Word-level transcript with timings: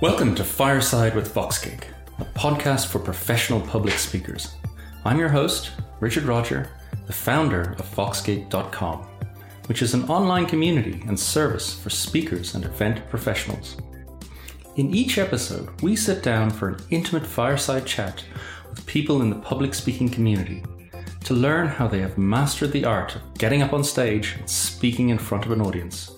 Welcome 0.00 0.34
to 0.36 0.44
Fireside 0.44 1.14
with 1.14 1.34
VoxGig, 1.34 1.82
a 2.20 2.24
podcast 2.24 2.86
for 2.86 2.98
professional 2.98 3.60
public 3.60 3.98
speakers. 3.98 4.54
I'm 5.04 5.18
your 5.18 5.28
host, 5.28 5.72
Richard 6.00 6.22
Rodger, 6.22 6.70
the 7.06 7.12
founder 7.12 7.76
of 7.78 7.94
VoxGig.com, 7.94 9.06
which 9.66 9.82
is 9.82 9.92
an 9.92 10.04
online 10.04 10.46
community 10.46 11.04
and 11.06 11.20
service 11.20 11.78
for 11.78 11.90
speakers 11.90 12.54
and 12.54 12.64
event 12.64 13.10
professionals. 13.10 13.76
In 14.76 14.94
each 14.94 15.18
episode, 15.18 15.68
we 15.82 15.94
sit 15.96 16.22
down 16.22 16.48
for 16.48 16.70
an 16.70 16.82
intimate 16.88 17.26
fireside 17.26 17.84
chat 17.84 18.24
with 18.70 18.86
people 18.86 19.20
in 19.20 19.28
the 19.28 19.36
public 19.36 19.74
speaking 19.74 20.08
community 20.08 20.64
to 21.24 21.34
learn 21.34 21.66
how 21.68 21.86
they 21.86 22.00
have 22.00 22.16
mastered 22.16 22.72
the 22.72 22.86
art 22.86 23.16
of 23.16 23.34
getting 23.34 23.60
up 23.60 23.74
on 23.74 23.84
stage 23.84 24.36
and 24.38 24.48
speaking 24.48 25.10
in 25.10 25.18
front 25.18 25.44
of 25.44 25.52
an 25.52 25.60
audience. 25.60 26.12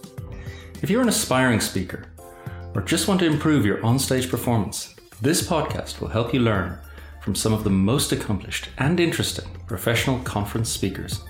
If 0.82 0.88
you're 0.88 1.02
an 1.02 1.08
aspiring 1.08 1.58
speaker, 1.58 2.11
or 2.74 2.82
just 2.82 3.08
want 3.08 3.20
to 3.20 3.26
improve 3.26 3.66
your 3.66 3.78
onstage 3.78 4.30
performance, 4.30 4.94
this 5.20 5.46
podcast 5.46 6.00
will 6.00 6.08
help 6.08 6.32
you 6.32 6.40
learn 6.40 6.78
from 7.20 7.34
some 7.34 7.52
of 7.52 7.64
the 7.64 7.70
most 7.70 8.12
accomplished 8.12 8.68
and 8.78 8.98
interesting 8.98 9.44
professional 9.66 10.18
conference 10.20 10.70
speakers. 10.70 11.20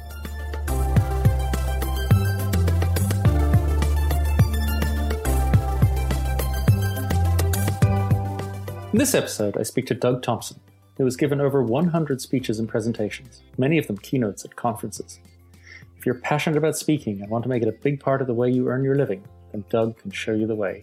In 8.92 8.98
this 8.98 9.14
episode, 9.14 9.56
I 9.56 9.62
speak 9.62 9.86
to 9.86 9.94
Doug 9.94 10.22
Thompson, 10.22 10.60
who 10.98 11.04
has 11.04 11.16
given 11.16 11.40
over 11.40 11.62
100 11.62 12.20
speeches 12.20 12.58
and 12.58 12.68
presentations, 12.68 13.42
many 13.58 13.78
of 13.78 13.86
them 13.86 13.98
keynotes 13.98 14.44
at 14.44 14.54
conferences. 14.54 15.18
If 15.98 16.06
you're 16.06 16.16
passionate 16.16 16.58
about 16.58 16.76
speaking 16.76 17.20
and 17.20 17.30
want 17.30 17.42
to 17.44 17.48
make 17.48 17.62
it 17.62 17.68
a 17.68 17.72
big 17.72 18.00
part 18.00 18.20
of 18.20 18.26
the 18.26 18.34
way 18.34 18.50
you 18.50 18.68
earn 18.68 18.84
your 18.84 18.96
living, 18.96 19.24
then 19.50 19.64
Doug 19.70 19.98
can 19.98 20.10
show 20.10 20.32
you 20.32 20.46
the 20.46 20.54
way. 20.54 20.82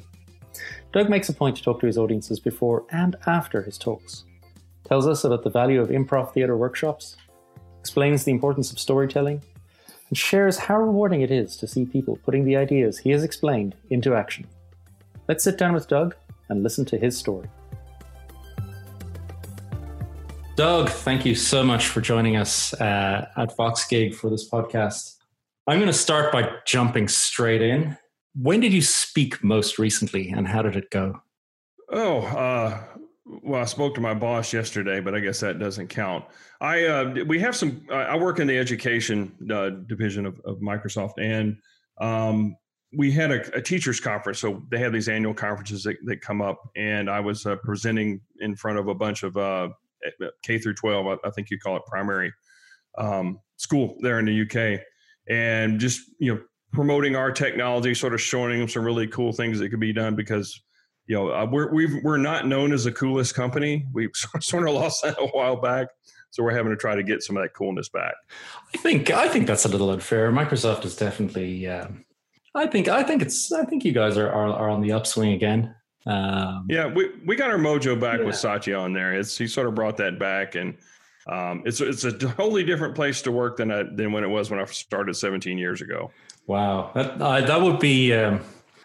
Doug 0.92 1.08
makes 1.08 1.30
a 1.30 1.34
point 1.34 1.56
to 1.56 1.64
talk 1.64 1.80
to 1.80 1.86
his 1.86 2.00
audiences 2.00 2.40
before 2.40 2.84
and 2.90 3.16
after 3.28 3.62
his 3.62 3.78
talks, 3.78 4.26
tells 4.86 5.06
us 5.06 5.23
about 5.23 5.44
the 5.44 5.50
value 5.50 5.80
of 5.80 5.90
improv 5.90 6.34
theatre 6.34 6.58
workshops, 6.58 7.16
explains 7.80 8.23
the 8.23 8.32
importance 8.32 8.72
of 8.72 8.80
storytelling, 8.80 9.40
and 10.10 10.17
shares 10.17 10.58
how 10.58 10.78
rewarding 10.78 11.22
it 11.22 11.30
is 11.30 11.56
to 11.58 11.67
see 11.67 11.86
people 11.86 12.17
putting 12.26 12.44
the 12.44 12.56
ideas 12.56 12.98
he 12.98 13.12
has 13.12 13.23
explained 13.23 13.76
into 13.92 14.16
action. 14.16 14.48
Let's 15.28 15.44
sit 15.44 15.60
down 15.60 15.73
with 15.73 15.88
Doug 15.88 16.16
and 16.50 16.64
listen 16.64 16.86
to 16.86 16.98
his 16.98 17.16
story. 17.16 17.48
Doug, 20.56 20.90
thank 20.90 21.23
you 21.23 21.36
so 21.36 21.64
much 21.64 21.88
for 21.88 22.02
joining 22.02 22.36
us 22.36 22.73
uh, 22.82 23.30
at 23.38 23.56
VoxGig 23.56 24.16
for 24.16 24.32
this 24.32 24.50
podcast. 24.50 25.17
I'm 25.67 25.78
going 25.78 25.86
to 25.86 25.94
start 25.94 26.32
by 26.32 26.50
jumping 26.66 27.08
straight 27.08 27.62
in. 27.62 27.95
When 28.36 28.60
did 28.60 28.74
you 28.74 28.82
speak 28.82 29.44
most 29.44 29.80
recently 29.80 30.30
and 30.30 30.48
how 30.48 30.62
did 30.62 30.76
it 30.76 30.90
go? 30.92 31.22
Oh, 31.92 32.20
uh, 32.22 32.84
well, 33.26 33.62
I 33.62 33.66
spoke 33.66 33.96
to 33.96 34.02
my 34.02 34.14
boss 34.14 34.54
yesterday, 34.54 35.00
but 35.00 35.14
I 35.16 35.20
guess 35.20 35.40
that 35.40 35.60
doesn't 35.60 35.88
count. 35.88 36.26
I 36.62 36.86
uh, 36.86 37.16
we 37.28 37.40
have 37.40 37.56
some. 37.56 37.86
I 37.92 38.18
work 38.18 38.40
in 38.40 38.48
the 38.48 38.58
education 38.58 39.36
uh, 39.52 39.70
division 39.88 40.26
of, 40.26 40.40
of, 40.46 40.58
Microsoft, 40.58 41.14
and 41.20 41.58
um, 42.02 42.56
we 42.96 43.12
had 43.12 43.32
a, 43.32 43.58
a, 43.58 43.62
teachers 43.62 44.00
conference. 44.00 44.40
So 44.40 44.64
they 44.72 44.80
have 44.80 44.94
these 44.94 45.10
annual 45.10 45.34
conferences 45.34 45.84
that, 45.84 45.98
that 46.06 46.22
come 46.22 46.42
up, 46.42 46.60
and 46.76 47.10
I 47.10 47.20
was 47.20 47.46
uh, 47.46 47.56
presenting 47.64 48.22
in 48.40 48.56
front 48.56 48.80
of 48.80 48.88
a 48.88 48.96
bunch 48.96 49.24
of 49.24 49.38
uh, 49.38 49.70
K 50.44 50.58
through 50.58 50.76
12. 50.76 51.08
I, 51.08 51.28
I, 51.28 51.32
think 51.32 51.50
you 51.50 51.60
call 51.60 51.78
it 51.78 51.84
primary 51.88 52.34
um, 52.98 53.40
school 53.58 53.96
there 54.02 54.20
in 54.20 54.26
the 54.26 54.42
UK, 54.42 54.82
and 55.30 55.80
just 55.80 56.02
you 56.20 56.34
know 56.34 56.42
promoting 56.72 57.16
our 57.16 57.31
technology, 57.31 57.94
sort 57.94 58.14
of 58.14 58.22
showing 58.22 58.59
them 58.59 58.67
some 58.67 58.84
really 58.84 59.08
cool 59.08 59.31
things 59.31 59.59
that 59.59 59.70
could 59.70 59.80
be 59.80 59.94
done 59.94 60.16
because 60.16 60.62
you 61.08 61.16
know 61.16 61.31
uh, 61.31 61.45
we're 61.50 61.73
we 61.73 62.02
are 62.06 62.17
not 62.17 62.48
known 62.48 62.72
as 62.72 62.84
the 62.84 62.92
coolest 62.92 63.36
company. 63.36 63.86
We 63.94 64.10
sort 64.39 64.67
of 64.67 64.76
lost 64.76 65.04
that 65.04 65.17
a 65.20 65.27
while 65.27 65.55
back, 65.55 65.88
so 66.30 66.44
we're 66.44 66.55
having 66.55 66.71
to 66.71 66.77
try 66.77 66.95
to 66.95 67.04
get 67.04 67.23
some 67.23 67.38
of 67.38 67.44
that 67.44 67.54
coolness 67.54 67.89
back. 67.89 68.14
I 68.73 68.77
think 68.77 69.10
I 69.10 69.27
think 69.27 69.48
that's 69.48 69.66
a 69.66 69.70
little 69.70 69.89
unfair. 69.89 70.32
Microsoft 70.32 70.86
is 70.86 70.95
definitely. 70.95 71.67
Um, 71.67 72.05
I 72.55 72.67
think 72.67 72.88
I 72.88 73.04
think 73.04 73.21
it's 73.21 73.52
I 73.52 73.65
think 73.65 73.86
you 73.86 73.92
guys 73.92 74.17
are 74.17 74.30
are, 74.30 74.54
are 74.54 74.70
on 74.70 74.82
the 74.82 74.92
upswing 74.92 75.33
again. 75.33 75.76
Um, 76.05 76.65
yeah, 76.70 76.88
we 76.88 77.11
we 77.26 77.36
got 77.36 77.49
our 77.49 77.58
mojo 77.58 77.99
back 77.99 78.20
yeah. 78.20 78.26
with 78.26 78.36
Satya 78.36 78.77
on 78.77 78.94
there. 78.94 79.14
It's 79.14 79.38
he 79.38 79.48
sort 79.48 79.67
of 79.67 79.76
brought 79.76 79.98
that 79.98 80.20
back 80.20 80.55
and. 80.55 80.77
Um, 81.27 81.61
it's 81.64 81.80
it's 81.80 82.05
a 82.05 82.11
totally 82.11 82.64
different 82.64 82.95
place 82.95 83.21
to 83.23 83.32
work 83.32 83.58
than 83.58 83.71
I, 83.71 83.83
than 83.83 84.11
when 84.11 84.23
it 84.23 84.30
was 84.30 84.49
when 84.49 84.60
I 84.60 84.65
started 84.65 85.15
17 85.15 85.60
years 85.60 85.80
ago. 85.80 86.10
Wow, 86.49 86.89
that 86.95 87.21
uh, 87.21 87.42
that 87.42 87.61
would 87.61 87.77
be 87.77 88.11
um, 88.11 88.42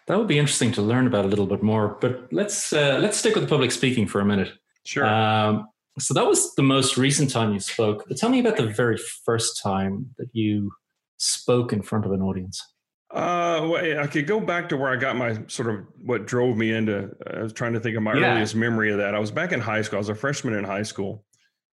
that 0.06 0.19
would 0.19 0.28
be 0.28 0.38
interesting 0.38 0.70
to 0.72 0.82
learn 0.82 1.06
about 1.06 1.25
a 1.25 1.28
little 1.28 1.47
bit 1.47 1.62
more. 1.62 1.97
But 1.98 2.30
let's 2.30 2.75
uh, 2.75 2.98
let's 3.00 3.16
stick 3.16 3.34
with 3.34 3.48
public 3.48 3.72
speaking 3.72 4.06
for 4.06 4.20
a 4.20 4.25
minute. 4.25 4.52
Sure. 4.84 5.06
Um, 5.06 5.69
so 5.98 6.12
that 6.12 6.26
was 6.26 6.54
the 6.56 6.62
most 6.62 6.98
recent 6.98 7.30
time 7.30 7.54
you 7.54 7.60
spoke. 7.60 8.04
But 8.06 8.19
tell 8.19 8.28
me 8.28 8.38
about 8.38 8.58
the 8.58 8.66
very 8.66 8.98
first 9.24 9.62
time 9.62 10.14
that 10.19 10.28
you 10.34 10.72
spoke 11.16 11.72
in 11.72 11.80
front 11.80 12.04
of 12.04 12.12
an 12.12 12.20
audience. 12.20 12.62
Uh, 13.10 13.66
well, 13.70 13.98
I 13.98 14.08
could 14.08 14.26
go 14.26 14.41
back 14.41 14.69
to 14.69 14.76
where 14.76 14.92
I 14.92 14.97
got 14.97 15.16
my 15.16 15.38
sort 15.47 15.70
of 15.70 15.86
what 16.03 16.26
drove 16.26 16.58
me 16.58 16.70
into. 16.70 17.16
I 17.32 17.44
was 17.44 17.54
trying 17.54 17.72
to 17.72 17.80
think 17.80 17.97
of 17.97 18.03
my 18.03 18.12
yeah. 18.12 18.34
earliest 18.34 18.56
memory 18.56 18.92
of 18.92 18.98
that. 18.98 19.14
I 19.14 19.19
was 19.19 19.30
back 19.30 19.53
in 19.53 19.60
high 19.60 19.80
school. 19.80 19.97
I 19.97 20.00
was 20.00 20.10
a 20.10 20.14
freshman 20.14 20.53
in 20.53 20.64
high 20.64 20.82
school, 20.82 21.24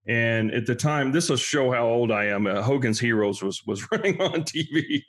and 0.08 0.52
at 0.54 0.64
the 0.64 0.74
time, 0.74 1.12
this 1.12 1.28
will 1.28 1.36
show 1.36 1.70
how 1.70 1.86
old 1.86 2.10
I 2.10 2.24
am. 2.24 2.46
Uh, 2.46 2.62
Hogan's 2.62 2.98
Heroes 2.98 3.42
was 3.42 3.62
was 3.66 3.86
running 3.92 4.20
on 4.20 4.42
TV, 4.42 5.02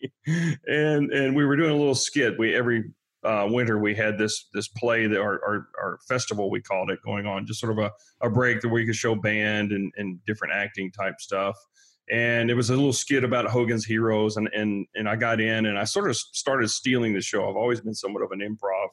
and 0.68 1.12
and 1.12 1.36
we 1.36 1.46
were 1.46 1.56
doing 1.56 1.72
a 1.72 1.78
little 1.78 1.96
skit. 1.96 2.38
We 2.38 2.54
every 2.54 2.84
uh, 3.24 3.48
winter 3.50 3.80
we 3.80 3.96
had 3.96 4.18
this 4.18 4.50
this 4.54 4.68
play 4.68 5.08
that 5.08 5.20
our, 5.20 5.42
our, 5.46 5.68
our 5.82 6.00
festival 6.08 6.52
we 6.52 6.62
called 6.62 6.92
it 6.92 7.00
going 7.04 7.26
on, 7.26 7.46
just 7.46 7.62
sort 7.62 7.72
of 7.72 7.78
a, 7.78 7.92
a 8.22 8.30
break 8.30 8.60
that 8.60 8.70
we 8.70 8.86
could 8.86 8.96
show 8.96 9.16
band 9.16 9.72
and, 9.72 9.92
and 9.96 10.20
different 10.26 10.54
acting 10.54 10.92
type 10.92 11.16
stuff. 11.20 11.58
And 12.12 12.50
it 12.50 12.56
was 12.56 12.70
a 12.70 12.76
little 12.76 12.92
skit 12.92 13.24
about 13.24 13.46
Hogan's 13.46 13.86
Heroes, 13.86 14.36
and 14.36 14.50
and 14.54 14.86
and 14.96 15.08
I 15.08 15.16
got 15.16 15.40
in 15.40 15.66
and 15.66 15.80
I 15.80 15.86
sort 15.86 16.10
of 16.10 16.18
started 16.18 16.70
stealing 16.70 17.14
the 17.14 17.22
show. 17.22 17.50
I've 17.50 17.56
always 17.56 17.80
been 17.80 17.96
somewhat 17.96 18.24
of 18.24 18.32
an 18.32 18.40
improv 18.40 18.88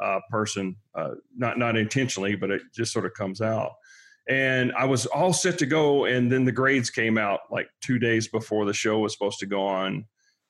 uh, 0.00 0.20
person, 0.30 0.76
uh, 0.94 1.14
not 1.36 1.58
not 1.58 1.76
intentionally, 1.76 2.36
but 2.36 2.52
it 2.52 2.62
just 2.72 2.92
sort 2.92 3.04
of 3.04 3.14
comes 3.14 3.40
out 3.40 3.72
and 4.28 4.72
I 4.76 4.86
was 4.86 5.06
all 5.06 5.32
set 5.32 5.58
to 5.58 5.66
go. 5.66 6.06
And 6.06 6.30
then 6.30 6.44
the 6.44 6.52
grades 6.52 6.90
came 6.90 7.18
out 7.18 7.40
like 7.50 7.68
two 7.80 7.98
days 7.98 8.28
before 8.28 8.64
the 8.64 8.72
show 8.72 8.98
was 8.98 9.12
supposed 9.12 9.38
to 9.40 9.46
go 9.46 9.66
on, 9.66 10.06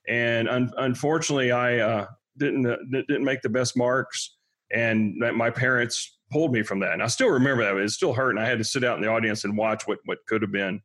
and 0.08 0.48
un- 0.48 0.72
unfortunately, 0.76 1.52
I 1.52 1.78
uh, 1.78 2.06
didn't 2.36 2.66
uh, 2.66 2.76
didn't 2.90 3.24
make 3.24 3.42
the 3.42 3.48
best 3.48 3.76
marks, 3.76 4.36
and 4.72 5.16
my 5.34 5.50
parents 5.50 6.18
pulled 6.30 6.52
me 6.52 6.62
from 6.62 6.80
that. 6.80 6.92
And 6.92 7.02
I 7.02 7.08
still 7.08 7.30
remember 7.30 7.64
that; 7.64 7.76
it 7.80 7.90
still 7.90 8.12
hurt, 8.14 8.30
and 8.30 8.40
I 8.40 8.46
had 8.46 8.58
to 8.58 8.64
sit 8.64 8.84
out 8.84 8.96
in 8.96 9.02
the 9.02 9.08
audience 9.08 9.44
and 9.44 9.56
watch 9.56 9.86
what 9.86 9.98
what 10.04 10.18
could 10.26 10.42
have 10.42 10.52
been. 10.52 10.80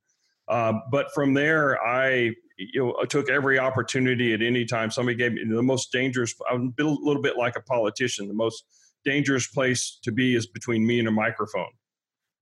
Uh, 0.47 0.73
but 0.91 1.13
from 1.13 1.35
there, 1.35 1.81
I 1.85 2.33
you 2.57 2.85
know 2.85 3.05
took 3.05 3.29
every 3.29 3.59
opportunity 3.59 4.33
at 4.33 4.41
any 4.41 4.65
time 4.65 4.89
somebody 4.89 5.15
gave 5.15 5.33
me 5.33 5.43
the 5.47 5.61
most 5.61 5.91
dangerous. 5.91 6.33
I'm 6.49 6.73
a 6.79 6.83
little 6.83 7.21
bit 7.21 7.37
like 7.37 7.55
a 7.55 7.61
politician. 7.61 8.27
The 8.27 8.33
most 8.33 8.63
dangerous 9.05 9.47
place 9.47 9.99
to 10.03 10.11
be 10.11 10.35
is 10.35 10.47
between 10.47 10.85
me 10.85 10.99
and 10.99 11.07
a 11.07 11.11
microphone 11.11 11.69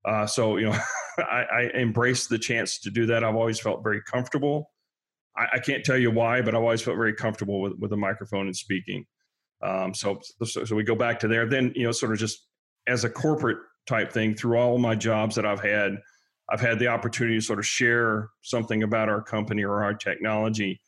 uh, 0.08 0.26
so 0.26 0.56
you 0.56 0.66
know, 0.66 0.78
I, 1.18 1.44
I 1.52 1.62
embraced 1.74 2.30
the 2.30 2.38
chance 2.38 2.78
to 2.80 2.90
do 2.90 3.06
that. 3.06 3.22
I've 3.22 3.36
always 3.36 3.60
felt 3.60 3.82
very 3.82 4.00
comfortable. 4.02 4.70
I, 5.36 5.46
I, 5.54 5.58
can't 5.58 5.84
tell 5.84 5.98
you 5.98 6.10
why, 6.10 6.40
but 6.40 6.54
I've 6.54 6.62
always 6.62 6.80
felt 6.80 6.96
very 6.96 7.14
comfortable 7.14 7.60
with 7.60 7.74
with 7.78 7.92
a 7.92 7.96
microphone 7.96 8.46
and 8.46 8.56
speaking. 8.56 9.04
Um, 9.62 9.92
so, 9.92 10.20
so 10.44 10.64
so 10.64 10.74
we 10.74 10.82
go 10.82 10.94
back 10.94 11.18
to 11.20 11.28
there. 11.28 11.46
Then 11.46 11.72
you 11.74 11.84
know, 11.84 11.92
sort 11.92 12.12
of 12.12 12.18
just 12.18 12.46
as 12.86 13.04
a 13.04 13.10
corporate 13.10 13.58
type 13.86 14.10
thing 14.10 14.34
through 14.34 14.56
all 14.56 14.78
my 14.78 14.94
jobs 14.94 15.34
that 15.34 15.44
I've 15.44 15.62
had, 15.62 15.98
I've 16.50 16.60
had 16.60 16.78
the 16.78 16.88
opportunity 16.88 17.36
to 17.36 17.44
sort 17.44 17.58
of 17.58 17.66
share 17.66 18.30
something 18.42 18.82
about 18.82 19.10
our 19.10 19.22
company 19.22 19.64
or 19.64 19.84
our 19.84 19.94
technology, 19.94 20.80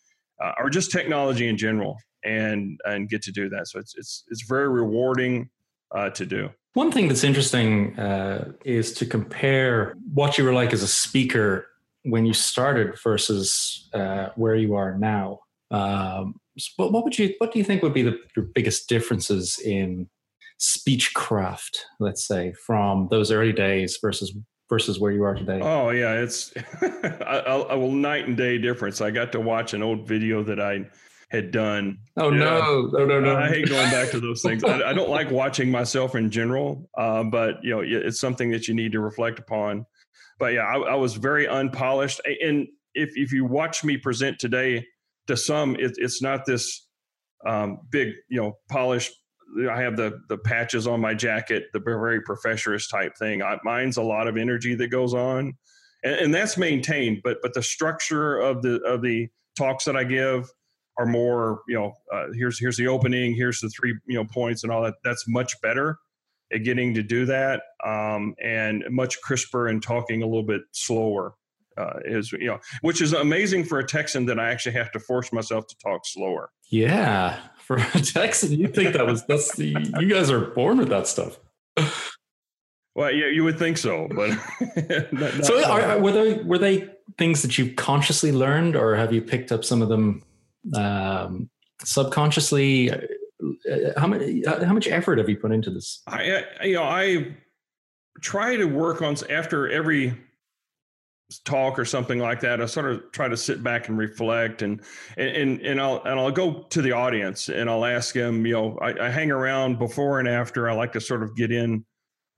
uh, 0.42 0.52
or 0.58 0.70
just 0.70 0.90
technology 0.90 1.46
in 1.46 1.58
general, 1.58 1.98
and 2.24 2.80
and 2.86 3.08
get 3.10 3.20
to 3.22 3.32
do 3.32 3.50
that. 3.50 3.68
So 3.68 3.80
it's 3.80 3.94
it's 3.98 4.24
it's 4.28 4.44
very 4.48 4.68
rewarding 4.70 5.50
uh, 5.94 6.10
to 6.10 6.26
do. 6.26 6.50
One 6.74 6.92
thing 6.92 7.08
that's 7.08 7.24
interesting 7.24 7.98
uh, 7.98 8.52
is 8.64 8.92
to 8.94 9.06
compare 9.06 9.94
what 10.14 10.38
you 10.38 10.44
were 10.44 10.52
like 10.52 10.72
as 10.72 10.82
a 10.82 10.88
speaker 10.88 11.66
when 12.04 12.24
you 12.24 12.32
started 12.32 12.98
versus 13.02 13.88
uh, 13.92 14.28
where 14.36 14.54
you 14.54 14.74
are 14.74 14.96
now. 14.96 15.40
Um, 15.70 16.40
what 16.76 17.04
would 17.04 17.18
you, 17.18 17.34
what 17.38 17.52
do 17.52 17.58
you 17.58 17.64
think 17.64 17.82
would 17.82 17.94
be 17.94 18.02
the 18.02 18.18
your 18.36 18.46
biggest 18.54 18.88
differences 18.88 19.58
in 19.58 20.08
speech 20.58 21.14
craft, 21.14 21.86
let's 21.98 22.26
say, 22.26 22.52
from 22.52 23.08
those 23.10 23.30
early 23.30 23.52
days 23.52 23.98
versus 24.00 24.32
versus 24.68 25.00
where 25.00 25.10
you 25.10 25.24
are 25.24 25.34
today? 25.34 25.60
Oh 25.60 25.90
yeah, 25.90 26.14
it's 26.14 26.52
a, 26.82 27.42
a, 27.46 27.78
a 27.78 27.88
night 27.88 28.28
and 28.28 28.36
day 28.36 28.58
difference. 28.58 29.00
I 29.00 29.10
got 29.10 29.32
to 29.32 29.40
watch 29.40 29.74
an 29.74 29.82
old 29.82 30.06
video 30.06 30.42
that 30.44 30.60
I 30.60 30.86
had 31.30 31.52
done. 31.52 31.98
Oh 32.16 32.30
no, 32.30 32.90
no, 32.92 33.04
no, 33.04 33.20
no! 33.20 33.36
I 33.36 33.48
hate 33.48 33.68
going 33.68 33.90
back 33.90 34.10
to 34.10 34.20
those 34.20 34.42
things. 34.42 34.64
I, 34.64 34.90
I, 34.90 34.92
don't 34.92 35.10
like 35.10 35.30
watching 35.30 35.70
myself 35.70 36.14
in 36.14 36.30
general, 36.30 36.88
uh, 36.98 37.22
but 37.24 37.62
you 37.62 37.70
know, 37.70 37.82
it's 37.82 38.20
something 38.20 38.50
that 38.50 38.66
you 38.66 38.74
need 38.74 38.92
to 38.92 39.00
reflect 39.00 39.38
upon. 39.38 39.86
But 40.38 40.54
yeah, 40.54 40.62
I, 40.62 40.78
I 40.78 40.94
was 40.96 41.14
very 41.14 41.46
unpolished, 41.46 42.20
and 42.42 42.66
if 42.94 43.10
if 43.14 43.32
you 43.32 43.44
watch 43.44 43.84
me 43.84 43.96
present 43.96 44.38
today, 44.40 44.84
to 45.28 45.36
some, 45.36 45.76
it, 45.76 45.92
it's 45.96 46.20
not 46.20 46.46
this 46.46 46.86
um, 47.46 47.78
big, 47.90 48.12
you 48.28 48.40
know, 48.40 48.58
polished 48.68 49.12
I 49.70 49.80
have 49.80 49.96
the 49.96 50.20
the 50.28 50.38
patches 50.38 50.86
on 50.86 51.00
my 51.00 51.14
jacket, 51.14 51.64
the 51.72 51.80
very 51.80 52.20
professorist 52.22 52.90
type 52.90 53.16
thing. 53.16 53.42
I, 53.42 53.58
mine's 53.64 53.96
a 53.96 54.02
lot 54.02 54.26
of 54.26 54.36
energy 54.36 54.74
that 54.76 54.88
goes 54.88 55.14
on, 55.14 55.56
and, 56.04 56.14
and 56.14 56.34
that's 56.34 56.56
maintained. 56.56 57.20
But 57.22 57.38
but 57.42 57.54
the 57.54 57.62
structure 57.62 58.38
of 58.38 58.62
the 58.62 58.80
of 58.82 59.02
the 59.02 59.28
talks 59.56 59.84
that 59.84 59.96
I 59.96 60.04
give 60.04 60.50
are 61.00 61.06
more 61.06 61.62
you 61.66 61.74
know 61.74 61.94
uh, 62.12 62.26
here's 62.34 62.58
here's 62.58 62.76
the 62.76 62.86
opening, 62.86 63.34
here's 63.34 63.60
the 63.60 63.68
three 63.70 63.98
you 64.06 64.16
know 64.16 64.24
points 64.24 64.62
and 64.62 64.70
all 64.70 64.82
that. 64.82 64.94
That's 65.02 65.26
much 65.26 65.60
better 65.62 65.98
at 66.52 66.64
getting 66.64 66.94
to 66.94 67.02
do 67.02 67.26
that, 67.26 67.62
um, 67.84 68.34
and 68.42 68.84
much 68.90 69.20
crisper 69.22 69.68
and 69.68 69.82
talking 69.82 70.22
a 70.22 70.26
little 70.26 70.42
bit 70.42 70.62
slower. 70.72 71.34
Uh, 71.78 72.00
is 72.04 72.32
you 72.32 72.46
know, 72.46 72.58
which 72.82 73.00
is 73.00 73.12
amazing 73.12 73.64
for 73.64 73.78
a 73.78 73.86
Texan 73.86 74.26
that 74.26 74.38
I 74.38 74.50
actually 74.50 74.72
have 74.72 74.92
to 74.92 75.00
force 75.00 75.32
myself 75.32 75.66
to 75.68 75.76
talk 75.78 76.02
slower. 76.04 76.50
Yeah, 76.68 77.38
for 77.58 77.76
a 77.76 78.00
Texan, 78.00 78.52
you 78.52 78.68
think 78.68 78.92
that 78.94 79.06
was 79.06 79.24
that's 79.24 79.56
the 79.56 79.74
you 79.98 80.08
guys 80.08 80.30
are 80.30 80.46
born 80.50 80.78
with 80.78 80.88
that 80.88 81.06
stuff. 81.06 81.38
Well, 82.96 83.12
yeah, 83.12 83.28
you 83.28 83.44
would 83.44 83.58
think 83.58 83.78
so, 83.78 84.08
but 84.14 84.30
not, 85.12 85.12
not 85.12 85.44
so 85.44 85.64
are, 85.64 85.98
were 86.00 86.10
they 86.10 86.34
were 86.42 86.58
they 86.58 86.88
things 87.18 87.40
that 87.42 87.56
you 87.56 87.72
consciously 87.74 88.32
learned, 88.32 88.74
or 88.74 88.96
have 88.96 89.12
you 89.12 89.22
picked 89.22 89.52
up 89.52 89.64
some 89.64 89.80
of 89.80 89.88
them 89.88 90.22
um, 90.74 91.50
subconsciously? 91.84 92.90
Uh, 92.90 92.98
how 93.96 94.06
much 94.06 94.22
how 94.46 94.72
much 94.72 94.88
effort 94.88 95.18
have 95.18 95.28
you 95.28 95.36
put 95.36 95.52
into 95.52 95.70
this? 95.70 96.02
I 96.06 96.44
you 96.62 96.74
know 96.74 96.84
I 96.84 97.36
try 98.20 98.56
to 98.56 98.66
work 98.66 99.02
on 99.02 99.16
after 99.30 99.70
every 99.70 100.16
talk 101.44 101.78
or 101.78 101.84
something 101.84 102.18
like 102.18 102.40
that, 102.40 102.60
I 102.60 102.66
sort 102.66 102.90
of 102.90 103.12
try 103.12 103.28
to 103.28 103.36
sit 103.36 103.62
back 103.62 103.88
and 103.88 103.96
reflect 103.96 104.62
and 104.62 104.80
and 105.16 105.60
and 105.60 105.80
I'll 105.80 106.02
and 106.02 106.18
I'll 106.18 106.30
go 106.30 106.62
to 106.70 106.82
the 106.82 106.92
audience 106.92 107.48
and 107.48 107.70
I'll 107.70 107.84
ask 107.84 108.14
them, 108.14 108.44
you 108.44 108.54
know, 108.54 108.78
I, 108.80 109.06
I 109.06 109.10
hang 109.10 109.30
around 109.30 109.78
before 109.78 110.18
and 110.18 110.28
after. 110.28 110.68
I 110.68 110.74
like 110.74 110.92
to 110.92 111.00
sort 111.00 111.22
of 111.22 111.36
get 111.36 111.52
in 111.52 111.84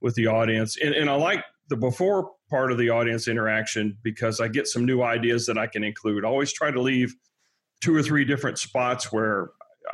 with 0.01 0.15
the 0.15 0.27
audience. 0.27 0.77
And, 0.83 0.95
and 0.95 1.09
I 1.09 1.15
like 1.15 1.45
the 1.69 1.77
before 1.77 2.33
part 2.51 2.73
of 2.73 2.79
the 2.79 2.91
audience 2.91 3.29
interaction 3.29 3.97
because 4.03 4.41
I 4.41 4.49
get 4.49 4.67
some 4.67 4.85
new 4.85 5.03
ideas 5.03 5.47
that 5.47 5.57
I 5.57 5.67
can 5.67 5.85
include. 5.85 6.25
I 6.25 6.29
always 6.29 6.53
try 6.53 6.71
to 6.71 6.81
leave 6.81 7.15
two 7.83 7.95
or 7.95 8.03
three 8.03 8.25
different 8.25 8.59
spots 8.59 9.13
where 9.13 9.51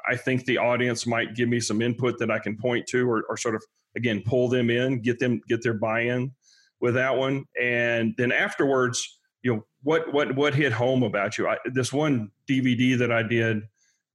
I 0.09 0.17
think 0.17 0.45
the 0.45 0.59
audience 0.59 1.07
might 1.07 1.35
give 1.35 1.49
me 1.49 1.59
some 1.59 1.83
input 1.83 2.19
that 2.19 2.31
I 2.31 2.39
can 2.39 2.57
point 2.57 2.87
to 2.89 3.11
or, 3.11 3.25
or 3.29 3.37
sort 3.37 3.55
of 3.55 3.65
again 3.97 4.23
pull 4.25 4.49
them 4.49 4.71
in, 4.71 5.01
get 5.01 5.19
them 5.19 5.41
get 5.49 5.63
their 5.63 5.75
buy-in 5.75 6.33
with 6.81 6.95
that 6.95 7.17
one, 7.17 7.45
and 7.61 8.15
then 8.17 8.31
afterwards, 8.31 9.19
you 9.43 9.55
know, 9.55 9.67
what 9.83 10.13
what 10.13 10.37
what 10.37 10.55
hit 10.55 10.73
home 10.73 11.03
about 11.03 11.39
you? 11.39 11.49
I, 11.49 11.57
this 11.73 11.93
one 11.93 12.31
DVD 12.49 12.97
that 12.99 13.11
I 13.11 13.23
did 13.23 13.63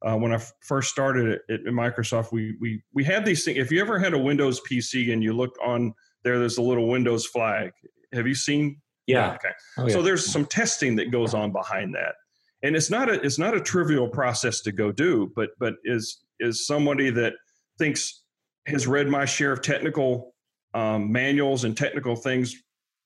uh, 0.04 0.18
when 0.18 0.31
I 0.31 0.36
f- 0.36 0.54
first 0.62 0.90
started 0.90 1.40
at, 1.50 1.56
at, 1.56 1.62
Microsoft, 1.66 2.31
we 2.31 2.58
we 2.60 2.84
we 2.94 3.04
had 3.04 3.26
these 3.26 3.46
things. 3.46 3.58
If 3.58 3.72
you 3.72 3.80
ever 3.80 3.98
had 3.98 4.14
a 4.14 4.18
Windows 4.18 4.62
PC 4.69 5.14
and 5.14 5.24
you 5.24 5.34
look 5.34 5.56
on 5.64 5.94
there, 6.24 6.40
there's 6.40 6.58
a 6.58 6.62
little 6.62 6.88
Windows 6.88 7.26
flag. 7.26 7.72
Have 8.12 8.28
you 8.28 8.36
seen? 8.36 8.81
Yeah. 9.08 9.34
Okay. 9.36 9.50
Oh, 9.78 9.88
yeah. 9.88 9.94
So 9.94 10.02
there's 10.02 10.26
some 10.26 10.46
testing 10.46 10.96
that 10.98 11.12
goes 11.12 11.34
on 11.34 11.52
behind 11.52 11.96
that, 11.96 12.16
and 12.63 12.75
it's 12.75 12.89
not 12.89 13.10
a 13.10 13.13
it's 13.21 13.38
not 13.38 13.54
a 13.54 13.62
trivial 13.62 14.07
process 14.07 14.62
to 14.62 14.71
go 14.71 14.92
do, 14.92 15.31
but 15.36 15.50
but 15.60 15.75
is 15.83 16.24
is 16.39 16.65
somebody 16.65 17.10
that 17.12 17.33
thinks 17.77 18.24
has 18.65 18.88
read 18.88 19.07
my 19.07 19.25
share 19.25 19.51
of 19.51 19.62
technical 19.62 20.33
um, 20.74 21.12
manuals 21.12 21.65
and 21.65 21.77
technical 21.77 22.15
things 22.15 22.56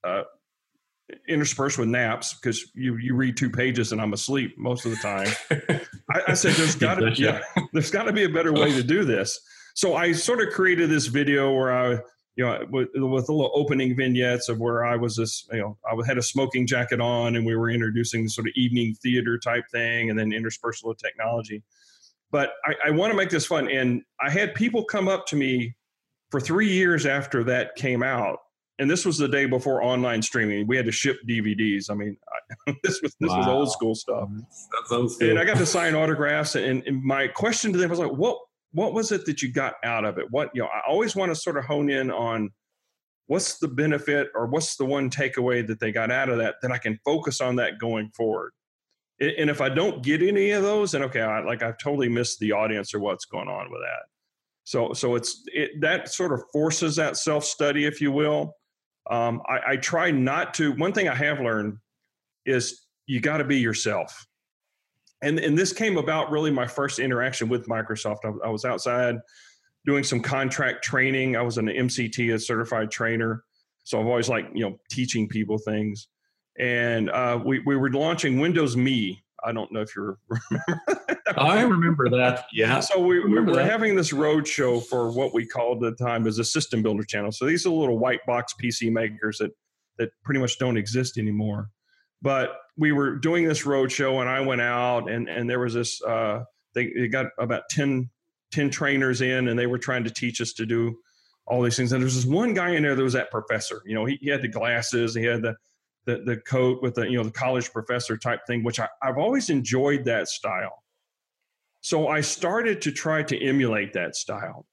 uh, 0.04 0.24
interspersed 1.28 1.80
with 1.80 1.90
naps 1.90 2.36
because 2.36 2.72
you 2.76 2.98
you 2.98 3.16
read 3.16 3.36
two 3.36 3.50
pages 3.50 3.92
and 3.92 4.00
I'm 4.00 4.14
asleep 4.14 4.56
most 4.58 4.86
of 4.86 4.92
the 4.92 4.98
time. 4.98 5.28
I, 6.12 6.22
I, 6.30 6.34
said 6.36 6.54
there's 6.54 6.76
got 6.76 6.96
to 6.96 7.12
yeah, 7.16 7.42
there's 7.74 7.92
got 7.92 8.04
to 8.04 8.14
be 8.14 8.26
a 8.26 8.30
better 8.30 8.54
way 8.54 8.72
to 8.74 8.84
do 8.84 9.04
this. 9.04 9.40
So 9.74 9.96
I 9.96 10.12
sort 10.12 10.46
of 10.46 10.54
created 10.54 10.90
this 10.90 11.08
video 11.08 11.52
where 11.52 11.72
I 11.74 12.00
you 12.38 12.46
know 12.46 12.66
with, 12.70 12.90
with 12.94 13.28
little 13.28 13.52
opening 13.54 13.96
vignettes 13.96 14.48
of 14.48 14.60
where 14.60 14.86
I 14.86 14.96
was 14.96 15.18
this 15.18 15.48
you 15.52 15.60
know 15.60 15.78
I 15.86 15.96
had 16.06 16.18
a 16.18 16.24
smoking 16.24 16.66
jacket 16.66 17.02
on 17.02 17.36
and 17.36 17.46
we 17.46 17.56
were 17.56 17.70
introducing 17.70 18.24
this 18.24 18.36
sort 18.36 18.48
of 18.48 18.54
evening 18.56 18.96
theater 19.02 19.38
type 19.38 19.66
thing 19.72 20.10
and 20.10 20.18
then 20.18 20.32
interspersed 20.32 20.86
with 20.86 20.98
technology. 21.00 21.64
But 22.32 22.52
I, 22.66 22.76
I 22.88 22.92
want 22.92 23.12
to 23.12 23.18
make 23.18 23.30
this 23.30 23.46
fun 23.46 23.70
and 23.70 24.04
I 24.22 24.30
had 24.30 24.54
people 24.54 24.86
come 24.86 25.08
up 25.08 25.26
to 25.28 25.36
me 25.36 25.76
for 26.30 26.40
three 26.40 26.72
years 26.72 27.06
after 27.06 27.44
that 27.46 27.76
came 27.76 28.04
out 28.04 28.40
and 28.80 28.90
this 28.90 29.06
was 29.06 29.18
the 29.18 29.28
day 29.28 29.46
before 29.46 29.84
online 29.84 30.22
streaming. 30.22 30.68
We 30.68 30.78
had 30.78 30.86
to 30.86 30.92
ship 30.92 31.18
DVDs. 31.28 31.90
I 31.90 31.96
mean, 31.96 32.16
I, 32.68 32.76
this 32.84 33.02
was 33.02 33.16
this 33.20 33.30
wow. 33.30 33.40
was 33.40 33.48
old 33.48 33.72
school 33.72 33.96
stuff. 33.96 34.30
That's 34.72 34.92
Old 34.92 35.12
school. 35.12 35.32
And 35.32 35.40
I 35.40 35.46
got 35.46 35.58
to 35.58 35.66
sign 35.66 35.96
autographs. 35.96 36.56
And, 36.56 36.84
and, 36.86 37.04
my 37.04 37.28
question 37.28 37.72
to 37.74 37.80
them 37.80 37.90
was 37.90 37.98
like, 37.98 38.12
"What 38.12 38.38
what 38.72 38.94
was 38.94 39.12
it 39.12 39.26
that 39.26 39.42
you 39.42 39.52
got 39.52 39.76
out 39.84 40.06
of 40.06 40.18
it? 40.18 40.26
What 40.30 40.50
you 40.54 40.62
know? 40.62 40.68
I 40.68 40.82
always 40.88 41.16
want 41.16 41.32
to 41.32 41.36
sort 41.36 41.58
of 41.58 41.66
hone 41.66 41.90
in 41.90 42.12
on 42.12 42.52
what's 43.28 43.58
the 43.58 43.68
benefit 43.68 44.30
or 44.36 44.48
what's 44.48 44.78
the 44.78 44.86
one 44.86 45.10
takeaway 45.10 45.66
that 45.68 45.80
they 45.80 45.92
got 45.92 46.12
out 46.12 46.30
of 46.30 46.38
that. 46.38 46.56
Then 46.62 46.72
I 46.72 46.78
can 46.78 47.00
focus 47.04 47.42
on 47.42 47.56
that 47.58 47.80
going 47.80 48.10
forward. 48.16 48.52
And 49.20 49.50
if 49.50 49.62
I 49.62 49.70
don't 49.70 50.04
get 50.04 50.22
any 50.22 50.52
of 50.52 50.62
those, 50.62 50.92
then 50.92 51.04
okay, 51.04 51.22
I, 51.22 51.42
like 51.44 51.64
I've 51.64 51.80
totally 51.80 52.08
missed 52.08 52.40
the 52.40 52.52
audience 52.52 52.94
or 52.94 53.00
what's 53.00 53.26
going 53.26 53.48
on 53.48 53.72
with 53.72 53.82
that. 53.82 54.04
So 54.64 54.94
so 54.94 55.16
it's 55.16 55.44
it, 55.48 55.82
that 55.82 56.10
sort 56.10 56.34
of 56.34 56.44
forces 56.54 56.96
that 56.98 57.18
self 57.18 57.44
study, 57.44 57.86
if 57.86 58.00
you 58.00 58.12
will 58.12 58.54
um, 59.10 59.42
I, 59.48 59.72
I 59.72 59.78
try 59.78 60.12
not 60.12 60.54
to. 60.56 60.74
One 60.74 60.94
thing 60.94 61.08
I 61.08 61.16
have 61.16 61.40
learned 61.40 61.78
is 62.46 62.86
you 63.06 63.20
got 63.20 63.38
to 63.38 63.44
be 63.44 63.58
yourself. 63.58 64.26
And, 65.22 65.40
and 65.40 65.58
this 65.58 65.74
came 65.74 65.98
about 65.98 66.32
really 66.32 66.52
my 66.52 66.68
first 66.68 67.00
interaction 67.00 67.50
with 67.50 67.68
Microsoft. 67.68 68.20
I, 68.24 68.48
I 68.48 68.50
was 68.50 68.66
outside 68.66 69.18
doing 69.86 70.04
some 70.04 70.22
contract 70.22 70.84
training. 70.84 71.36
I 71.36 71.42
was 71.42 71.58
an 71.58 71.68
MCT, 71.68 72.34
a 72.34 72.40
certified 72.40 72.92
trainer. 72.92 73.44
So 73.84 74.00
I've 74.00 74.08
always 74.08 74.30
liked, 74.30 74.56
you 74.56 74.70
know, 74.70 74.78
teaching 74.92 75.28
people 75.28 75.58
things. 75.58 76.08
And 76.60 77.10
uh, 77.10 77.40
we, 77.44 77.60
we 77.66 77.76
were 77.76 77.92
launching 77.92 78.40
Windows 78.40 78.76
Me 78.76 79.24
I 79.44 79.52
don't 79.52 79.72
know 79.72 79.82
if 79.82 79.96
you 79.96 80.18
remember. 80.52 80.82
I 81.38 81.62
remember 81.62 82.10
that. 82.10 82.46
Yeah. 82.52 82.80
So 82.80 83.00
we, 83.00 83.20
we 83.20 83.40
were 83.40 83.56
that. 83.56 83.70
having 83.70 83.96
this 83.96 84.12
road 84.12 84.48
show 84.48 84.80
for 84.80 85.12
what 85.12 85.34
we 85.34 85.46
called 85.46 85.84
at 85.84 85.98
the 85.98 86.04
time 86.04 86.26
as 86.28 86.40
a 86.40 86.44
system 86.44 86.82
builder 86.82 87.04
channel. 87.04 87.32
So 87.32 87.46
these 87.46 87.66
are 87.66 87.70
little 87.70 88.00
white 88.00 88.20
box 88.26 88.54
PC 88.62 88.92
makers 88.92 89.38
that 89.38 89.52
that 90.00 90.10
pretty 90.24 90.40
much 90.40 90.60
don't 90.60 90.78
exist 90.78 91.18
anymore. 91.18 91.70
But 92.22 92.58
we 92.78 92.92
were 92.92 93.16
doing 93.16 93.48
this 93.48 93.66
road 93.66 93.92
show, 93.92 94.20
and 94.20 94.30
I 94.30 94.42
went 94.42 94.62
out, 94.62 95.10
and 95.10 95.28
and 95.28 95.50
there 95.50 95.60
was 95.60 95.74
this. 95.74 96.02
Uh, 96.02 96.44
they, 96.74 96.92
they 96.96 97.08
got 97.08 97.28
about 97.40 97.64
10, 97.72 98.08
10 98.52 98.70
trainers 98.70 99.22
in, 99.22 99.48
and 99.48 99.58
they 99.58 99.66
were 99.66 99.80
trying 99.80 100.04
to 100.04 100.12
teach 100.12 100.42
us 100.42 100.54
to 100.54 100.66
do 100.66 101.00
all 101.48 101.64
these 101.64 101.76
things. 101.76 101.92
And 101.92 102.02
there 102.02 102.06
was 102.06 102.16
this 102.16 102.26
one 102.26 102.54
guy 102.54 102.72
in 102.72 102.84
there 102.84 102.94
that 102.94 103.02
was 103.02 103.14
that 103.14 103.32
professor. 103.32 103.82
You 103.86 103.96
know, 103.96 104.06
he, 104.06 104.18
he 104.22 104.30
had 104.30 104.44
the 104.44 104.48
glasses, 104.48 105.16
he 105.16 105.24
had 105.24 105.42
the 105.42 105.56
the 106.06 106.18
the 106.20 106.38
coat 106.38 106.82
with 106.82 106.96
the 106.96 107.04
you 107.04 107.18
know 107.18 107.24
the 107.24 107.32
college 107.32 107.72
professor 107.72 108.18
type 108.18 108.42
thing, 108.48 108.64
which 108.64 108.80
I, 108.80 108.88
I've 109.02 109.18
always 109.18 109.50
enjoyed 109.50 110.06
that 110.06 110.28
style. 110.28 110.84
So 111.88 112.10
I 112.10 112.20
started 112.20 112.82
to 112.82 112.92
try 112.92 113.24
to 113.24 113.42
emulate 113.42 113.94
that 113.94 114.14
style, 114.14 114.66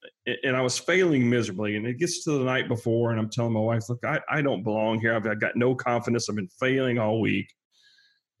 and 0.43 0.53
I 0.53 0.61
was 0.61 0.77
failing 0.77 1.29
miserably. 1.29 1.77
And 1.77 1.87
it 1.87 1.97
gets 1.97 2.25
to 2.25 2.31
the 2.31 2.43
night 2.43 2.67
before, 2.67 3.11
and 3.11 3.17
I'm 3.17 3.29
telling 3.29 3.53
my 3.53 3.61
wife, 3.61 3.87
"Look, 3.87 4.03
I, 4.03 4.19
I 4.29 4.41
don't 4.41 4.63
belong 4.63 4.99
here. 4.99 5.15
I've, 5.15 5.25
I've 5.25 5.39
got 5.39 5.55
no 5.55 5.75
confidence. 5.75 6.27
I've 6.27 6.35
been 6.35 6.49
failing 6.59 6.99
all 6.99 7.21
week." 7.21 7.53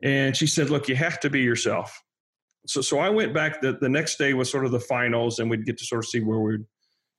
And 0.03 0.35
she 0.35 0.45
said, 0.45 0.69
"Look, 0.69 0.89
you 0.89 0.95
have 0.97 1.21
to 1.21 1.29
be 1.29 1.39
yourself." 1.39 2.03
So 2.67 2.81
so 2.81 2.99
I 2.99 3.09
went 3.11 3.33
back. 3.33 3.61
The 3.61 3.77
the 3.79 3.87
next 3.87 4.17
day 4.17 4.33
was 4.33 4.51
sort 4.51 4.65
of 4.65 4.71
the 4.71 4.81
finals, 4.81 5.39
and 5.39 5.49
we'd 5.49 5.65
get 5.65 5.77
to 5.77 5.85
sort 5.85 6.03
of 6.03 6.09
see 6.09 6.19
where 6.19 6.39
we'd 6.39 6.65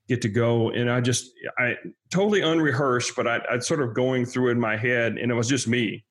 get 0.09 0.21
to 0.23 0.29
go. 0.29 0.69
And 0.69 0.91
I 0.91 1.01
just, 1.01 1.31
I 1.59 1.77
totally 2.11 2.43
unrehearsed, 2.43 3.17
but 3.17 3.27
I, 3.27 3.41
I'd 3.51 3.65
sort 3.65 3.81
of 3.81 3.95
going 3.95 4.27
through 4.27 4.51
in 4.51 4.61
my 4.61 4.77
head, 4.77 5.17
and 5.17 5.31
it 5.31 5.35
was 5.35 5.49
just 5.49 5.67
me. 5.67 6.05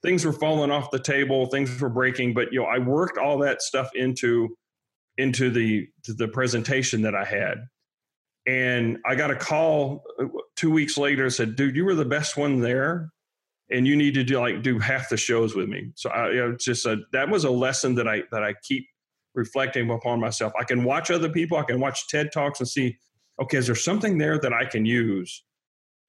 Things 0.00 0.24
were 0.24 0.32
falling 0.32 0.70
off 0.70 0.92
the 0.92 1.00
table, 1.00 1.46
things 1.46 1.80
were 1.80 1.88
breaking, 1.88 2.34
but 2.34 2.52
you 2.52 2.60
know, 2.60 2.66
I 2.66 2.78
worked 2.78 3.18
all 3.18 3.38
that 3.38 3.62
stuff 3.62 3.90
into 3.96 4.56
into 5.18 5.50
the 5.50 5.88
the 6.06 6.28
presentation 6.28 7.02
that 7.02 7.14
I 7.14 7.24
had. 7.24 7.66
And 8.46 8.98
I 9.06 9.14
got 9.14 9.30
a 9.30 9.36
call 9.36 10.02
uh, 10.20 10.26
two 10.56 10.70
weeks 10.70 10.98
later. 10.98 11.30
Said, 11.30 11.56
"Dude, 11.56 11.76
you 11.76 11.84
were 11.84 11.94
the 11.94 12.04
best 12.04 12.36
one 12.36 12.60
there, 12.60 13.10
and 13.70 13.86
you 13.86 13.96
need 13.96 14.14
to 14.14 14.24
do 14.24 14.38
like 14.40 14.62
do 14.62 14.78
half 14.78 15.08
the 15.08 15.16
shows 15.16 15.54
with 15.54 15.68
me." 15.68 15.92
So 15.94 16.10
I 16.10 16.30
you 16.30 16.36
know, 16.36 16.56
just 16.58 16.86
a, 16.86 16.98
that 17.12 17.28
was 17.28 17.44
a 17.44 17.50
lesson 17.50 17.94
that 17.96 18.08
I 18.08 18.22
that 18.32 18.42
I 18.42 18.54
keep 18.62 18.86
reflecting 19.34 19.90
upon 19.90 20.20
myself. 20.20 20.52
I 20.58 20.64
can 20.64 20.84
watch 20.84 21.10
other 21.10 21.28
people. 21.28 21.56
I 21.56 21.62
can 21.62 21.80
watch 21.80 22.08
TED 22.08 22.30
talks 22.32 22.58
and 22.60 22.68
see 22.68 22.98
okay, 23.40 23.58
is 23.58 23.66
there 23.66 23.76
something 23.76 24.18
there 24.18 24.38
that 24.38 24.52
I 24.52 24.64
can 24.64 24.84
use? 24.84 25.42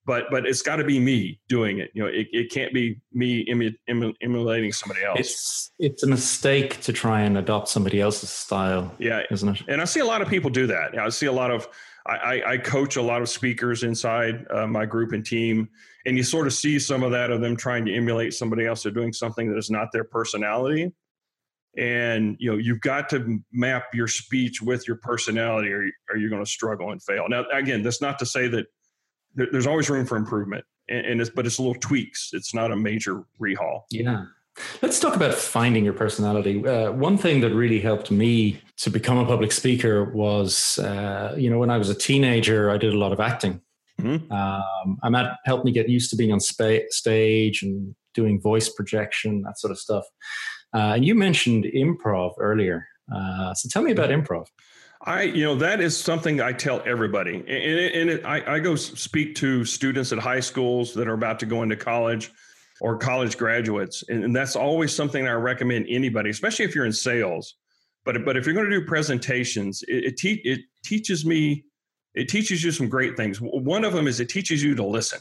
But 0.06 0.26
but 0.30 0.46
it's 0.46 0.62
got 0.62 0.78
to 0.78 0.84
be 0.84 1.00
me 1.00 1.40
doing 1.48 1.80
it. 1.80 1.92
You 1.94 2.04
know, 2.04 2.10
it, 2.10 2.28
it 2.32 2.52
can't 2.52 2.74
be 2.74 3.00
me 3.14 3.46
emu, 3.48 3.72
emu, 3.90 4.14
emulating 4.22 4.74
somebody 4.74 5.04
else. 5.04 5.20
It's 5.20 5.72
it's 5.80 6.04
a 6.04 6.08
mistake 6.08 6.82
to 6.82 6.94
try 6.94 7.22
and 7.22 7.38
adopt 7.38 7.70
somebody 7.70 8.02
else's 8.02 8.30
style. 8.30 8.94
Yeah, 9.00 9.22
isn't 9.32 9.48
it? 9.48 9.64
And 9.68 9.82
I 9.82 9.86
see 9.86 10.02
a 10.02 10.06
lot 10.06 10.22
of 10.22 10.28
people 10.28 10.50
do 10.50 10.68
that. 10.68 10.98
I 11.00 11.10
see 11.10 11.28
a 11.28 11.32
lot 11.32 11.52
of 11.52 11.68
I, 12.06 12.44
I 12.46 12.58
coach 12.58 12.98
a 12.98 13.02
lot 13.02 13.22
of 13.22 13.30
speakers 13.30 13.84
inside 13.84 14.46
uh, 14.50 14.68
my 14.68 14.86
group 14.86 15.14
and 15.14 15.26
team, 15.26 15.70
and 16.06 16.18
you 16.18 16.24
sort 16.24 16.48
of 16.48 16.54
see 16.54 16.80
some 16.80 17.02
of 17.02 17.12
that 17.12 17.32
of 17.32 17.40
them 17.40 17.56
trying 17.56 17.86
to 17.86 17.94
emulate 17.94 18.34
somebody 18.34 18.66
else 18.66 18.86
or 18.86 18.92
doing 18.92 19.14
something 19.14 19.50
that 19.50 19.58
is 19.58 19.70
not 19.70 19.94
their 19.94 20.04
personality 20.04 20.92
and 21.78 22.36
you 22.40 22.52
know 22.52 22.58
you've 22.58 22.82
got 22.82 23.10
to 23.10 23.40
map 23.52 23.86
your 23.94 24.08
speech 24.08 24.62
with 24.62 24.88
your 24.88 24.98
personality 24.98 25.72
or, 25.72 25.90
or 26.10 26.18
you're 26.18 26.30
going 26.30 26.44
to 26.44 26.50
struggle 26.50 26.92
and 26.92 27.02
fail. 27.02 27.26
Now, 27.28 27.46
again, 27.52 27.82
that's 27.82 28.02
not 28.02 28.20
to 28.20 28.26
say 28.26 28.48
that 28.50 28.68
there, 29.36 29.48
there's 29.52 29.68
always 29.68 29.90
room 29.90 30.06
for 30.06 30.18
improvement, 30.18 30.66
and, 30.90 31.06
and, 31.06 31.22
it's 31.22 31.30
but 31.30 31.46
it's 31.46 31.60
little 31.60 31.76
tweaks. 31.76 32.30
It's 32.34 32.54
not 32.54 32.72
a 32.72 32.76
major 32.76 33.24
rehaul. 33.42 33.82
Yeah. 33.90 34.26
Let's 34.84 35.00
talk 35.00 35.16
about 35.16 35.34
finding 35.34 35.84
your 35.84 35.94
personality. 35.94 36.66
Uh, 36.66 36.92
one 36.92 37.18
thing 37.18 37.42
that 37.42 37.56
really 37.56 37.80
helped 37.80 38.12
me 38.12 38.62
to 38.78 38.92
become 38.92 39.18
a 39.18 39.26
public 39.26 39.52
speaker 39.52 40.12
was, 40.14 40.78
uh, 40.78 41.34
you 41.36 41.50
know, 41.50 41.58
when 41.58 41.72
I 41.72 41.78
was 41.80 41.90
a 41.90 41.96
teenager, 41.96 42.70
I 42.70 42.78
did 42.78 42.94
a 42.94 42.98
lot 42.98 43.12
of 43.12 43.20
acting. 43.20 43.62
Mm-hmm. 44.00 44.32
Um, 44.32 44.98
and 45.02 45.16
that 45.16 45.38
helped 45.46 45.66
me 45.66 45.72
get 45.72 45.90
used 45.90 46.10
to 46.12 46.16
being 46.16 46.32
on 46.32 46.40
spa- 46.40 46.86
stage 46.90 47.64
and 47.64 47.96
doing 48.14 48.40
voice 48.40 48.70
projection, 48.70 49.42
that 49.42 49.60
sort 49.60 49.72
of 49.72 49.80
stuff. 49.80 50.06
Uh, 50.74 50.94
and 50.96 51.06
you 51.06 51.16
mentioned 51.16 51.66
improv 51.66 52.34
earlier. 52.40 52.88
Uh, 53.14 53.54
so 53.54 53.70
tell 53.70 53.82
me 53.82 53.92
about 53.92 54.10
improv. 54.10 54.48
I, 55.06 55.24
you 55.24 55.44
know, 55.44 55.56
that 55.56 55.82
is 55.82 55.98
something 55.98 56.40
I 56.40 56.54
tell 56.54 56.82
everybody. 56.86 57.36
And, 57.36 57.50
it, 57.50 57.94
and 57.94 58.10
it, 58.10 58.26
I, 58.26 58.56
I 58.56 58.60
go 58.60 58.76
speak 58.76 59.36
to 59.36 59.66
students 59.66 60.14
at 60.14 60.20
high 60.20 60.40
schools 60.40 60.94
that 60.94 61.08
are 61.10 61.14
about 61.14 61.40
to 61.40 61.46
go 61.46 61.62
into 61.62 61.76
college 61.76 62.32
or 62.80 62.98
college 62.98 63.38
graduates. 63.38 64.04
And, 64.08 64.24
and 64.24 64.36
that's 64.36 64.56
always 64.56 64.96
something 64.96 65.28
I 65.28 65.34
recommend 65.34 65.88
anybody, 65.90 66.30
especially 66.30 66.66
if 66.66 66.74
you're 66.74 66.86
in 66.86 66.94
sales. 66.94 67.56
But, 68.06 68.24
but 68.24 68.38
if 68.38 68.46
you're 68.46 68.56
going 68.56 68.70
to 68.70 68.80
do 68.80 68.86
presentations, 68.86 69.84
it, 69.88 70.06
it, 70.06 70.18
te- 70.18 70.42
it 70.46 70.62
teaches 70.86 71.26
me, 71.26 71.66
it 72.14 72.30
teaches 72.30 72.64
you 72.64 72.72
some 72.72 72.88
great 72.88 73.18
things. 73.18 73.40
One 73.42 73.84
of 73.84 73.94
them 73.94 74.08
is 74.08 74.22
it 74.22 74.30
teaches 74.30 74.64
you 74.64 74.74
to 74.76 74.86
listen. 74.86 75.20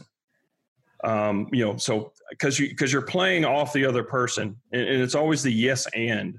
Um, 1.05 1.49
you 1.51 1.65
know, 1.65 1.77
so 1.77 2.13
because 2.31 2.61
you 2.61 2.69
because 2.69 2.93
you're 2.93 3.03
playing 3.03 3.45
off 3.45 3.73
the 3.73 3.85
other 3.85 4.05
person, 4.05 4.57
and, 4.71 4.83
and 4.83 5.03
it's 5.03 5.17
always 5.17 5.43
the 5.43 5.53
yes 5.53 5.89
and. 5.95 6.39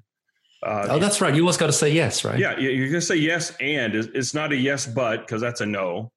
Uh, 0.64 0.88
oh, 0.92 1.00
that's 1.00 1.20
right. 1.20 1.36
You 1.36 1.42
always 1.42 1.58
got 1.58 1.68
to 1.68 1.74
say 1.74 1.92
yes, 1.92 2.24
right? 2.24 2.40
Yeah, 2.40 2.58
you're 2.58 2.88
going 2.88 2.94
to 2.94 3.02
say 3.02 3.18
yes, 3.18 3.54
and 3.60 3.94
it's 3.96 4.34
not 4.34 4.54
a 4.54 4.56
yes, 4.56 4.86
but 4.86 5.22
because 5.22 5.42
that's 5.42 5.62
a 5.62 5.66
no, 5.66 6.12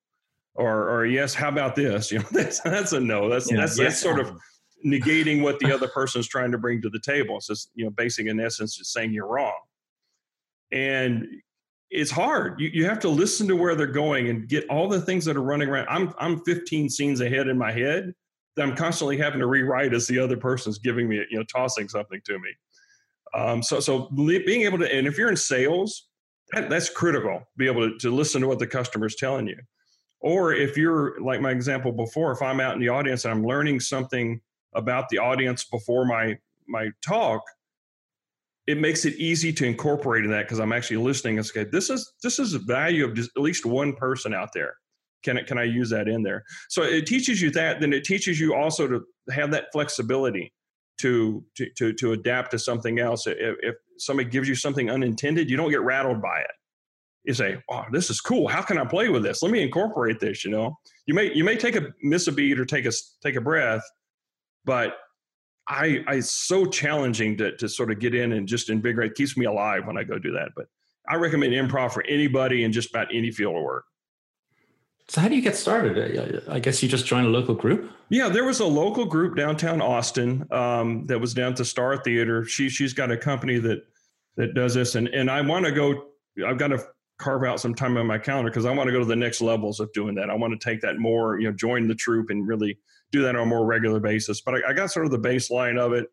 or 0.55 0.89
or 0.89 1.07
yes. 1.07 1.35
How 1.35 1.49
about 1.49 1.75
this? 1.75 2.13
You 2.13 2.21
know, 2.21 2.27
that's 2.31 2.61
that's 2.61 2.93
a 2.93 3.01
no. 3.01 3.29
That's 3.29 3.51
yeah, 3.51 3.59
that's, 3.59 3.79
yes, 3.79 3.89
that's 3.89 4.01
sort 4.01 4.21
of 4.21 4.39
negating 4.87 5.43
what 5.43 5.59
the 5.59 5.73
other 5.75 5.89
person 5.89 6.21
is 6.21 6.29
trying 6.29 6.53
to 6.53 6.59
bring 6.59 6.81
to 6.83 6.91
the 6.91 7.01
table. 7.01 7.37
It's 7.37 7.49
just 7.49 7.71
you 7.75 7.85
know, 7.85 7.91
basically 7.91 8.31
in 8.31 8.39
essence, 8.39 8.77
just 8.77 8.93
saying 8.93 9.13
you're 9.13 9.27
wrong, 9.27 9.59
and 10.71 11.27
it's 11.91 12.11
hard. 12.11 12.61
You 12.61 12.71
you 12.73 12.85
have 12.87 13.01
to 13.01 13.09
listen 13.09 13.49
to 13.49 13.57
where 13.57 13.75
they're 13.75 13.87
going 13.87 14.29
and 14.29 14.49
get 14.49 14.69
all 14.69 14.89
the 14.89 15.01
things 15.01 15.25
that 15.25 15.37
are 15.37 15.43
running 15.43 15.69
around. 15.69 15.89
I'm 15.89 16.15
I'm 16.19 16.41
15 16.45 16.89
scenes 16.89 17.21
ahead 17.21 17.49
in 17.49 17.59
my 17.59 17.73
head 17.73 18.15
that 18.55 18.63
I'm 18.63 18.77
constantly 18.77 19.17
having 19.19 19.41
to 19.41 19.47
rewrite 19.47 19.93
as 19.93 20.07
the 20.07 20.19
other 20.19 20.37
person's 20.37 20.79
giving 20.79 21.09
me, 21.09 21.25
you 21.31 21.39
know, 21.39 21.45
tossing 21.45 21.89
something 21.89 22.21
to 22.25 22.39
me. 22.39 22.51
Um, 23.37 23.63
so, 23.63 23.81
so 23.81 24.09
being 24.11 24.63
able 24.63 24.79
to, 24.79 24.93
and 24.93 25.07
if 25.07 25.19
you're 25.19 25.29
in 25.29 25.37
sales, 25.37 26.09
that, 26.53 26.71
that's 26.71 26.89
critical. 26.89 27.43
Be 27.57 27.67
able 27.67 27.91
to, 27.91 27.99
to 27.99 28.11
listen 28.11 28.41
to 28.41 28.49
what 28.49 28.59
the 28.59 28.67
customer 28.67 29.07
is 29.07 29.17
telling 29.17 29.47
you. 29.47 29.59
Or 30.21 30.55
if 30.55 30.77
you're 30.77 31.21
like 31.21 31.41
my 31.41 31.51
example 31.51 31.93
before, 31.93 32.33
if 32.33 32.41
I'm 32.41 32.61
out 32.61 32.75
in 32.75 32.81
the 32.81 32.89
audience 32.89 33.25
and 33.25 33.35
I'm 33.35 33.45
learning 33.45 33.81
something 33.81 34.41
about 34.75 35.09
the 35.11 35.19
audience 35.19 35.65
before 35.65 36.07
my 36.07 36.39
my 36.67 36.91
talk, 37.07 37.43
it 38.67 38.79
makes 38.79 39.05
it 39.05 39.15
easy 39.15 39.53
to 39.53 39.67
incorporate 39.67 40.25
in 40.25 40.31
that 40.31 40.47
because 40.47 40.59
I'm 40.59 40.73
actually 40.73 40.97
listening 40.97 41.37
and 41.37 41.47
say, 41.47 41.65
this 41.65 41.91
is 41.91 42.13
this 42.23 42.39
is 42.39 42.55
a 42.55 42.59
value 42.61 43.05
of 43.05 43.15
just 43.15 43.31
at 43.37 43.43
least 43.43 43.67
one 43.67 43.95
person 43.95 44.33
out 44.33 44.49
there. 44.55 44.75
Can 45.23 45.37
it 45.37 45.47
can 45.47 45.59
I 45.59 45.65
use 45.65 45.91
that 45.91 46.09
in 46.09 46.23
there? 46.23 46.43
So 46.71 46.83
it 46.83 47.07
teaches 47.07 47.43
you 47.43 47.51
that. 47.51 47.81
Then 47.81 47.93
it 47.93 48.05
teaches 48.05 48.41
you 48.41 48.55
also 48.55 48.89
to 48.89 49.05
have 49.31 49.51
that 49.51 49.67
flexibility 49.73 50.53
to 50.99 51.45
to 51.57 51.93
to, 51.93 52.13
adapt 52.13 52.51
to 52.53 52.59
something 52.59 52.99
else. 52.99 53.27
If, 53.27 53.57
if 53.63 53.75
somebody 53.99 54.29
gives 54.29 54.49
you 54.49 54.55
something 54.55 54.91
unintended, 54.91 55.51
you 55.51 55.57
don't 55.57 55.71
get 55.71 55.83
rattled 55.83 56.23
by 56.23 56.41
it. 56.41 56.51
You 57.25 57.35
say, 57.35 57.59
"Oh, 57.71 57.85
this 57.93 58.11
is 58.11 58.21
cool. 58.21 58.49
How 58.49 58.63
can 58.63 58.79
I 58.79 58.85
play 58.85 59.09
with 59.09 59.23
this? 59.23 59.43
Let 59.43 59.53
me 59.53 59.63
incorporate 59.63 60.21
this." 60.21 60.45
You 60.45 60.51
know, 60.51 60.79
you 61.07 61.15
may 61.15 61.33
you 61.33 61.45
may 61.45 61.57
take 61.57 61.77
a 61.77 61.89
miss 62.03 62.29
a 62.29 62.33
beat 62.33 62.59
or 62.59 62.65
take 62.65 62.87
a 62.87 62.93
take 63.23 63.37
a 63.37 63.41
breath, 63.41 63.83
but 64.65 64.97
I 65.69 66.05
I 66.07 66.15
it's 66.17 66.31
so 66.31 66.67
challenging 66.67 67.37
to 67.39 67.57
to 67.57 67.69
sort 67.69 67.91
of 67.91 67.99
get 67.99 68.15
in 68.15 68.33
and 68.33 68.47
just 68.47 68.71
invigorate. 68.71 69.13
It 69.13 69.17
keeps 69.17 69.37
me 69.37 69.47
alive 69.47 69.87
when 69.87 69.99
I 69.99 70.05
go 70.05 70.19
do 70.19 70.33
that. 70.33 70.51
But 70.57 70.67
I 71.09 71.17
recommend 71.17 71.53
improv 71.53 71.93
for 71.93 72.05
anybody 72.07 72.65
in 72.65 72.73
just 72.73 72.91
about 72.91 73.09
any 73.13 73.31
field 73.31 73.57
of 73.57 73.63
work. 73.63 73.85
So 75.09 75.21
how 75.21 75.29
do 75.29 75.37
you 75.37 75.43
get 75.43 75.57
started? 75.57 76.49
I 76.49 76.59
guess 76.59 76.83
you 76.83 76.89
just 76.89 77.07
joined 77.07 77.27
a 77.27 77.31
local 77.31 77.55
group. 77.55 77.93
Yeah, 78.09 78.29
there 78.29 78.45
was 78.45 78.59
a 78.59 78.67
local 78.67 79.05
group 79.05 79.37
downtown 79.37 79.81
Austin 79.81 80.47
um, 80.51 81.07
that 81.07 81.21
was 81.21 81.33
down 81.33 81.55
to 81.55 81.65
Star 81.65 81.97
Theater. 81.97 82.45
She 82.45 82.69
she's 82.69 82.93
got 82.93 83.13
a 83.13 83.17
company 83.17 83.59
that 83.59 83.85
that 84.37 84.55
does 84.55 84.75
this, 84.75 84.97
and 84.97 85.07
and 85.09 85.31
I 85.31 85.41
want 85.43 85.65
to 85.67 85.73
go. 85.73 86.09
I've 86.45 86.59
got 86.59 86.69
to 86.69 86.85
carve 87.19 87.45
out 87.45 87.61
some 87.61 87.75
time 87.75 87.97
on 87.97 88.07
my 88.07 88.19
calendar 88.19 88.51
because 88.51 88.67
I 88.67 88.73
want 88.73 88.89
to 88.89 88.93
go 88.93 88.99
to 88.99 89.05
the 89.05 89.17
next 89.17 89.41
levels 89.41 89.81
of 89.81 89.93
doing 89.93 90.17
that. 90.17 90.29
I 90.29 90.35
want 90.35 90.59
to 90.59 90.63
take 90.63 90.83
that 90.83 90.99
more, 90.99 91.41
you 91.41 91.49
know, 91.49 91.57
join 91.57 91.89
the 91.89 91.95
troop 91.95 92.29
and 92.29 92.47
really 92.47 92.79
do 93.11 93.23
that 93.23 93.35
on 93.37 93.43
a 93.43 93.47
more 93.47 93.65
regular 93.65 94.01
basis. 94.01 94.43
But 94.43 94.57
I, 94.57 94.71
I 94.71 94.73
got 94.75 94.91
sort 94.91 95.07
of 95.07 95.13
the 95.13 95.19
baseline 95.19 95.79
of 95.79 95.95
it, 95.95 96.09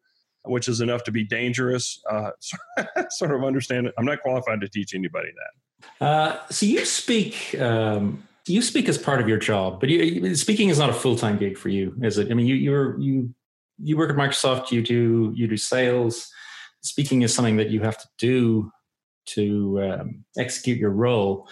which 0.46 0.70
is 0.70 0.80
enough 0.80 1.04
to 1.06 1.12
be 1.12 1.26
dangerous. 1.26 2.02
Uh, 2.10 2.30
sort 3.10 3.32
of 3.32 3.44
understand 3.44 3.88
it. 3.88 3.94
I'm 3.98 4.06
not 4.06 4.22
qualified 4.22 4.62
to 4.62 4.70
teach 4.70 4.94
anybody 4.94 5.30
that. 6.00 6.06
Uh, 6.06 6.40
so 6.50 6.66
you 6.66 6.86
speak. 6.86 7.60
Um 7.60 8.24
you 8.46 8.62
speak 8.62 8.90
as 8.90 8.98
part 8.98 9.22
of 9.22 9.28
your 9.28 9.38
job, 9.38 9.80
but 9.80 9.90
you, 9.90 10.36
speaking 10.36 10.70
is 10.70 10.78
not 10.78 10.90
a 10.90 10.94
full 10.94 11.16
time 11.16 11.38
gig 11.38 11.58
for 11.58 11.70
you, 11.70 11.96
is 12.02 12.18
it? 12.18 12.30
I 12.30 12.34
mean, 12.34 12.46
you 12.46 12.56
you're 12.56 13.00
you 13.00 13.34
you 13.82 13.98
work 13.98 14.10
at 14.10 14.16
Microsoft. 14.16 14.72
You 14.72 14.82
do 14.82 15.32
you 15.36 15.48
do 15.48 15.58
sales. 15.58 16.30
Speaking 16.82 17.22
is 17.22 17.34
something 17.34 17.58
that 17.58 17.70
you 17.70 17.82
have 17.82 17.98
to 17.98 18.08
do 18.18 18.72
to 19.26 19.82
um, 19.82 20.26
execute 20.38 20.78
your 20.78 20.92
role. 20.92 21.48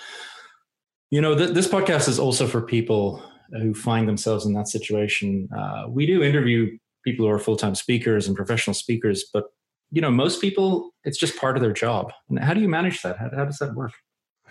You 1.10 1.21
know, 1.21 1.38
th- 1.38 1.51
this 1.51 1.67
podcast 1.67 2.10
is 2.10 2.19
also 2.19 2.48
for 2.48 2.62
people 2.62 3.24
who 3.53 3.74
find 3.74 4.07
themselves 4.07 4.45
in 4.45 4.53
that 4.53 4.67
situation. 4.67 5.48
Uh, 5.57 5.86
we 5.89 6.05
do 6.05 6.24
interview 6.24 6.77
people 7.05 7.25
who 7.25 7.31
are 7.31 7.39
full 7.39 7.57
time 7.57 7.75
speakers 7.75 8.27
and 8.27 8.36
professional 8.36 8.74
speakers, 8.74 9.25
but 9.33 9.45
you 9.91 10.01
know, 10.01 10.12
most 10.12 10.39
people, 10.39 10.91
it's 11.03 11.17
just 11.17 11.38
part 11.38 11.57
of 11.57 11.62
their 11.62 11.74
job. 11.74 12.12
And 12.29 12.39
how 12.39 12.53
do 12.53 12.62
you 12.62 12.69
manage 12.69 13.01
that? 13.01 13.17
How, 13.17 13.29
how 13.36 13.45
does 13.45 13.57
that 13.60 13.74
work? 13.75 13.91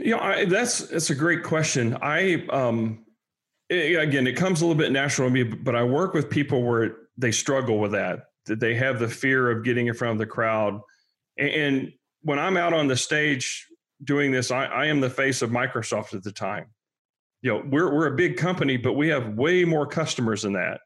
Know, 0.00 0.18
I, 0.18 0.44
that's 0.46 0.78
that's 0.88 1.10
a 1.10 1.14
great 1.14 1.42
question. 1.42 1.96
I 2.00 2.46
um, 2.48 3.04
it, 3.68 4.00
again, 4.00 4.26
it 4.26 4.36
comes 4.36 4.60
a 4.60 4.66
little 4.66 4.78
bit 4.78 4.92
natural 4.92 5.28
to 5.28 5.32
me, 5.32 5.42
but 5.42 5.74
I 5.76 5.82
work 5.84 6.14
with 6.14 6.30
people 6.30 6.62
where 6.62 6.96
they 7.16 7.32
struggle 7.32 7.78
with 7.78 7.92
that. 7.92 8.20
That 8.46 8.60
they 8.60 8.74
have 8.74 8.98
the 8.98 9.08
fear 9.08 9.50
of 9.50 9.64
getting 9.64 9.86
in 9.86 9.94
front 9.94 10.12
of 10.12 10.18
the 10.18 10.26
crowd, 10.26 10.80
and, 11.36 11.50
and 11.50 11.92
when 12.22 12.38
I'm 12.38 12.56
out 12.56 12.72
on 12.72 12.88
the 12.88 12.96
stage 12.96 13.66
doing 14.02 14.32
this, 14.32 14.50
I, 14.50 14.64
I 14.64 14.86
am 14.86 15.00
the 15.00 15.10
face 15.10 15.42
of 15.42 15.50
Microsoft 15.50 16.14
at 16.14 16.22
the 16.22 16.32
time. 16.32 16.66
You 17.42 17.52
know, 17.52 17.62
we're 17.66 17.94
we're 17.94 18.06
a 18.06 18.16
big 18.16 18.36
company, 18.36 18.76
but 18.76 18.94
we 18.94 19.08
have 19.08 19.34
way 19.34 19.64
more 19.64 19.86
customers 19.86 20.42
than 20.42 20.54
that, 20.54 20.80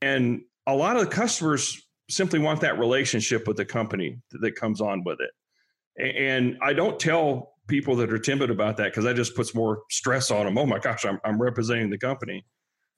and 0.00 0.42
a 0.66 0.74
lot 0.74 0.96
of 0.96 1.04
the 1.04 1.10
customers 1.10 1.82
simply 2.08 2.38
want 2.38 2.60
that 2.60 2.78
relationship 2.78 3.48
with 3.48 3.56
the 3.56 3.64
company 3.64 4.18
that 4.30 4.54
comes 4.54 4.80
on 4.80 5.02
with 5.04 5.18
it. 5.20 5.30
And 5.98 6.58
I 6.62 6.72
don't 6.72 6.98
tell 6.98 7.51
people 7.68 7.96
that 7.96 8.12
are 8.12 8.18
timid 8.18 8.50
about 8.50 8.76
that 8.76 8.90
because 8.90 9.04
that 9.04 9.16
just 9.16 9.34
puts 9.34 9.54
more 9.54 9.82
stress 9.90 10.30
on 10.30 10.46
them. 10.46 10.58
Oh 10.58 10.66
my 10.66 10.78
gosh, 10.78 11.04
I'm, 11.04 11.18
I'm 11.24 11.40
representing 11.40 11.90
the 11.90 11.98
company. 11.98 12.44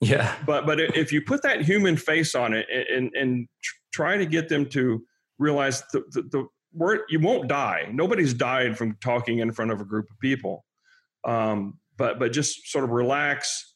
Yeah. 0.01 0.35
But 0.45 0.65
but 0.65 0.79
if 0.79 1.13
you 1.13 1.21
put 1.21 1.41
that 1.43 1.61
human 1.61 1.97
face 1.97 2.35
on 2.35 2.53
it 2.53 2.67
and 2.69 3.11
and 3.15 3.47
try 3.93 4.17
to 4.17 4.25
get 4.25 4.49
them 4.49 4.67
to 4.69 5.03
realize 5.39 5.83
the 5.93 6.03
the, 6.11 6.21
the 6.23 6.47
word 6.73 7.01
you 7.09 7.19
won't 7.19 7.47
die. 7.47 7.89
Nobody's 7.91 8.33
died 8.33 8.77
from 8.77 8.97
talking 9.01 9.39
in 9.39 9.51
front 9.53 9.71
of 9.71 9.79
a 9.79 9.85
group 9.85 10.07
of 10.11 10.19
people. 10.19 10.65
Um, 11.23 11.79
but 11.97 12.19
but 12.19 12.33
just 12.33 12.67
sort 12.67 12.83
of 12.83 12.91
relax 12.91 13.73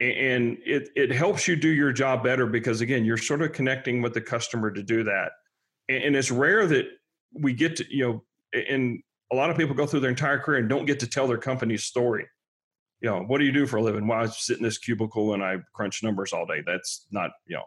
and 0.00 0.56
it 0.64 0.88
it 0.96 1.12
helps 1.12 1.46
you 1.46 1.56
do 1.56 1.68
your 1.68 1.92
job 1.92 2.24
better 2.24 2.46
because 2.46 2.80
again 2.80 3.04
you're 3.04 3.18
sort 3.18 3.42
of 3.42 3.52
connecting 3.52 4.00
with 4.00 4.14
the 4.14 4.20
customer 4.20 4.70
to 4.70 4.82
do 4.82 5.04
that 5.04 5.32
and, 5.88 6.02
and 6.04 6.16
it's 6.16 6.30
rare 6.30 6.66
that 6.66 6.86
we 7.34 7.52
get 7.52 7.76
to 7.76 7.84
you 7.94 8.04
know 8.04 8.24
and 8.68 9.02
a 9.32 9.36
lot 9.36 9.50
of 9.50 9.56
people 9.56 9.74
go 9.74 9.86
through 9.86 10.00
their 10.00 10.10
entire 10.10 10.38
career 10.38 10.60
and 10.60 10.68
don't 10.68 10.86
get 10.86 11.00
to 11.00 11.06
tell 11.06 11.26
their 11.26 11.38
company's 11.38 11.84
story. 11.84 12.26
You 13.00 13.10
know, 13.10 13.20
what 13.22 13.38
do 13.38 13.44
you 13.44 13.52
do 13.52 13.66
for 13.66 13.78
a 13.78 13.82
living? 13.82 14.06
Well, 14.06 14.20
I 14.20 14.26
sit 14.26 14.58
in 14.58 14.62
this 14.62 14.78
cubicle 14.78 15.34
and 15.34 15.42
I 15.42 15.58
crunch 15.72 16.02
numbers 16.02 16.32
all 16.32 16.44
day. 16.44 16.62
That's 16.66 17.06
not, 17.10 17.30
you 17.46 17.56
know, 17.56 17.64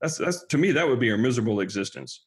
that's 0.00 0.18
that's 0.18 0.44
to 0.46 0.58
me 0.58 0.72
that 0.72 0.88
would 0.88 0.98
be 0.98 1.10
a 1.10 1.18
miserable 1.18 1.60
existence. 1.60 2.24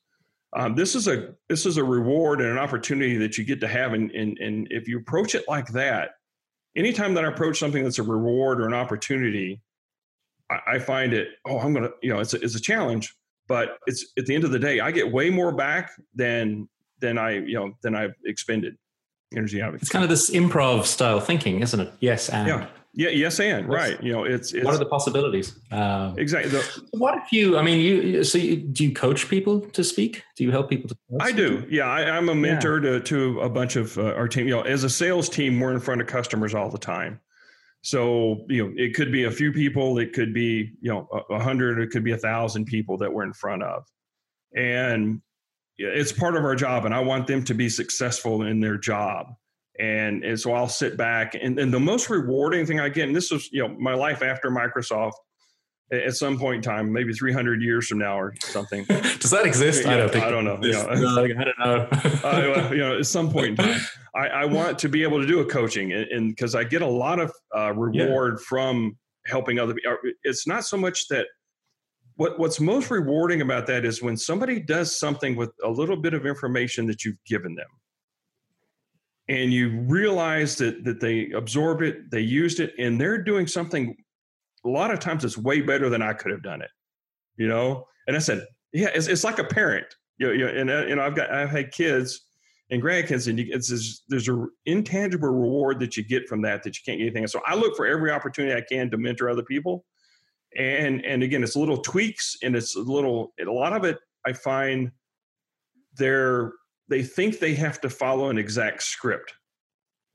Um, 0.56 0.74
this 0.74 0.96
is 0.96 1.10
a 1.10 1.34
this 1.50 1.66
is 1.66 1.76
a 1.76 1.84
reward 1.84 2.40
and 2.40 2.50
an 2.50 2.58
opportunity 2.58 3.18
that 3.18 3.38
you 3.38 3.44
get 3.44 3.60
to 3.60 3.68
have, 3.68 3.94
and 3.94 4.10
and 4.12 4.38
and 4.38 4.68
if 4.72 4.88
you 4.88 4.98
approach 5.00 5.36
it 5.36 5.44
like 5.50 5.68
that, 5.70 6.12
anytime 6.78 7.14
that 7.16 7.26
I 7.26 7.28
approach 7.28 7.60
something 7.60 7.84
that's 7.84 8.00
a 8.00 8.04
reward 8.04 8.62
or 8.62 8.68
an 8.68 8.74
opportunity, 8.74 9.62
I, 10.50 10.76
I 10.76 10.80
find 10.80 11.14
it. 11.14 11.28
Oh, 11.46 11.60
I'm 11.60 11.74
gonna, 11.74 11.90
you 12.02 12.14
know, 12.14 12.20
it's 12.20 12.34
a, 12.34 12.42
it's 12.42 12.56
a 12.56 12.62
challenge, 12.62 13.14
but 13.50 13.80
it's 13.86 14.14
at 14.18 14.26
the 14.28 14.36
end 14.36 14.46
of 14.46 14.52
the 14.52 14.60
day, 14.60 14.80
I 14.80 14.92
get 14.92 15.12
way 15.12 15.30
more 15.30 15.52
back 15.52 15.92
than 16.14 16.70
than 17.00 17.18
I, 17.18 17.32
you 17.32 17.56
know, 17.56 17.74
than 17.82 17.96
I've 17.96 18.14
expended 18.26 18.78
energy 19.36 19.62
out 19.62 19.70
of 19.70 19.76
it. 19.76 19.82
It's 19.82 19.92
kind 19.92 20.04
of 20.04 20.10
this 20.10 20.30
improv 20.30 20.86
style 20.86 21.20
thinking, 21.20 21.62
isn't 21.62 21.80
it? 21.80 21.92
Yes, 22.00 22.30
and 22.30 22.48
yeah, 22.48 22.68
Yeah, 22.94 23.10
yes, 23.10 23.40
and 23.40 23.68
right. 23.68 24.02
You 24.02 24.14
know, 24.14 24.24
it's, 24.24 24.54
it's 24.54 24.66
what 24.66 24.76
are 24.76 24.78
the 24.78 24.86
possibilities? 24.86 25.58
Um, 25.72 26.18
exactly. 26.18 26.52
The, 26.52 26.84
what 26.92 27.18
if 27.18 27.32
you? 27.32 27.58
I 27.58 27.62
mean, 27.62 27.80
you. 27.80 28.24
So, 28.24 28.38
you, 28.38 28.58
do 28.58 28.86
you 28.86 28.94
coach 28.94 29.28
people 29.28 29.62
to 29.62 29.84
speak? 29.84 30.24
Do 30.38 30.44
you 30.44 30.52
help 30.52 30.70
people 30.70 30.90
to? 30.90 30.96
I 31.20 31.32
do. 31.32 31.66
Yeah, 31.70 31.86
I, 31.86 32.18
am 32.18 32.30
a 32.30 32.36
mentor 32.36 32.84
yeah. 32.84 32.92
to 32.92 33.00
to 33.02 33.42
a 33.42 33.50
bunch 33.50 33.76
of 33.76 33.98
uh, 33.98 34.14
our 34.14 34.28
team. 34.28 34.48
You 34.48 34.56
know, 34.56 34.62
as 34.62 34.84
a 34.84 34.90
sales 34.90 35.30
team, 35.30 35.60
we're 35.60 35.74
in 35.74 35.80
front 35.80 36.02
of 36.02 36.08
customers 36.08 36.56
all 36.56 36.70
the 36.70 36.78
time. 36.78 37.20
So 37.82 38.46
you 38.48 38.66
know, 38.66 38.74
it 38.78 38.96
could 38.96 39.12
be 39.12 39.26
a 39.26 39.32
few 39.32 39.52
people. 39.52 40.00
It 40.00 40.14
could 40.14 40.34
be 40.34 40.72
you 40.82 40.92
know 40.92 41.08
a 41.30 41.40
hundred. 41.40 41.80
It 41.80 41.92
could 41.92 42.04
be 42.04 42.14
a 42.14 42.18
thousand 42.18 42.66
people 42.66 42.98
that 42.98 43.14
we're 43.14 43.24
in 43.24 43.34
front 43.34 43.62
of, 43.62 43.84
and 44.56 45.22
it's 45.78 46.12
part 46.12 46.36
of 46.36 46.44
our 46.44 46.56
job. 46.56 46.86
And 46.86 46.94
I 46.94 47.00
want 47.00 47.28
them 47.28 47.44
to 47.46 47.54
be 47.54 47.70
successful 47.70 48.44
in 48.44 48.60
their 48.60 48.78
job 48.78 49.36
and, 49.80 50.24
and 50.24 50.40
so 50.40 50.54
I'll 50.54 50.70
sit 50.70 50.98
back 50.98 51.36
and, 51.36 51.60
and 51.60 51.74
the 51.74 51.80
most 51.80 52.10
rewarding 52.10 52.66
thing 52.66 52.80
I 52.80 52.90
get, 52.90 53.08
and 53.08 53.16
this 53.16 53.32
was, 53.32 53.50
you 53.52 53.62
know, 53.62 53.76
my 53.78 53.94
life 53.94 54.22
after 54.22 54.50
Microsoft 54.50 55.14
at 55.92 56.16
some 56.16 56.40
point 56.40 56.58
in 56.58 56.62
time, 56.62 56.92
maybe 56.92 57.14
300 57.14 57.62
years 57.62 57.88
from 57.88 58.00
now 58.00 58.18
or 58.18 58.34
something. 58.40 58.86
Does 59.20 59.32
that 59.32 59.46
exist? 59.46 59.84
Yeah, 59.84 59.94
I 59.94 59.98
don't 59.98 60.12
think. 60.12 60.26
I 60.26 60.32
don't 60.32 60.46
know. 60.46 60.60
Yeah. 60.62 60.86
I 60.90 60.96
don't 60.96 61.60
know. 61.60 61.88
uh, 62.24 62.70
you 62.72 62.78
know, 62.78 62.98
at 62.98 63.06
some 63.06 63.30
point 63.30 63.48
in 63.48 63.56
time, 63.58 63.80
I, 64.16 64.28
I, 64.28 64.46
want 64.46 64.80
to 64.80 64.90
be 64.90 65.04
able 65.04 65.22
to 65.22 65.28
do 65.28 65.42
a 65.42 65.46
coaching, 65.46 65.92
and 65.92 66.30
because 66.30 66.56
I 66.56 66.64
get 66.64 66.82
a 66.82 66.88
lot 66.88 67.20
of 67.20 67.32
uh, 67.56 67.74
reward 67.74 68.38
yeah. 68.40 68.46
from 68.48 68.98
helping 69.26 69.60
other 69.60 69.74
people. 69.74 69.98
It's 70.24 70.48
not 70.48 70.66
so 70.66 70.78
much 70.78 71.08
that. 71.10 71.28
What, 72.18 72.40
what's 72.40 72.62
most 72.62 72.90
rewarding 72.92 73.42
about 73.42 73.68
that 73.68 73.84
is 73.84 74.02
when 74.02 74.16
somebody 74.16 74.60
does 74.60 74.98
something 74.98 75.36
with 75.36 75.52
a 75.64 75.70
little 75.70 75.98
bit 75.98 76.14
of 76.14 76.26
information 76.26 76.88
that 76.88 77.04
you've 77.04 77.22
given 77.26 77.56
them 77.56 77.68
and 79.28 79.52
you 79.52 79.80
realize 79.82 80.56
that 80.58 80.84
that 80.84 81.00
they 81.00 81.32
absorbed 81.32 81.84
it, 81.84 82.12
they 82.12 82.22
used 82.22 82.60
it, 82.60 82.74
and 82.78 83.00
they're 83.00 83.22
doing 83.22 83.48
something. 83.48 83.96
A 84.66 84.70
lot 84.70 84.92
of 84.92 85.00
times, 85.00 85.24
it's 85.24 85.38
way 85.38 85.62
better 85.62 85.90
than 85.90 86.02
I 86.02 86.14
could 86.14 86.32
have 86.32 86.44
done 86.44 86.62
it. 86.62 86.70
You 87.38 87.48
know, 87.48 87.86
and 88.08 88.16
I 88.16 88.20
said, 88.20 88.46
yeah, 88.72 88.90
it's, 88.94 89.08
it's 89.08 89.24
like 89.24 89.40
a 89.40 89.44
parent. 89.44 89.86
You 90.18 90.28
know, 90.28 90.34
you 90.34 90.46
know, 90.46 90.52
and 90.52 90.70
uh, 90.70 90.86
you 90.88 90.96
know, 90.96 91.04
I've 91.04 91.16
got 91.16 91.32
I've 91.32 91.50
had 91.50 91.72
kids 91.72 92.26
and 92.72 92.82
grandkids, 92.82 93.28
and 93.28 93.40
you, 93.40 93.48
it's 93.50 93.70
there's, 93.70 94.04
there's 94.10 94.30
a 94.30 94.46
intangible 94.66 95.30
reward 95.30 95.80
that 95.80 95.98
you 95.98 96.04
get 96.04 96.28
from 96.28 96.42
that 96.44 96.64
that 96.64 96.78
you 96.78 96.82
can't 96.86 97.00
get 97.00 97.06
anything. 97.06 97.28
So 97.28 97.42
I 97.46 97.56
look 97.56 97.76
for 97.76 97.86
every 97.86 98.12
opportunity 98.12 98.56
I 98.56 98.64
can 98.68 98.90
to 98.92 98.98
mentor 98.98 99.30
other 99.30 99.44
people, 99.44 99.86
and 100.56 101.04
and 101.06 101.24
again, 101.24 101.44
it's 101.44 101.56
little 101.56 101.78
tweaks 101.78 102.38
and 102.44 102.56
it's 102.56 102.76
a 102.76 102.80
little. 102.80 103.34
A 103.40 103.52
lot 103.52 103.74
of 103.74 103.84
it 103.84 103.98
I 104.26 104.34
find 104.34 104.92
they're 105.98 106.54
they 106.90 107.04
think 107.04 107.40
they 107.40 107.54
have 107.56 107.82
to 107.82 107.90
follow 107.90 108.30
an 108.30 108.38
exact 108.38 108.84
script 108.84 109.34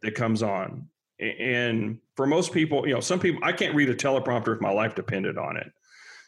that 0.03 0.15
comes 0.15 0.43
on. 0.43 0.89
And 1.19 1.99
for 2.17 2.27
most 2.27 2.53
people, 2.53 2.87
you 2.87 2.95
know, 2.95 3.01
some 3.01 3.21
people, 3.21 3.41
I 3.43 3.53
can't 3.53 3.75
read 3.75 3.91
a 3.91 3.95
teleprompter 3.95 4.55
if 4.55 4.61
my 4.61 4.71
life 4.71 4.95
depended 4.95 5.37
on 5.37 5.57
it. 5.57 5.71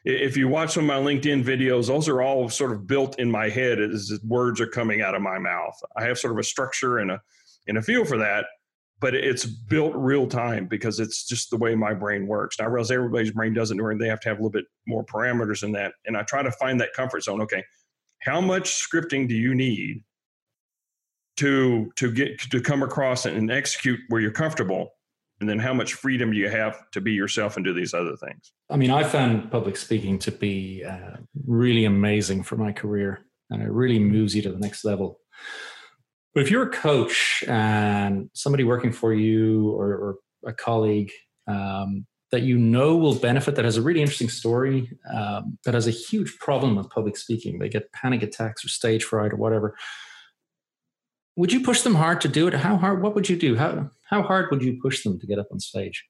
If 0.05 0.37
you 0.37 0.49
watch 0.49 0.73
some 0.73 0.91
of 0.91 1.05
my 1.05 1.13
LinkedIn 1.13 1.45
videos, 1.45 1.87
those 1.87 2.09
are 2.09 2.21
all 2.21 2.49
sort 2.49 2.73
of 2.73 2.87
built 2.87 3.19
in 3.21 3.31
my 3.31 3.49
head 3.49 3.81
as 3.81 4.19
words 4.25 4.61
are 4.61 4.67
coming 4.67 5.01
out 5.01 5.15
of 5.15 5.23
my 5.23 5.39
mouth. 5.39 5.75
I 5.97 6.05
have 6.05 6.19
sort 6.19 6.33
of 6.33 6.39
a 6.39 6.45
structure 6.45 6.99
and 6.99 7.13
a 7.13 7.23
and 7.69 7.79
a 7.79 7.83
feel 7.83 8.05
for 8.05 8.19
that, 8.19 8.47
but 9.03 9.15
it's 9.15 9.45
built 9.45 9.93
real 9.97 10.29
time 10.29 10.67
because 10.67 11.01
it's 11.01 11.27
just 11.27 11.51
the 11.51 11.57
way 11.57 11.75
my 11.75 11.93
brain 11.93 12.27
works. 12.29 12.59
Now 12.59 12.67
I 12.67 12.69
realize 12.69 12.93
everybody's 12.93 13.33
brain 13.33 13.53
doesn't 13.53 13.83
work; 13.83 13.99
they 13.99 14.09
have 14.09 14.21
to 14.21 14.29
have 14.29 14.39
a 14.39 14.41
little 14.41 14.53
bit 14.53 14.65
more 14.87 15.05
parameters 15.05 15.65
in 15.65 15.73
that. 15.73 15.95
And 16.07 16.17
I 16.17 16.23
try 16.23 16.43
to 16.43 16.53
find 16.53 16.81
that 16.81 16.95
comfort 16.95 17.25
zone. 17.25 17.43
Okay, 17.43 17.65
how 18.21 18.41
much 18.41 18.71
scripting 18.71 19.29
do 19.29 19.35
you 19.35 19.55
need 19.55 20.05
to 21.39 21.93
to 21.97 22.13
get 22.13 22.39
to 22.39 22.61
come 22.61 22.83
across 22.83 23.27
and 23.27 23.51
execute 23.51 23.99
where 24.09 24.21
you're 24.21 24.31
comfortable 24.31 24.91
and 25.41 25.49
then 25.49 25.59
how 25.59 25.75
much 25.75 25.95
freedom 25.95 26.31
do 26.31 26.37
you 26.37 26.49
have 26.49 26.89
to 26.93 27.01
be 27.01 27.13
yourself 27.13 27.57
and 27.57 27.65
do 27.65 27.73
these 27.73 27.95
other 27.95 28.17
things 28.17 28.53
i 28.69 28.77
mean 28.77 28.91
i 28.91 29.03
found 29.03 29.51
public 29.51 29.79
speaking 29.79 30.19
to 30.19 30.31
be 30.31 30.85
uh, 30.85 31.17
really 31.47 31.87
amazing 31.87 32.43
for 32.43 32.57
my 32.57 32.71
career 32.71 33.25
and 33.49 33.63
it 33.63 33.71
really 33.71 33.99
moves 33.99 34.37
you 34.37 34.43
to 34.43 34.53
the 34.53 34.59
next 34.59 34.85
level 34.85 35.21
but 36.35 36.43
if 36.43 36.51
you're 36.51 36.69
a 36.69 36.71
coach 36.71 37.45
and 37.47 38.31
somebody 38.35 38.65
working 38.65 38.93
for 38.93 39.13
you 39.13 39.71
or, 39.71 39.89
or 39.89 40.17
a 40.47 40.53
colleague 40.53 41.11
um, 41.47 42.07
that 42.31 42.43
you 42.43 42.59
know 42.59 42.97
will 42.97 43.15
benefit 43.15 43.57
that 43.57 43.65
has 43.65 43.77
a 43.77 43.83
really 43.83 44.01
interesting 44.01 44.29
story 44.29 44.91
um, 45.15 45.59
that 45.65 45.75
has 45.75 45.87
a 45.87 45.91
huge 45.91 46.39
problem 46.39 46.77
with 46.77 46.89
public 46.91 47.17
speaking 47.17 47.59
they 47.59 47.69
get 47.69 47.93
panic 47.93 48.23
attacks 48.23 48.65
or 48.65 48.69
stage 48.69 49.05
fright 49.05 49.33
or 49.33 49.37
whatever 49.37 49.77
would 51.37 51.53
you 51.53 51.61
push 51.61 51.83
them 51.83 51.95
hard 51.95 52.21
to 52.23 52.29
do 52.29 52.47
it? 52.47 52.55
How 52.55 52.77
hard? 52.77 53.03
What 53.03 53.15
would 53.15 53.29
you 53.29 53.37
do? 53.37 53.57
How 53.57 53.91
how 54.09 54.23
hard 54.23 54.51
would 54.51 54.63
you 54.63 54.79
push 54.81 55.03
them 55.03 55.19
to 55.19 55.27
get 55.27 55.39
up 55.39 55.49
on 55.51 55.61
stage? 55.61 56.05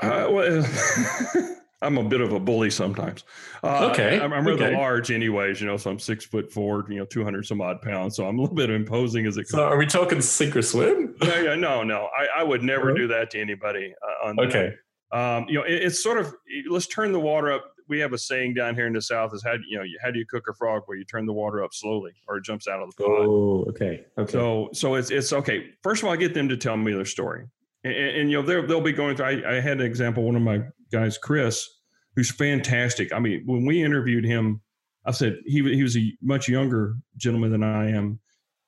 Uh, 0.00 0.28
well, 0.30 0.64
I'm 1.82 1.96
a 1.98 2.04
bit 2.04 2.20
of 2.20 2.32
a 2.32 2.40
bully 2.40 2.70
sometimes. 2.70 3.24
Uh, 3.64 3.88
okay, 3.90 4.20
I'm, 4.20 4.32
I'm 4.32 4.46
rather 4.46 4.64
okay. 4.64 4.76
large, 4.76 5.10
anyways. 5.10 5.60
You 5.60 5.66
know, 5.66 5.76
so 5.76 5.90
I'm 5.90 5.98
six 5.98 6.24
foot 6.24 6.52
four. 6.52 6.84
You 6.88 6.98
know, 6.98 7.04
two 7.04 7.24
hundred 7.24 7.46
some 7.46 7.60
odd 7.60 7.80
pounds. 7.80 8.16
So 8.16 8.26
I'm 8.26 8.38
a 8.38 8.42
little 8.42 8.56
bit 8.56 8.70
imposing 8.70 9.26
as 9.26 9.36
it. 9.36 9.44
Comes. 9.44 9.50
So 9.50 9.64
are 9.64 9.78
we 9.78 9.86
talking 9.86 10.20
sink 10.20 10.56
or 10.56 10.62
swim? 10.62 11.14
Yeah, 11.30 11.42
yeah, 11.42 11.54
no, 11.54 11.82
no. 11.82 12.08
I, 12.16 12.40
I 12.40 12.42
would 12.42 12.62
never 12.62 12.94
do 12.94 13.06
that 13.08 13.30
to 13.32 13.40
anybody. 13.40 13.94
Uh, 14.24 14.32
okay. 14.38 14.72
Um, 15.12 15.44
you 15.48 15.54
know, 15.58 15.64
it, 15.64 15.74
it's 15.74 16.02
sort 16.02 16.18
of 16.18 16.34
let's 16.70 16.86
turn 16.86 17.12
the 17.12 17.20
water 17.20 17.52
up 17.52 17.74
we 17.90 17.98
have 17.98 18.12
a 18.12 18.18
saying 18.18 18.54
down 18.54 18.74
here 18.74 18.86
in 18.86 18.92
the 18.92 19.02
south 19.02 19.34
is 19.34 19.42
how 19.44 19.54
you 19.68 19.76
know 19.76 19.84
how 20.02 20.10
do 20.10 20.18
you 20.18 20.24
cook 20.24 20.44
a 20.48 20.54
frog 20.54 20.84
where 20.86 20.96
you 20.96 21.04
turn 21.04 21.26
the 21.26 21.32
water 21.32 21.62
up 21.62 21.74
slowly 21.74 22.12
or 22.28 22.38
it 22.38 22.44
jumps 22.44 22.68
out 22.68 22.80
of 22.80 22.94
the 22.94 23.02
pot. 23.02 23.10
Oh, 23.10 23.64
okay. 23.68 24.04
Okay. 24.16 24.32
So 24.32 24.70
so 24.72 24.94
it's 24.94 25.10
it's 25.10 25.32
okay. 25.32 25.66
First 25.82 26.02
of 26.02 26.06
all, 26.06 26.14
I 26.14 26.16
get 26.16 26.32
them 26.32 26.48
to 26.48 26.56
tell 26.56 26.76
me 26.76 26.92
their 26.94 27.04
story, 27.04 27.46
and, 27.84 27.92
and 27.92 28.30
you 28.30 28.40
know 28.40 28.46
they'll 28.46 28.66
they'll 28.66 28.80
be 28.80 28.92
going 28.92 29.16
through. 29.16 29.26
I, 29.26 29.56
I 29.56 29.60
had 29.60 29.80
an 29.80 29.86
example. 29.86 30.22
One 30.22 30.36
of 30.36 30.42
my 30.42 30.62
guys, 30.90 31.18
Chris, 31.18 31.68
who's 32.16 32.30
fantastic. 32.30 33.12
I 33.12 33.18
mean, 33.18 33.42
when 33.46 33.64
we 33.64 33.82
interviewed 33.82 34.24
him, 34.24 34.60
I 35.04 35.12
said 35.12 35.38
he 35.46 35.62
he 35.74 35.82
was 35.82 35.96
a 35.96 36.12
much 36.20 36.48
younger 36.48 36.96
gentleman 37.16 37.50
than 37.50 37.62
I 37.62 37.90
am, 37.90 38.20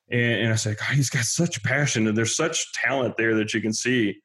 and, 0.09 0.41
and 0.41 0.53
I 0.53 0.55
said, 0.55 0.77
God, 0.77 0.95
he's 0.95 1.09
got 1.09 1.25
such 1.25 1.63
passion 1.63 2.07
and 2.07 2.17
there's 2.17 2.35
such 2.35 2.73
talent 2.73 3.17
there 3.17 3.35
that 3.35 3.53
you 3.53 3.61
can 3.61 3.73
see 3.73 4.15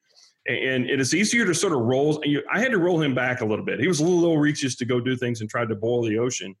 and 0.49 0.89
it 0.89 0.99
is 0.99 1.13
easier 1.13 1.45
to 1.45 1.53
sort 1.53 1.73
of 1.73 1.79
roll. 1.81 2.23
I 2.51 2.59
had 2.59 2.71
to 2.71 2.79
roll 2.79 3.01
him 3.01 3.13
back 3.13 3.41
a 3.41 3.45
little 3.45 3.63
bit. 3.63 3.79
He 3.79 3.87
was 3.87 3.99
a 3.99 4.03
little 4.03 4.39
reaches 4.39 4.75
to 4.77 4.85
go 4.85 4.99
do 4.99 5.15
things 5.15 5.41
and 5.41 5.49
tried 5.49 5.69
to 5.69 5.75
boil 5.75 6.03
the 6.03 6.17
ocean 6.17 6.55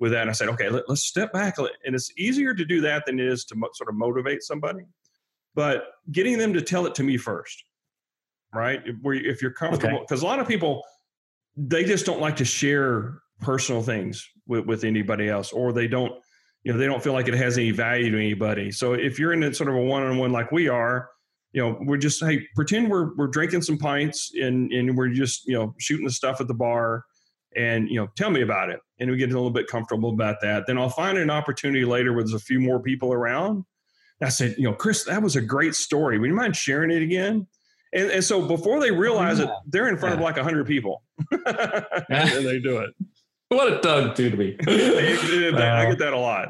with 0.00 0.12
that. 0.12 0.22
And 0.22 0.30
I 0.30 0.32
said, 0.32 0.48
okay, 0.48 0.68
let, 0.68 0.88
us 0.88 1.04
step 1.04 1.32
back. 1.32 1.56
And 1.58 1.94
it's 1.94 2.10
easier 2.18 2.52
to 2.52 2.64
do 2.64 2.80
that 2.80 3.04
than 3.06 3.20
it 3.20 3.26
is 3.26 3.44
to 3.46 3.54
mo- 3.54 3.68
sort 3.74 3.90
of 3.90 3.96
motivate 3.96 4.42
somebody. 4.42 4.84
But 5.54 5.84
getting 6.10 6.38
them 6.38 6.52
to 6.54 6.60
tell 6.60 6.86
it 6.86 6.94
to 6.96 7.04
me 7.04 7.16
first, 7.16 7.64
right? 8.54 8.80
Where 9.02 9.14
if 9.14 9.42
you're 9.42 9.52
comfortable, 9.52 10.00
because 10.00 10.20
okay. 10.22 10.26
a 10.26 10.30
lot 10.30 10.40
of 10.40 10.48
people 10.48 10.82
they 11.56 11.84
just 11.84 12.06
don't 12.06 12.20
like 12.20 12.36
to 12.36 12.44
share 12.44 13.18
personal 13.40 13.82
things 13.82 14.28
with, 14.46 14.66
with 14.66 14.84
anybody 14.84 15.28
else, 15.28 15.52
or 15.52 15.72
they 15.72 15.88
don't, 15.88 16.12
you 16.62 16.72
know, 16.72 16.78
they 16.78 16.86
don't 16.86 17.02
feel 17.02 17.12
like 17.12 17.26
it 17.26 17.34
has 17.34 17.58
any 17.58 17.72
value 17.72 18.10
to 18.10 18.16
anybody. 18.16 18.70
So 18.70 18.92
if 18.92 19.18
you're 19.18 19.32
in 19.32 19.42
a 19.42 19.52
sort 19.52 19.68
of 19.68 19.74
a 19.74 19.82
one-on-one 19.82 20.30
like 20.30 20.52
we 20.52 20.68
are 20.68 21.08
you 21.52 21.62
know, 21.62 21.78
we're 21.80 21.96
just 21.96 22.22
hey, 22.22 22.46
pretend 22.54 22.90
we're 22.90 23.14
we're 23.16 23.28
drinking 23.28 23.62
some 23.62 23.78
pints 23.78 24.32
and 24.34 24.70
and 24.72 24.96
we're 24.96 25.08
just 25.08 25.46
you 25.46 25.54
know 25.54 25.74
shooting 25.78 26.04
the 26.04 26.12
stuff 26.12 26.40
at 26.40 26.48
the 26.48 26.54
bar, 26.54 27.04
and 27.56 27.88
you 27.88 27.96
know, 27.96 28.08
tell 28.16 28.30
me 28.30 28.42
about 28.42 28.70
it, 28.70 28.80
and 29.00 29.10
we 29.10 29.16
get 29.16 29.30
a 29.30 29.34
little 29.34 29.50
bit 29.50 29.66
comfortable 29.66 30.10
about 30.10 30.36
that. 30.42 30.66
Then 30.66 30.78
I'll 30.78 30.90
find 30.90 31.16
an 31.16 31.30
opportunity 31.30 31.84
later 31.84 32.12
where 32.12 32.22
there's 32.22 32.34
a 32.34 32.38
few 32.38 32.60
more 32.60 32.80
people 32.80 33.12
around. 33.12 33.64
I 34.20 34.28
said, 34.28 34.56
you 34.58 34.64
know, 34.64 34.74
Chris, 34.74 35.04
that 35.04 35.22
was 35.22 35.36
a 35.36 35.40
great 35.40 35.74
story. 35.74 36.18
Would 36.18 36.28
you 36.28 36.34
mind 36.34 36.56
sharing 36.56 36.90
it 36.90 37.02
again? 37.02 37.46
And, 37.92 38.10
and 38.10 38.24
so 38.24 38.46
before 38.46 38.80
they 38.80 38.90
realize 38.90 39.38
yeah. 39.38 39.46
it, 39.46 39.50
they're 39.66 39.88
in 39.88 39.96
front 39.96 40.14
yeah. 40.14 40.20
of 40.20 40.24
like 40.24 40.42
hundred 40.42 40.66
people, 40.66 41.02
and 41.30 42.46
they 42.46 42.58
do 42.58 42.78
it. 42.78 42.90
What 43.48 43.72
a 43.72 43.80
Doug 43.80 44.14
do 44.14 44.30
to 44.30 44.36
me. 44.36 44.56
I 44.60 45.86
get 45.88 45.98
that 45.98 46.12
a 46.12 46.18
lot. 46.18 46.48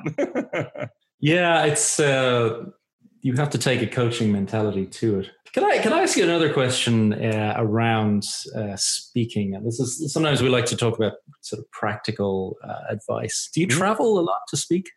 yeah, 1.20 1.64
it's 1.64 2.00
uh, 2.00 2.64
you 3.20 3.34
have 3.34 3.50
to 3.50 3.58
take 3.58 3.82
a 3.82 3.86
coaching 3.86 4.32
mentality 4.32 4.86
to 4.86 5.20
it. 5.20 5.30
Can 5.52 5.64
I 5.64 5.78
can 5.78 5.92
I 5.92 6.02
ask 6.02 6.16
you 6.16 6.24
another 6.24 6.52
question 6.52 7.12
uh, 7.12 7.54
around 7.56 8.24
uh, 8.56 8.76
speaking? 8.76 9.54
And 9.54 9.66
this 9.66 9.78
is 9.78 10.12
sometimes 10.12 10.42
we 10.42 10.48
like 10.48 10.66
to 10.66 10.76
talk 10.76 10.96
about 10.96 11.14
sort 11.42 11.60
of 11.60 11.70
practical 11.70 12.56
uh, 12.64 12.80
advice. 12.90 13.48
Do 13.54 13.60
you 13.60 13.68
mm-hmm. 13.68 13.78
travel 13.78 14.18
a 14.18 14.22
lot 14.22 14.40
to 14.48 14.56
speak? 14.56 14.90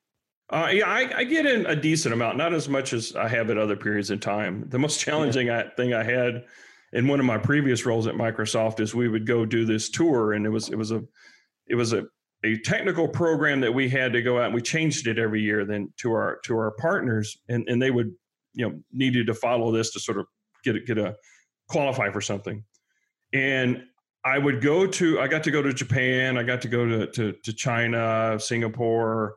Uh, 0.52 0.70
yeah, 0.70 0.90
I, 0.90 1.20
I, 1.20 1.24
get 1.24 1.46
in 1.46 1.66
a 1.66 1.76
decent 1.78 2.14
amount, 2.14 2.38
not 2.38 2.54
as 2.54 2.68
much 2.68 2.92
as 2.92 3.16
I 3.16 3.30
have 3.30 3.50
at 3.50 3.58
other 3.58 3.78
periods 3.78 4.10
of 4.10 4.20
time. 4.20 4.66
The 4.68 4.78
most 4.78 5.00
challenging 5.00 5.48
yeah. 5.48 5.70
thing 5.78 5.94
I 5.94 6.04
had 6.04 6.44
in 6.92 7.08
one 7.08 7.22
of 7.22 7.26
my 7.26 7.38
previous 7.38 7.86
roles 7.86 8.06
at 8.06 8.16
Microsoft 8.16 8.82
is 8.82 8.94
we 8.94 9.08
would 9.08 9.26
go 9.26 9.46
do 9.46 9.64
this 9.64 9.90
tour, 9.90 10.34
and 10.34 10.46
it 10.46 10.50
was 10.50 10.68
it 10.68 10.76
was 10.76 10.92
a 10.92 11.04
it 11.68 11.76
was 11.76 11.94
a 11.94 12.04
a 12.44 12.58
technical 12.58 13.08
program 13.08 13.62
that 13.62 13.74
we 13.74 13.88
had 13.88 14.14
to 14.14 14.22
go 14.22 14.40
out 14.40 14.46
and 14.46 14.54
we 14.54 14.62
changed 14.62 15.08
it 15.08 15.20
every 15.20 15.42
year 15.42 15.66
then 15.66 15.92
to 15.98 16.12
our 16.12 16.40
to 16.44 16.58
our 16.58 16.72
partners 16.72 17.38
and, 17.50 17.68
and 17.68 17.82
they 17.82 17.92
would 17.92 18.12
you 18.54 18.68
know 18.68 18.80
needed 18.92 19.28
to 19.28 19.34
follow 19.34 19.72
this 19.72 19.92
to 19.92 20.00
sort 20.00 20.18
of 20.18 20.26
get 20.64 20.76
a, 20.76 20.80
get 20.80 20.98
a 20.98 21.16
qualify 21.70 22.10
for 22.10 22.22
something 22.22 22.64
and 23.34 23.84
i 24.26 24.38
would 24.38 24.62
go 24.62 24.88
to 24.88 25.20
i 25.20 25.28
got 25.28 25.44
to 25.44 25.52
go 25.52 25.62
to 25.62 25.72
japan 25.72 26.38
i 26.38 26.44
got 26.44 26.62
to 26.62 26.68
go 26.68 26.86
to 26.86 27.08
to, 27.12 27.32
to 27.44 27.54
china 27.54 28.38
singapore 28.40 29.36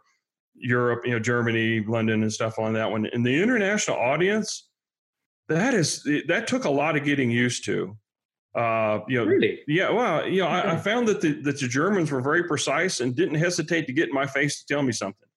europe 0.54 1.04
you 1.04 1.12
know 1.12 1.18
germany 1.18 1.80
london 1.80 2.22
and 2.22 2.32
stuff 2.32 2.58
on 2.58 2.72
that 2.72 2.90
one 2.90 3.06
and 3.06 3.24
the 3.26 3.42
international 3.42 3.96
audience 3.96 4.68
that 5.48 5.74
is 5.74 6.02
that 6.28 6.46
took 6.46 6.64
a 6.64 6.70
lot 6.70 6.96
of 6.96 7.04
getting 7.04 7.30
used 7.30 7.64
to 7.64 7.96
Uh, 8.54 9.00
you 9.08 9.18
know, 9.18 9.24
really? 9.24 9.60
Yeah. 9.66 9.90
Well, 9.90 10.28
you 10.28 10.40
know, 10.40 10.46
I, 10.46 10.74
I, 10.74 10.76
found 10.76 11.08
that 11.08 11.20
the 11.20 11.32
that 11.42 11.58
the 11.58 11.66
Germans 11.66 12.12
were 12.12 12.20
very 12.20 12.44
precise 12.44 13.00
and 13.00 13.16
didn't 13.16 13.34
hesitate 13.34 13.88
to 13.88 13.92
get 13.92 14.08
in 14.08 14.14
my 14.14 14.26
face 14.26 14.60
to 14.60 14.66
tell 14.72 14.82
me 14.82 14.92
something 14.92 15.28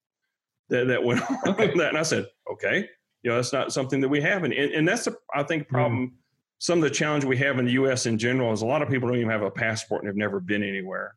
that 0.69 0.87
that 0.87 1.03
went 1.03 1.21
on. 1.47 1.55
That, 1.57 1.89
and 1.89 1.97
I 1.97 2.03
said, 2.03 2.27
okay, 2.51 2.87
you 3.23 3.31
know, 3.31 3.37
that's 3.37 3.53
not 3.53 3.73
something 3.73 4.01
that 4.01 4.09
we 4.09 4.21
have, 4.21 4.43
and 4.43 4.53
and, 4.53 4.71
and 4.71 4.87
that's 4.87 5.07
a, 5.07 5.15
I 5.33 5.41
think 5.41 5.63
mm-hmm. 5.63 5.75
problem. 5.75 6.07
Mm. 6.07 6.11
Some 6.59 6.77
of 6.77 6.83
the 6.83 6.91
challenge 6.91 7.23
we 7.25 7.37
have 7.37 7.57
in 7.57 7.65
the 7.65 7.71
U.S. 7.73 8.05
in 8.05 8.19
general 8.19 8.53
is 8.53 8.61
a 8.61 8.67
lot 8.67 8.83
of 8.83 8.89
people 8.89 9.07
don't 9.07 9.17
even 9.17 9.31
have 9.31 9.41
a 9.41 9.51
passport 9.51 10.03
and 10.03 10.07
have 10.07 10.15
never 10.15 10.39
been 10.39 10.61
anywhere. 10.61 11.15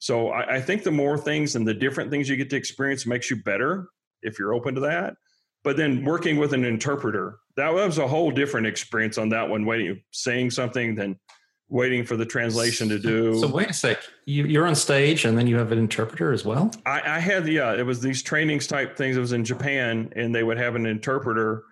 So 0.00 0.30
I, 0.30 0.56
I 0.56 0.60
think 0.60 0.82
the 0.82 0.90
more 0.90 1.16
things 1.16 1.54
and 1.54 1.66
the 1.66 1.74
different 1.74 2.10
things 2.10 2.28
you 2.28 2.36
get 2.36 2.50
to 2.50 2.56
experience 2.56 3.06
makes 3.06 3.30
you 3.30 3.36
better 3.36 3.88
if 4.22 4.38
you're 4.38 4.52
open 4.52 4.74
to 4.74 4.80
that. 4.82 5.14
But 5.62 5.76
then 5.76 6.04
working 6.04 6.38
with 6.38 6.54
an 6.54 6.64
interpreter, 6.64 7.38
that 7.56 7.72
was 7.72 7.98
a 7.98 8.08
whole 8.08 8.30
different 8.30 8.66
experience 8.66 9.18
on 9.18 9.28
that 9.28 9.48
one. 9.48 9.66
Waiting, 9.66 10.02
saying 10.10 10.50
something, 10.50 10.94
then 10.94 11.18
waiting 11.68 12.04
for 12.04 12.16
the 12.16 12.24
translation 12.26 12.88
to 12.88 12.98
do. 12.98 13.38
So 13.38 13.46
wait 13.46 13.70
a 13.70 13.72
sec, 13.72 13.98
you, 14.24 14.60
are 14.60 14.66
on 14.66 14.74
stage 14.74 15.24
and 15.24 15.38
then 15.38 15.46
you 15.46 15.56
have 15.56 15.70
an 15.70 15.78
interpreter 15.78 16.32
as 16.32 16.44
well. 16.44 16.70
I, 16.86 17.02
I 17.04 17.18
had 17.18 17.46
yeah, 17.46 17.74
it 17.74 17.84
was 17.84 18.00
these 18.00 18.22
trainings 18.22 18.66
type 18.66 18.96
things. 18.96 19.16
It 19.16 19.20
was 19.20 19.32
in 19.32 19.44
Japan, 19.44 20.12
and 20.16 20.34
they 20.34 20.42
would 20.42 20.58
have 20.58 20.74
an 20.76 20.86
interpreter, 20.86 21.62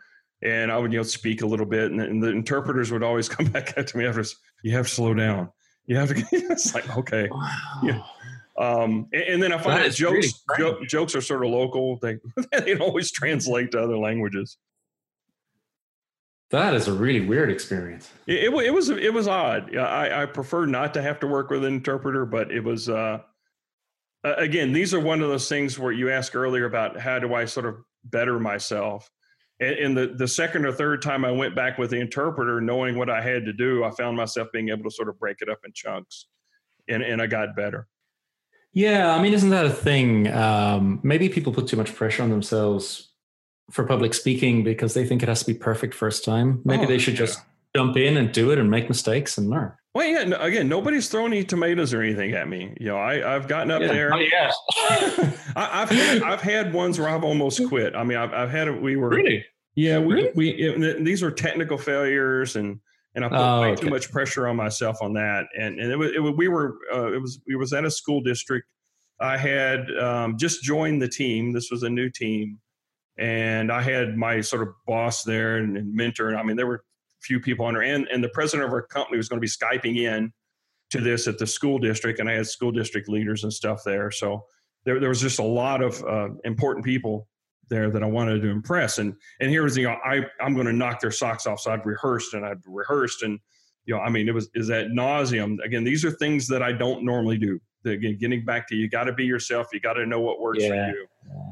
and 0.42 0.70
I 0.70 0.78
would 0.78 0.92
you 0.92 0.98
know 0.98 1.02
speak 1.02 1.42
a 1.42 1.46
little 1.46 1.66
bit, 1.66 1.90
and, 1.90 2.00
and 2.00 2.22
the 2.22 2.28
interpreters 2.28 2.92
would 2.92 3.02
always 3.02 3.28
come 3.28 3.46
back 3.46 3.74
to 3.74 3.96
me 3.96 4.06
after. 4.06 4.24
You 4.62 4.72
have 4.72 4.86
to 4.86 4.94
slow 4.94 5.14
down. 5.14 5.50
You 5.86 5.96
have 5.96 6.10
to. 6.10 6.24
it's 6.32 6.74
like 6.74 6.96
okay, 6.96 7.28
wow. 7.30 7.80
yeah. 7.82 8.02
Um, 8.58 9.06
and, 9.12 9.22
and, 9.22 9.42
then 9.42 9.52
I 9.52 9.58
find 9.58 9.80
that, 9.80 9.90
that 9.90 9.94
jokes 9.94 10.32
jo- 10.58 10.84
jokes 10.84 11.14
are 11.14 11.20
sort 11.20 11.44
of 11.44 11.50
local. 11.50 11.96
They 12.02 12.18
they 12.52 12.74
don't 12.74 12.80
always 12.80 13.12
translate 13.12 13.70
to 13.72 13.80
other 13.80 13.96
languages. 13.96 14.58
That 16.50 16.74
is 16.74 16.88
a 16.88 16.92
really 16.92 17.20
weird 17.20 17.50
experience. 17.50 18.10
It, 18.26 18.52
it, 18.52 18.54
it 18.54 18.74
was 18.74 18.90
it 18.90 19.14
was 19.14 19.28
odd. 19.28 19.76
I, 19.76 20.22
I 20.22 20.26
prefer 20.26 20.66
not 20.66 20.92
to 20.94 21.02
have 21.02 21.20
to 21.20 21.28
work 21.28 21.50
with 21.50 21.64
an 21.64 21.72
interpreter, 21.72 22.26
but 22.26 22.50
it 22.50 22.64
was. 22.64 22.88
Uh, 22.88 23.18
again, 24.24 24.72
these 24.72 24.92
are 24.92 25.00
one 25.00 25.22
of 25.22 25.28
those 25.28 25.48
things 25.48 25.78
where 25.78 25.92
you 25.92 26.10
asked 26.10 26.34
earlier 26.34 26.64
about 26.64 26.98
how 26.98 27.20
do 27.20 27.34
I 27.34 27.44
sort 27.44 27.66
of 27.66 27.76
better 28.02 28.40
myself. 28.40 29.08
And, 29.60 29.74
and 29.74 29.96
the 29.96 30.14
the 30.16 30.26
second 30.26 30.66
or 30.66 30.72
third 30.72 31.00
time 31.00 31.24
I 31.24 31.30
went 31.30 31.54
back 31.54 31.78
with 31.78 31.90
the 31.90 32.00
interpreter, 32.00 32.60
knowing 32.60 32.98
what 32.98 33.08
I 33.08 33.20
had 33.20 33.44
to 33.44 33.52
do, 33.52 33.84
I 33.84 33.92
found 33.92 34.16
myself 34.16 34.48
being 34.52 34.70
able 34.70 34.82
to 34.84 34.90
sort 34.90 35.08
of 35.08 35.16
break 35.20 35.36
it 35.42 35.48
up 35.48 35.60
in 35.64 35.70
chunks, 35.72 36.26
and 36.88 37.04
and 37.04 37.22
I 37.22 37.28
got 37.28 37.54
better. 37.54 37.86
Yeah, 38.78 39.12
I 39.12 39.20
mean, 39.20 39.34
isn't 39.34 39.50
that 39.50 39.66
a 39.66 39.70
thing? 39.70 40.28
Um, 40.28 41.00
maybe 41.02 41.28
people 41.28 41.52
put 41.52 41.66
too 41.66 41.76
much 41.76 41.92
pressure 41.92 42.22
on 42.22 42.30
themselves 42.30 43.08
for 43.72 43.84
public 43.84 44.14
speaking 44.14 44.62
because 44.62 44.94
they 44.94 45.04
think 45.04 45.20
it 45.20 45.28
has 45.28 45.40
to 45.40 45.46
be 45.52 45.58
perfect 45.58 45.94
first 45.94 46.24
time. 46.24 46.62
Maybe 46.64 46.84
oh, 46.84 46.86
they 46.86 46.98
should 47.00 47.14
yeah. 47.14 47.26
just 47.26 47.40
jump 47.74 47.96
in 47.96 48.16
and 48.16 48.30
do 48.30 48.52
it 48.52 48.58
and 48.60 48.70
make 48.70 48.88
mistakes 48.88 49.36
and 49.36 49.50
learn. 49.50 49.72
Well, 49.96 50.06
yeah. 50.06 50.22
No, 50.22 50.36
again, 50.38 50.68
nobody's 50.68 51.08
throwing 51.08 51.32
any 51.32 51.42
tomatoes 51.42 51.92
or 51.92 52.02
anything 52.02 52.34
at 52.34 52.46
me. 52.46 52.72
You 52.78 52.86
know, 52.86 52.98
I, 52.98 53.16
have 53.16 53.48
gotten 53.48 53.72
up 53.72 53.80
yeah. 53.80 53.88
there. 53.88 54.14
Oh, 54.14 54.20
yes. 54.20 54.56
I, 55.56 55.80
have 55.80 55.90
had, 55.90 56.22
I've 56.22 56.40
had 56.40 56.72
ones 56.72 57.00
where 57.00 57.08
I've 57.08 57.24
almost 57.24 57.60
quit. 57.66 57.96
I 57.96 58.04
mean, 58.04 58.16
I've, 58.16 58.32
I've 58.32 58.50
had 58.50 58.80
we 58.80 58.94
were 58.94 59.08
really. 59.08 59.44
Yeah, 59.74 59.98
we, 59.98 60.14
really? 60.14 60.30
we 60.36 60.50
it, 60.50 61.04
these 61.04 61.20
were 61.20 61.32
technical 61.32 61.78
failures 61.78 62.54
and 62.54 62.78
and 63.14 63.24
I 63.24 63.28
put 63.28 63.38
oh, 63.38 63.60
way 63.60 63.68
okay. 63.72 63.82
too 63.82 63.90
much 63.90 64.10
pressure 64.10 64.46
on 64.46 64.56
myself 64.56 64.98
on 65.00 65.14
that. 65.14 65.46
And 65.58 65.78
and 65.80 65.90
it 65.90 65.96
was, 65.96 66.12
it 66.14 66.20
was 66.20 66.34
we 66.36 66.48
were 66.48 66.76
uh, 66.92 67.12
it 67.12 67.20
was 67.20 67.40
we 67.46 67.56
was 67.56 67.72
at 67.72 67.84
a 67.84 67.90
school 67.90 68.20
district. 68.20 68.66
I 69.20 69.36
had 69.36 69.90
um, 69.98 70.38
just 70.38 70.62
joined 70.62 71.02
the 71.02 71.08
team. 71.08 71.52
This 71.52 71.70
was 71.70 71.82
a 71.82 71.90
new 71.90 72.10
team, 72.10 72.58
and 73.18 73.72
I 73.72 73.82
had 73.82 74.16
my 74.16 74.40
sort 74.40 74.62
of 74.62 74.68
boss 74.86 75.24
there 75.24 75.56
and, 75.56 75.76
and 75.76 75.92
mentor. 75.92 76.28
And 76.28 76.38
I 76.38 76.42
mean, 76.42 76.56
there 76.56 76.66
were 76.66 76.76
a 76.76 77.22
few 77.22 77.40
people 77.40 77.66
under, 77.66 77.82
and 77.82 78.06
and 78.12 78.22
the 78.22 78.28
president 78.28 78.68
of 78.68 78.72
our 78.72 78.82
company 78.82 79.16
was 79.16 79.28
going 79.28 79.40
to 79.40 79.40
be 79.40 79.48
skyping 79.48 79.98
in 79.98 80.32
to 80.90 81.00
this 81.00 81.26
at 81.26 81.38
the 81.38 81.46
school 81.46 81.78
district, 81.78 82.20
and 82.20 82.28
I 82.28 82.34
had 82.34 82.46
school 82.46 82.70
district 82.70 83.08
leaders 83.08 83.42
and 83.42 83.52
stuff 83.52 83.82
there. 83.84 84.10
So 84.10 84.44
there 84.84 85.00
there 85.00 85.08
was 85.08 85.20
just 85.20 85.38
a 85.38 85.44
lot 85.44 85.82
of 85.82 86.02
uh, 86.04 86.28
important 86.44 86.84
people 86.84 87.26
there 87.68 87.90
that 87.90 88.02
I 88.02 88.06
wanted 88.06 88.42
to 88.42 88.48
impress. 88.48 88.98
And 88.98 89.14
and 89.40 89.50
here 89.50 89.62
was 89.62 89.76
you 89.76 89.84
know 89.84 89.96
I 90.04 90.22
I'm 90.40 90.54
going 90.54 90.66
to 90.66 90.72
knock 90.72 91.00
their 91.00 91.10
socks 91.10 91.46
off. 91.46 91.60
So 91.60 91.72
I'd 91.72 91.84
rehearsed 91.84 92.34
and 92.34 92.44
I'd 92.44 92.58
rehearsed 92.66 93.22
and 93.22 93.38
you 93.84 93.94
know 93.94 94.00
I 94.00 94.10
mean 94.10 94.28
it 94.28 94.34
was 94.34 94.48
is 94.54 94.68
that 94.68 94.88
nauseum. 94.88 95.56
Again, 95.64 95.84
these 95.84 96.04
are 96.04 96.10
things 96.10 96.46
that 96.48 96.62
I 96.62 96.72
don't 96.72 97.04
normally 97.04 97.38
do. 97.38 97.60
Again, 97.84 98.18
getting 98.18 98.44
back 98.44 98.68
to 98.68 98.76
you 98.76 98.88
got 98.88 99.04
to 99.04 99.12
be 99.12 99.24
yourself. 99.24 99.68
You 99.72 99.80
got 99.80 99.94
to 99.94 100.04
know 100.04 100.20
what 100.20 100.40
works 100.40 100.62
yeah. 100.62 100.90
for 100.90 100.96
you. 100.96 101.06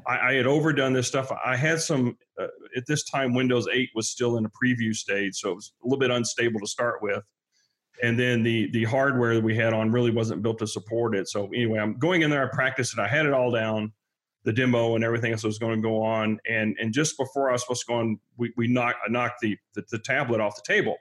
I, 0.07 0.31
I, 0.31 0.35
had 0.35 0.47
overdone 0.47 0.93
this 0.93 1.07
stuff. 1.07 1.33
I 1.45 1.57
had 1.57 1.81
some 1.81 2.17
uh, 2.41 2.49
at 2.77 2.85
this 2.87 3.05
time. 3.05 3.33
Windows 3.33 3.69
8 3.73 3.91
was 3.95 4.11
still 4.11 4.37
in 4.37 4.45
a 4.45 4.51
preview 4.51 4.95
stage, 4.95 5.37
so 5.37 5.53
it 5.53 5.55
was 5.55 5.73
a 5.83 5.87
little 5.87 5.99
bit 5.99 6.11
unstable 6.11 6.61
to 6.61 6.67
start 6.67 7.01
with. 7.01 7.23
And 8.03 8.19
then 8.19 8.43
the 8.43 8.71
the 8.73 8.85
hardware 8.85 9.35
that 9.35 9.45
we 9.45 9.57
had 9.57 9.73
on 9.73 9.91
really 9.91 10.11
wasn't 10.11 10.43
built 10.43 10.59
to 10.59 10.67
support 10.67 11.15
it. 11.15 11.29
So 11.29 11.47
anyway, 11.55 11.79
I'm 11.79 11.99
going 11.99 12.23
in 12.23 12.29
there. 12.29 12.47
I 12.47 12.55
practiced 12.55 12.99
it. 12.99 13.01
I 13.01 13.09
had 13.09 13.25
it 13.25 13.33
all 13.33 13.51
down 13.51 13.93
the 14.47 14.53
demo 14.53 14.95
and 14.95 15.03
everything 15.03 15.33
else 15.33 15.43
was 15.43 15.59
going 15.59 15.75
to 15.75 15.83
go 15.83 16.01
on. 16.03 16.39
And 16.49 16.77
and 16.81 16.95
just 16.95 17.19
before 17.19 17.51
I 17.51 17.53
was 17.53 17.63
supposed 17.63 17.81
to 17.83 17.87
go 17.89 17.95
on, 17.99 18.19
we, 18.39 18.53
we 18.57 18.69
knocked 18.69 18.99
I 19.05 19.11
knocked 19.11 19.41
the, 19.41 19.59
the, 19.75 19.85
the 19.91 19.99
tablet 19.99 20.41
off 20.41 20.55
the 20.55 20.63
table. 20.63 20.97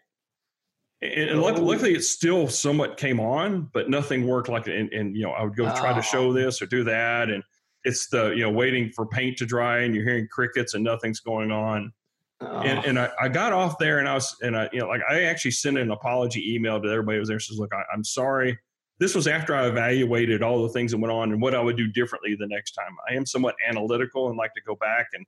And, 1.02 1.30
and 1.30 1.42
luckily, 1.42 1.64
oh. 1.64 1.68
luckily, 1.68 1.94
it 1.94 2.04
still 2.04 2.48
somewhat 2.48 2.98
came 2.98 3.20
on, 3.20 3.70
but 3.72 3.88
nothing 3.90 4.28
worked 4.28 4.50
like 4.50 4.68
and, 4.68 4.92
and 4.92 5.16
you 5.16 5.24
know 5.24 5.30
I 5.30 5.44
would 5.44 5.56
go 5.56 5.66
try 5.76 5.94
to 5.94 6.02
show 6.02 6.32
ah. 6.32 6.34
this 6.34 6.62
or 6.62 6.66
do 6.66 6.84
that, 6.86 7.30
and 7.30 7.44
it's 7.84 8.10
the 8.10 8.30
you 8.30 8.42
know 8.42 8.52
waiting 8.52 8.90
for 8.90 9.06
paint 9.06 9.38
to 9.38 9.46
dry, 9.46 9.82
and 9.82 9.94
you're 9.94 10.06
hearing 10.06 10.28
crickets 10.30 10.74
and 10.74 10.84
nothing's 10.84 11.20
going 11.20 11.52
on. 11.52 11.94
Oh. 12.42 12.48
And, 12.48 12.84
and 12.84 13.00
I, 13.00 13.12
I, 13.22 13.30
got 13.30 13.54
off 13.54 13.78
there 13.78 14.00
and 14.00 14.10
I 14.10 14.16
was 14.16 14.36
and 14.42 14.58
I 14.58 14.68
you 14.74 14.80
know 14.80 14.88
like 14.88 15.02
I 15.10 15.24
actually 15.24 15.52
sent 15.52 15.78
an 15.78 15.92
apology 15.92 16.54
email 16.54 16.82
to 16.82 16.90
everybody 16.90 17.18
who 17.18 17.22
was 17.22 17.30
there. 17.30 17.40
Says, 17.40 17.60
look, 17.60 17.74
I, 17.74 17.84
I'm 17.94 18.04
sorry 18.04 18.58
this 19.00 19.14
was 19.14 19.28
after 19.28 19.56
I 19.56 19.68
evaluated 19.68 20.42
all 20.42 20.64
the 20.64 20.70
things 20.70 20.92
that 20.92 21.00
went 21.00 21.12
on 21.12 21.32
and 21.32 21.42
what 21.42 21.54
I 21.54 21.62
would 21.62 21.78
do 21.78 21.88
differently 21.88 22.36
the 22.40 22.48
next 22.48 22.72
time. 22.72 22.96
I 23.10 23.16
am 23.16 23.26
somewhat 23.26 23.56
analytical 23.68 24.30
and 24.30 24.38
like 24.38 24.54
to 24.54 24.62
go 24.66 24.76
back 24.76 25.08
and 25.14 25.26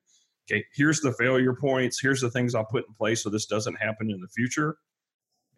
okay, 0.49 0.63
here's 0.73 1.01
the 1.01 1.13
failure 1.13 1.53
points, 1.53 1.99
here's 2.01 2.21
the 2.21 2.31
things 2.31 2.55
I'll 2.55 2.65
put 2.65 2.85
in 2.87 2.93
place 2.93 3.23
so 3.23 3.29
this 3.29 3.45
doesn't 3.45 3.75
happen 3.75 4.09
in 4.09 4.21
the 4.21 4.29
future. 4.29 4.77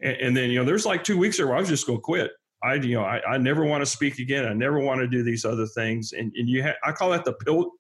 And, 0.02 0.18
and 0.18 0.38
then 0.38 0.50
you 0.50 0.60
know, 0.60 0.66
there's 0.66 0.86
like 0.86 1.04
two 1.04 1.18
weeks 1.18 1.38
there 1.38 1.48
where 1.48 1.56
I 1.56 1.60
was 1.60 1.70
just 1.70 1.86
going 1.86 2.00
to 2.00 2.04
quit. 2.04 2.32
I 2.64 2.74
you 2.76 2.96
know 2.96 3.04
I, 3.04 3.22
I 3.26 3.38
never 3.38 3.64
want 3.64 3.82
to 3.82 3.86
speak 3.86 4.20
again. 4.20 4.46
I 4.46 4.54
never 4.54 4.80
want 4.80 5.00
to 5.00 5.08
do 5.08 5.24
these 5.24 5.46
other 5.46 5.66
things. 5.68 6.12
And 6.12 6.32
and 6.36 6.50
you 6.50 6.64
ha- 6.64 6.78
I 6.84 6.92
call 6.92 7.12
that 7.12 7.26
the 7.26 7.34
pill 7.34 7.72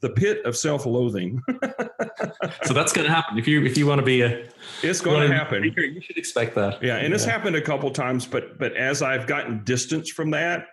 the 0.00 0.10
pit 0.10 0.44
of 0.44 0.56
self-loathing. 0.56 1.42
so 2.64 2.72
that's 2.72 2.92
going 2.92 3.06
to 3.06 3.12
happen 3.12 3.38
if 3.38 3.48
you 3.48 3.64
if 3.64 3.76
you 3.76 3.86
want 3.86 3.98
to 3.98 4.04
be 4.04 4.22
a. 4.22 4.48
It's 4.82 5.00
going 5.00 5.28
to 5.28 5.34
happen. 5.34 5.64
You 5.64 6.00
should 6.00 6.16
expect 6.16 6.54
that. 6.54 6.82
Yeah, 6.82 6.96
and 6.96 7.08
yeah. 7.08 7.14
it's 7.14 7.24
happened 7.24 7.56
a 7.56 7.60
couple 7.60 7.90
times, 7.90 8.26
but 8.26 8.58
but 8.58 8.76
as 8.76 9.02
I've 9.02 9.26
gotten 9.26 9.64
distance 9.64 10.10
from 10.10 10.30
that, 10.30 10.66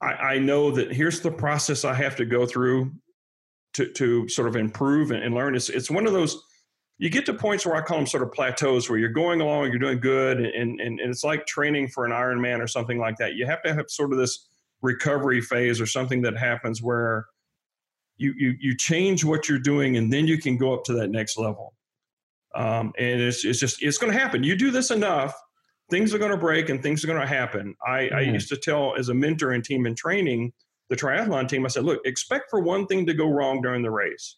I, 0.00 0.12
I, 0.12 0.38
know 0.38 0.70
that 0.70 0.92
here's 0.92 1.20
the 1.20 1.30
process 1.30 1.84
I 1.84 1.94
have 1.94 2.16
to 2.16 2.24
go 2.24 2.46
through 2.46 2.92
to 3.74 3.92
to 3.92 4.28
sort 4.28 4.48
of 4.48 4.56
improve 4.56 5.10
and, 5.10 5.22
and 5.22 5.34
learn. 5.34 5.54
It's 5.54 5.68
it's 5.68 5.90
one 5.90 6.06
of 6.06 6.12
those. 6.12 6.40
You 6.98 7.10
get 7.10 7.26
to 7.26 7.34
points 7.34 7.66
where 7.66 7.76
I 7.76 7.82
call 7.82 7.98
them 7.98 8.06
sort 8.06 8.22
of 8.22 8.32
plateaus, 8.32 8.88
where 8.88 8.98
you're 8.98 9.10
going 9.10 9.42
along, 9.42 9.70
you're 9.70 9.78
doing 9.78 10.00
good, 10.00 10.38
and 10.38 10.80
and, 10.80 11.00
and 11.00 11.10
it's 11.10 11.24
like 11.24 11.46
training 11.46 11.88
for 11.88 12.04
an 12.04 12.12
Ironman 12.12 12.60
or 12.60 12.66
something 12.66 12.98
like 12.98 13.16
that. 13.16 13.34
You 13.34 13.46
have 13.46 13.62
to 13.64 13.74
have 13.74 13.86
sort 13.88 14.12
of 14.12 14.18
this 14.18 14.48
recovery 14.82 15.40
phase 15.40 15.80
or 15.80 15.86
something 15.86 16.22
that 16.22 16.36
happens 16.36 16.82
where 16.82 17.26
you, 18.16 18.34
you, 18.36 18.54
you 18.58 18.76
change 18.76 19.24
what 19.24 19.48
you're 19.48 19.58
doing 19.58 19.96
and 19.96 20.12
then 20.12 20.26
you 20.26 20.38
can 20.38 20.56
go 20.56 20.72
up 20.74 20.84
to 20.84 20.92
that 20.94 21.10
next 21.10 21.38
level. 21.38 21.74
Um, 22.54 22.92
and 22.98 23.20
it's, 23.20 23.44
it's 23.44 23.58
just, 23.58 23.82
it's 23.82 23.98
going 23.98 24.12
to 24.12 24.18
happen. 24.18 24.42
You 24.42 24.56
do 24.56 24.70
this 24.70 24.90
enough, 24.90 25.34
things 25.90 26.14
are 26.14 26.18
going 26.18 26.30
to 26.30 26.36
break 26.36 26.68
and 26.68 26.82
things 26.82 27.04
are 27.04 27.06
going 27.06 27.20
to 27.20 27.26
happen. 27.26 27.74
I, 27.86 28.00
mm. 28.00 28.14
I 28.14 28.20
used 28.22 28.48
to 28.48 28.56
tell 28.56 28.94
as 28.96 29.08
a 29.08 29.14
mentor 29.14 29.52
and 29.52 29.64
team 29.64 29.86
in 29.86 29.94
training, 29.94 30.52
the 30.88 30.96
triathlon 30.96 31.48
team, 31.48 31.64
I 31.64 31.68
said, 31.68 31.84
look, 31.84 32.00
expect 32.04 32.48
for 32.48 32.60
one 32.60 32.86
thing 32.86 33.06
to 33.06 33.14
go 33.14 33.28
wrong 33.28 33.60
during 33.60 33.82
the 33.82 33.90
race. 33.90 34.36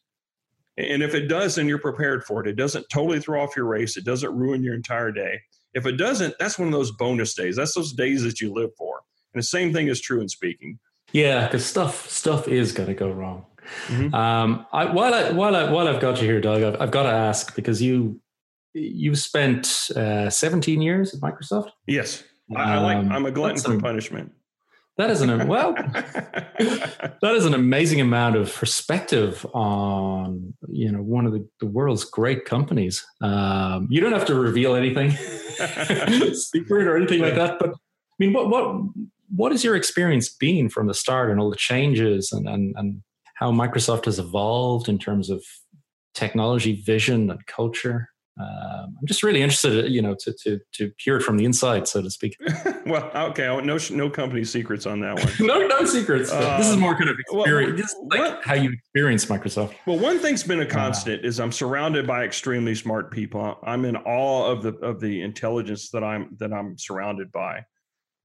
And 0.78 1.02
if 1.02 1.14
it 1.14 1.26
does, 1.26 1.56
then 1.56 1.66
you're 1.66 1.78
prepared 1.78 2.24
for 2.24 2.40
it. 2.40 2.48
It 2.48 2.56
doesn't 2.56 2.88
totally 2.88 3.20
throw 3.20 3.42
off 3.42 3.56
your 3.56 3.66
race. 3.66 3.96
It 3.96 4.04
doesn't 4.04 4.32
ruin 4.34 4.62
your 4.62 4.74
entire 4.74 5.10
day. 5.10 5.40
If 5.74 5.86
it 5.86 5.96
doesn't, 5.96 6.34
that's 6.38 6.58
one 6.58 6.68
of 6.68 6.72
those 6.72 6.92
bonus 6.92 7.34
days. 7.34 7.56
That's 7.56 7.74
those 7.74 7.92
days 7.92 8.22
that 8.22 8.40
you 8.40 8.52
live 8.54 8.70
for. 8.76 9.00
And 9.34 9.42
the 9.42 9.46
same 9.46 9.72
thing 9.72 9.88
is 9.88 10.00
true 10.00 10.20
in 10.20 10.28
speaking. 10.28 10.78
Yeah, 11.12 11.46
because 11.46 11.64
stuff 11.64 12.08
stuff 12.08 12.48
is 12.48 12.72
going 12.72 12.88
to 12.88 12.94
go 12.94 13.10
wrong. 13.10 13.46
Mm-hmm. 13.88 14.14
Um, 14.14 14.66
I, 14.72 14.86
while 14.86 15.14
I 15.14 15.30
while 15.32 15.56
I 15.56 15.70
while 15.70 15.88
I've 15.88 16.00
got 16.00 16.20
you 16.20 16.28
here, 16.28 16.40
Doug, 16.40 16.62
I've, 16.62 16.80
I've 16.80 16.90
got 16.90 17.04
to 17.04 17.10
ask 17.10 17.54
because 17.54 17.80
you 17.80 18.20
you 18.74 19.14
spent 19.14 19.90
uh, 19.96 20.30
17 20.30 20.80
years 20.82 21.14
at 21.14 21.20
Microsoft. 21.20 21.70
Yes, 21.86 22.22
I, 22.54 22.74
I 22.74 22.78
like. 22.78 22.96
Um, 22.98 23.12
I'm 23.12 23.26
a 23.26 23.30
glutton 23.30 23.58
for 23.58 23.80
punishment. 23.80 24.32
That 24.98 25.10
is 25.10 25.20
an 25.20 25.46
well, 25.48 25.74
that 25.74 27.32
is 27.34 27.46
an 27.46 27.54
amazing 27.54 28.00
amount 28.00 28.36
of 28.36 28.52
perspective 28.52 29.46
on 29.54 30.54
you 30.68 30.90
know 30.90 31.02
one 31.02 31.24
of 31.24 31.32
the, 31.32 31.48
the 31.60 31.66
world's 31.66 32.04
great 32.04 32.44
companies. 32.44 33.06
Um, 33.20 33.86
you 33.90 34.00
don't 34.00 34.12
have 34.12 34.26
to 34.26 34.34
reveal 34.34 34.74
anything 34.74 35.10
secret 36.34 36.86
or 36.86 36.96
anything 36.96 37.20
like 37.20 37.36
that, 37.36 37.58
but 37.60 37.70
I 37.70 37.74
mean, 38.18 38.32
what 38.32 38.50
what 38.50 38.82
what 39.34 39.52
has 39.52 39.62
your 39.62 39.76
experience 39.76 40.28
been 40.28 40.68
from 40.68 40.88
the 40.88 40.94
start 40.94 41.30
and 41.30 41.38
all 41.38 41.48
the 41.48 41.56
changes 41.56 42.32
and 42.32 42.48
and, 42.48 42.74
and 42.76 43.02
how 43.38 43.52
Microsoft 43.52 44.06
has 44.06 44.18
evolved 44.18 44.88
in 44.88 44.98
terms 44.98 45.30
of 45.30 45.44
technology 46.14 46.82
vision 46.82 47.30
and 47.30 47.46
culture. 47.46 48.08
Um, 48.40 48.96
I'm 49.00 49.06
just 49.06 49.22
really 49.22 49.42
interested, 49.42 49.90
you 49.90 50.00
know, 50.00 50.14
to 50.20 50.32
to 50.44 50.60
to 50.74 50.92
hear 50.98 51.16
it 51.16 51.22
from 51.22 51.36
the 51.36 51.44
inside, 51.44 51.88
so 51.88 52.00
to 52.02 52.10
speak. 52.10 52.36
well, 52.86 53.10
okay, 53.30 53.46
no 53.64 53.78
no 53.90 54.10
company 54.10 54.44
secrets 54.44 54.86
on 54.86 55.00
that 55.00 55.18
one. 55.18 55.32
no 55.46 55.66
no 55.66 55.84
secrets. 55.84 56.30
Uh, 56.32 56.56
this 56.56 56.68
is 56.68 56.76
more 56.76 56.96
kind 56.96 57.10
of 57.10 57.16
experience. 57.18 57.94
Well, 58.00 58.30
like 58.30 58.44
how 58.44 58.54
you 58.54 58.70
experience 58.72 59.24
Microsoft. 59.26 59.74
Well, 59.86 59.98
one 59.98 60.20
thing's 60.20 60.44
been 60.44 60.60
a 60.60 60.66
constant 60.66 61.24
uh, 61.24 61.28
is 61.28 61.40
I'm 61.40 61.50
surrounded 61.50 62.06
by 62.06 62.24
extremely 62.24 62.76
smart 62.76 63.10
people. 63.10 63.58
I'm 63.64 63.84
in 63.84 63.96
awe 63.96 64.46
of 64.46 64.62
the 64.62 64.74
of 64.86 65.00
the 65.00 65.22
intelligence 65.22 65.90
that 65.90 66.04
I'm 66.04 66.36
that 66.38 66.52
I'm 66.52 66.78
surrounded 66.78 67.32
by. 67.32 67.64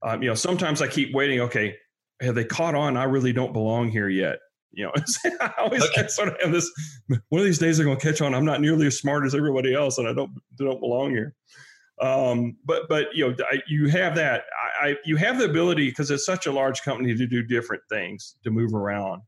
Um, 0.04 0.21
you 0.21 0.30
know, 0.30 0.36
sometimes 0.36 0.82
I 0.82 0.88
keep 0.88 1.13
waiting. 1.13 1.39
Okay, 1.41 1.76
have 2.21 2.36
they 2.36 2.45
caught 2.45 2.76
on? 2.76 2.97
I 2.97 3.06
really 3.06 3.34
don't 3.34 3.54
belong 3.54 3.89
here 3.89 4.10
yet. 4.10 4.38
You 4.73 4.86
know, 4.86 4.91
I 5.41 5.53
always 5.59 5.83
okay. 5.83 6.07
sort 6.07 6.29
of 6.29 6.38
have 6.41 6.51
this. 6.51 6.69
One 7.07 7.39
of 7.39 7.45
these 7.45 7.59
days, 7.59 7.77
they're 7.77 7.86
going 7.86 7.97
to 7.97 8.05
catch 8.05 8.21
on. 8.21 8.33
I'm 8.33 8.45
not 8.45 8.59
nearly 8.59 8.88
as 8.88 8.97
smart 8.97 9.25
as 9.25 9.36
everybody 9.36 9.73
else, 9.73 9.97
and 9.97 10.07
I 10.07 10.13
don't 10.13 10.31
don't 10.57 10.79
belong 10.79 11.12
here. 11.12 11.36
Um, 12.01 12.57
but 12.65 12.89
but 12.89 13.07
you 13.13 13.29
know, 13.29 13.36
I, 13.51 13.62
you 13.67 13.88
have 13.89 14.15
that. 14.15 14.45
I, 14.81 14.88
I 14.89 14.95
you 15.05 15.15
have 15.17 15.38
the 15.38 15.45
ability 15.45 15.89
because 15.89 16.09
it's 16.09 16.25
such 16.25 16.47
a 16.47 16.51
large 16.51 16.81
company 16.81 17.15
to 17.15 17.27
do 17.27 17.43
different 17.43 17.83
things 17.89 18.36
to 18.43 18.51
move 18.51 18.73
around. 18.73 19.21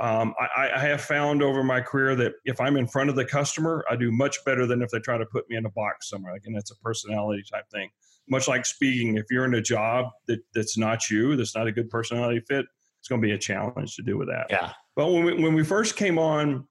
Um, 0.00 0.34
I, 0.40 0.70
I, 0.76 0.78
have 0.78 1.02
found 1.02 1.42
over 1.42 1.62
my 1.62 1.82
career 1.82 2.16
that 2.16 2.32
if 2.46 2.58
I'm 2.58 2.78
in 2.78 2.86
front 2.86 3.10
of 3.10 3.16
the 3.16 3.24
customer, 3.24 3.84
I 3.90 3.96
do 3.96 4.10
much 4.10 4.42
better 4.46 4.64
than 4.64 4.80
if 4.80 4.88
they 4.88 4.98
try 4.98 5.18
to 5.18 5.26
put 5.26 5.46
me 5.50 5.56
in 5.56 5.66
a 5.66 5.70
box 5.70 6.08
somewhere. 6.08 6.32
Like, 6.32 6.44
and 6.46 6.56
that's 6.56 6.70
a 6.70 6.76
personality 6.76 7.42
type 7.52 7.68
thing. 7.70 7.90
Much 8.26 8.48
like 8.48 8.64
speaking, 8.64 9.18
if 9.18 9.26
you're 9.30 9.44
in 9.44 9.52
a 9.52 9.60
job 9.60 10.06
that 10.26 10.38
that's 10.54 10.78
not 10.78 11.10
you, 11.10 11.36
that's 11.36 11.54
not 11.54 11.66
a 11.66 11.72
good 11.72 11.90
personality 11.90 12.40
fit, 12.48 12.64
it's 13.00 13.08
going 13.08 13.20
to 13.20 13.26
be 13.26 13.32
a 13.32 13.38
challenge 13.38 13.96
to 13.96 14.02
do 14.02 14.16
with 14.16 14.28
that. 14.28 14.46
Yeah. 14.50 14.72
But 14.96 15.08
when 15.08 15.24
we, 15.24 15.34
when 15.34 15.54
we 15.54 15.64
first 15.64 15.96
came 15.96 16.18
on, 16.18 16.66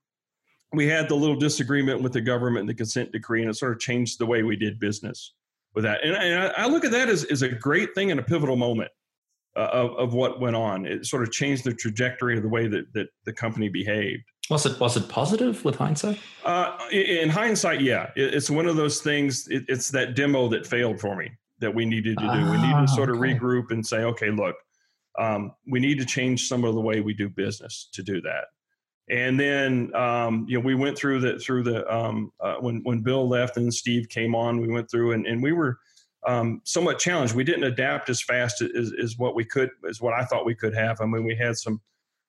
we 0.72 0.86
had 0.86 1.08
the 1.08 1.16
little 1.16 1.36
disagreement 1.36 2.00
with 2.00 2.12
the 2.12 2.20
government 2.20 2.60
and 2.60 2.68
the 2.68 2.74
consent 2.74 3.10
decree, 3.12 3.42
and 3.42 3.50
it 3.50 3.54
sort 3.54 3.72
of 3.72 3.80
changed 3.80 4.18
the 4.18 4.26
way 4.26 4.42
we 4.42 4.56
did 4.56 4.78
business 4.78 5.34
with 5.74 5.84
that. 5.84 6.04
And, 6.04 6.14
and 6.14 6.52
I, 6.56 6.64
I, 6.64 6.66
look 6.66 6.84
at 6.84 6.92
that 6.92 7.08
as, 7.08 7.24
as 7.24 7.42
a 7.42 7.48
great 7.48 7.94
thing 7.94 8.10
and 8.10 8.20
a 8.20 8.22
pivotal 8.22 8.56
moment 8.56 8.90
uh, 9.56 9.68
of, 9.72 9.90
of 9.96 10.14
what 10.14 10.40
went 10.40 10.54
on. 10.54 10.86
It 10.86 11.06
sort 11.06 11.22
of 11.22 11.32
changed 11.32 11.64
the 11.64 11.74
trajectory 11.74 12.36
of 12.36 12.42
the 12.42 12.48
way 12.48 12.68
that, 12.68 12.92
that 12.94 13.08
the 13.24 13.32
company 13.32 13.68
behaved. 13.68 14.22
Was 14.48 14.66
it 14.66 14.80
was 14.80 14.96
it 14.96 15.08
positive 15.08 15.64
with 15.64 15.76
hindsight? 15.76 16.18
Uh, 16.44 16.76
in 16.90 17.28
hindsight, 17.28 17.80
yeah, 17.80 18.10
it, 18.16 18.34
it's 18.34 18.50
one 18.50 18.66
of 18.66 18.76
those 18.76 19.00
things. 19.00 19.46
It, 19.48 19.64
it's 19.68 19.90
that 19.90 20.16
demo 20.16 20.48
that 20.48 20.66
failed 20.66 21.00
for 21.00 21.16
me 21.16 21.30
that 21.60 21.72
we 21.72 21.84
needed 21.84 22.18
to 22.18 22.24
do. 22.24 22.30
Ah, 22.30 22.50
we 22.50 22.66
needed 22.66 22.86
to 22.86 22.88
sort 22.88 23.10
of 23.10 23.16
okay. 23.16 23.34
regroup 23.34 23.70
and 23.70 23.86
say, 23.86 23.98
okay, 23.98 24.30
look, 24.30 24.56
um, 25.18 25.52
we 25.66 25.80
need 25.80 25.98
to 25.98 26.04
change 26.04 26.48
some 26.48 26.64
of 26.64 26.74
the 26.74 26.80
way 26.80 27.00
we 27.00 27.14
do 27.14 27.28
business 27.28 27.88
to 27.92 28.02
do 28.02 28.20
that. 28.22 28.44
And 29.08 29.38
then 29.40 29.94
um, 29.94 30.46
you 30.48 30.58
know 30.58 30.64
we 30.64 30.74
went 30.74 30.96
through 30.96 31.20
the 31.20 31.38
through 31.38 31.64
the 31.64 31.92
um, 31.92 32.32
uh, 32.40 32.56
when 32.60 32.80
when 32.84 33.00
Bill 33.00 33.28
left 33.28 33.56
and 33.56 33.72
Steve 33.72 34.08
came 34.08 34.34
on, 34.34 34.60
we 34.60 34.68
went 34.68 34.90
through 34.90 35.12
and, 35.12 35.26
and 35.26 35.42
we 35.42 35.52
were 35.52 35.78
um, 36.26 36.60
somewhat 36.64 36.98
challenged. 36.98 37.34
We 37.34 37.44
didn't 37.44 37.64
adapt 37.64 38.08
as 38.08 38.22
fast 38.22 38.62
as, 38.62 38.92
as 39.02 39.18
what 39.18 39.34
we 39.34 39.44
could 39.44 39.70
as 39.88 40.00
what 40.00 40.14
I 40.14 40.24
thought 40.24 40.46
we 40.46 40.54
could 40.54 40.74
have. 40.74 41.00
I 41.00 41.06
mean, 41.06 41.24
we 41.24 41.34
had 41.34 41.56
some 41.56 41.80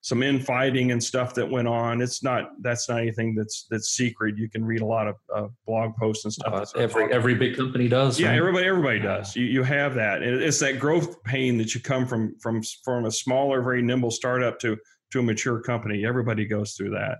some 0.01 0.23
infighting 0.23 0.91
and 0.91 1.03
stuff 1.03 1.35
that 1.35 1.47
went 1.47 1.67
on. 1.67 2.01
It's 2.01 2.23
not 2.23 2.49
that's 2.61 2.89
not 2.89 2.99
anything 2.99 3.35
that's 3.35 3.67
that's 3.69 3.89
secret. 3.89 4.35
You 4.35 4.49
can 4.49 4.65
read 4.65 4.81
a 4.81 4.85
lot 4.85 5.07
of 5.07 5.15
uh, 5.33 5.47
blog 5.67 5.95
posts 5.95 6.25
and 6.25 6.33
stuff. 6.33 6.53
Uh, 6.75 6.79
every 6.79 7.13
every 7.13 7.35
big 7.35 7.55
company 7.55 7.87
does. 7.87 8.19
Yeah, 8.19 8.29
right? 8.29 8.37
everybody 8.37 8.65
everybody 8.65 8.99
does. 8.99 9.35
You 9.35 9.45
you 9.45 9.63
have 9.63 9.93
that. 9.95 10.23
And 10.23 10.41
it's 10.41 10.59
that 10.59 10.79
growth 10.79 11.23
pain 11.23 11.57
that 11.59 11.75
you 11.75 11.81
come 11.81 12.07
from 12.07 12.35
from 12.39 12.61
from 12.83 13.05
a 13.05 13.11
smaller, 13.11 13.61
very 13.61 13.83
nimble 13.83 14.11
startup 14.11 14.59
to 14.59 14.75
to 15.11 15.19
a 15.19 15.23
mature 15.23 15.61
company. 15.61 16.03
Everybody 16.05 16.45
goes 16.45 16.73
through 16.73 16.91
that. 16.91 17.19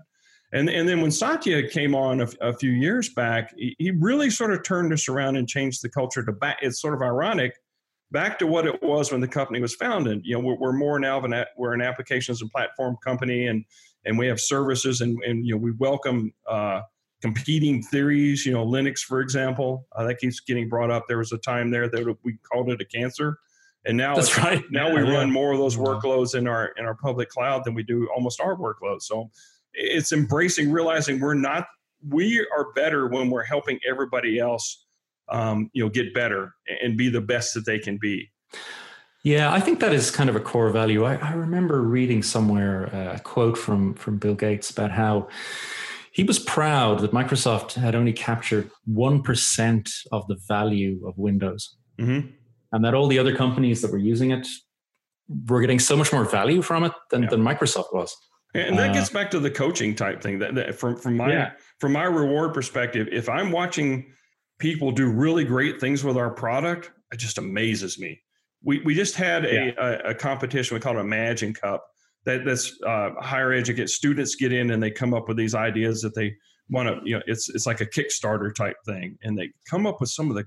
And 0.52 0.68
and 0.68 0.88
then 0.88 1.00
when 1.00 1.12
Satya 1.12 1.68
came 1.68 1.94
on 1.94 2.20
a, 2.20 2.28
a 2.40 2.52
few 2.52 2.72
years 2.72 3.10
back, 3.10 3.54
he, 3.56 3.76
he 3.78 3.92
really 3.92 4.28
sort 4.28 4.52
of 4.52 4.64
turned 4.64 4.92
us 4.92 5.08
around 5.08 5.36
and 5.36 5.48
changed 5.48 5.82
the 5.82 5.88
culture 5.88 6.24
to 6.24 6.32
back. 6.32 6.58
It's 6.62 6.80
sort 6.80 6.94
of 6.94 7.02
ironic 7.02 7.54
back 8.12 8.38
to 8.38 8.46
what 8.46 8.66
it 8.66 8.80
was 8.82 9.10
when 9.10 9.20
the 9.20 9.28
company 9.28 9.60
was 9.60 9.74
founded. 9.74 10.20
You 10.24 10.34
know, 10.34 10.40
we're, 10.40 10.56
we're 10.56 10.72
more 10.72 11.00
now 11.00 11.18
of 11.18 11.24
an 11.24 11.44
we're 11.56 11.72
an 11.72 11.80
applications 11.80 12.42
and 12.42 12.50
platform 12.50 12.96
company, 13.02 13.46
and 13.46 13.64
and 14.04 14.18
we 14.18 14.26
have 14.28 14.40
services, 14.40 15.00
and 15.00 15.20
and 15.24 15.44
you 15.44 15.54
know 15.54 15.58
we 15.58 15.72
welcome 15.72 16.32
uh, 16.48 16.82
competing 17.20 17.82
theories. 17.82 18.46
You 18.46 18.52
know, 18.52 18.64
Linux, 18.64 19.00
for 19.00 19.20
example, 19.20 19.88
uh, 19.96 20.04
that 20.04 20.18
keeps 20.18 20.40
getting 20.40 20.68
brought 20.68 20.90
up. 20.90 21.06
There 21.08 21.18
was 21.18 21.32
a 21.32 21.38
time 21.38 21.70
there 21.70 21.88
that 21.88 22.16
we 22.22 22.36
called 22.50 22.70
it 22.70 22.80
a 22.80 22.84
cancer, 22.84 23.38
and 23.84 23.96
now 23.96 24.14
that's 24.14 24.38
right. 24.38 24.62
Now 24.70 24.88
yeah, 24.88 25.02
we 25.02 25.08
yeah. 25.08 25.14
run 25.16 25.32
more 25.32 25.52
of 25.52 25.58
those 25.58 25.76
workloads 25.76 26.34
in 26.36 26.46
our 26.46 26.70
in 26.76 26.84
our 26.84 26.94
public 26.94 27.30
cloud 27.30 27.64
than 27.64 27.74
we 27.74 27.82
do 27.82 28.08
almost 28.14 28.40
our 28.40 28.56
workloads. 28.56 29.02
So 29.02 29.30
it's 29.74 30.12
embracing, 30.12 30.70
realizing 30.70 31.18
we're 31.18 31.34
not 31.34 31.66
we 32.08 32.44
are 32.56 32.72
better 32.74 33.06
when 33.06 33.30
we're 33.30 33.44
helping 33.44 33.78
everybody 33.88 34.38
else 34.38 34.81
um, 35.28 35.70
you 35.72 35.82
know 35.82 35.88
get 35.88 36.14
better 36.14 36.54
and 36.82 36.96
be 36.96 37.08
the 37.08 37.20
best 37.20 37.54
that 37.54 37.66
they 37.66 37.78
can 37.78 37.98
be 38.00 38.30
yeah 39.24 39.52
i 39.52 39.60
think 39.60 39.80
that 39.80 39.92
is 39.92 40.10
kind 40.10 40.28
of 40.28 40.36
a 40.36 40.40
core 40.40 40.70
value 40.70 41.04
i, 41.04 41.14
I 41.16 41.32
remember 41.32 41.82
reading 41.82 42.22
somewhere 42.22 42.94
uh, 42.94 43.16
a 43.16 43.20
quote 43.20 43.56
from 43.56 43.94
from 43.94 44.18
bill 44.18 44.34
gates 44.34 44.70
about 44.70 44.90
how 44.90 45.28
he 46.12 46.24
was 46.24 46.38
proud 46.38 47.00
that 47.00 47.12
microsoft 47.12 47.74
had 47.74 47.94
only 47.94 48.12
captured 48.12 48.70
1% 48.90 49.90
of 50.12 50.26
the 50.26 50.36
value 50.46 51.00
of 51.06 51.16
windows 51.16 51.76
mm-hmm. 51.98 52.28
and 52.72 52.84
that 52.84 52.94
all 52.94 53.08
the 53.08 53.18
other 53.18 53.34
companies 53.34 53.80
that 53.82 53.90
were 53.90 53.98
using 53.98 54.30
it 54.30 54.46
were 55.48 55.60
getting 55.60 55.78
so 55.78 55.96
much 55.96 56.12
more 56.12 56.24
value 56.24 56.60
from 56.60 56.84
it 56.84 56.92
than, 57.10 57.22
yeah. 57.22 57.30
than 57.30 57.40
microsoft 57.40 57.94
was 57.94 58.14
and 58.54 58.78
that 58.78 58.90
uh, 58.90 58.92
gets 58.92 59.08
back 59.08 59.30
to 59.30 59.40
the 59.40 59.50
coaching 59.50 59.94
type 59.94 60.22
thing 60.22 60.38
that, 60.38 60.54
that 60.54 60.74
from 60.74 60.96
from 60.96 61.16
my 61.16 61.30
yeah. 61.30 61.52
from 61.78 61.92
my 61.92 62.04
reward 62.04 62.52
perspective 62.52 63.08
if 63.10 63.28
i'm 63.28 63.50
watching 63.50 64.12
people 64.58 64.92
do 64.92 65.10
really 65.10 65.44
great 65.44 65.80
things 65.80 66.04
with 66.04 66.16
our 66.16 66.30
product, 66.30 66.92
it 67.12 67.18
just 67.18 67.38
amazes 67.38 67.98
me. 67.98 68.20
We, 68.64 68.80
we 68.80 68.94
just 68.94 69.16
had 69.16 69.44
a, 69.44 69.52
yeah. 69.52 69.72
a, 69.78 70.10
a, 70.10 70.14
competition, 70.14 70.74
we 70.74 70.80
call 70.80 70.96
it 70.96 71.00
Imagine 71.00 71.52
Cup, 71.52 71.84
that, 72.24 72.44
that's 72.44 72.78
uh, 72.86 73.10
higher 73.18 73.52
educate 73.52 73.88
students 73.88 74.36
get 74.36 74.52
in 74.52 74.70
and 74.70 74.82
they 74.82 74.90
come 74.90 75.14
up 75.14 75.26
with 75.26 75.36
these 75.36 75.54
ideas 75.54 76.00
that 76.02 76.14
they 76.14 76.34
want 76.70 76.88
to, 76.88 77.00
you 77.04 77.16
know, 77.16 77.22
it's, 77.26 77.48
it's 77.48 77.66
like 77.66 77.80
a 77.80 77.86
Kickstarter 77.86 78.54
type 78.54 78.76
thing. 78.86 79.18
And 79.22 79.36
they 79.36 79.50
come 79.68 79.86
up 79.86 80.00
with 80.00 80.10
some 80.10 80.30
of 80.30 80.36
the 80.36 80.44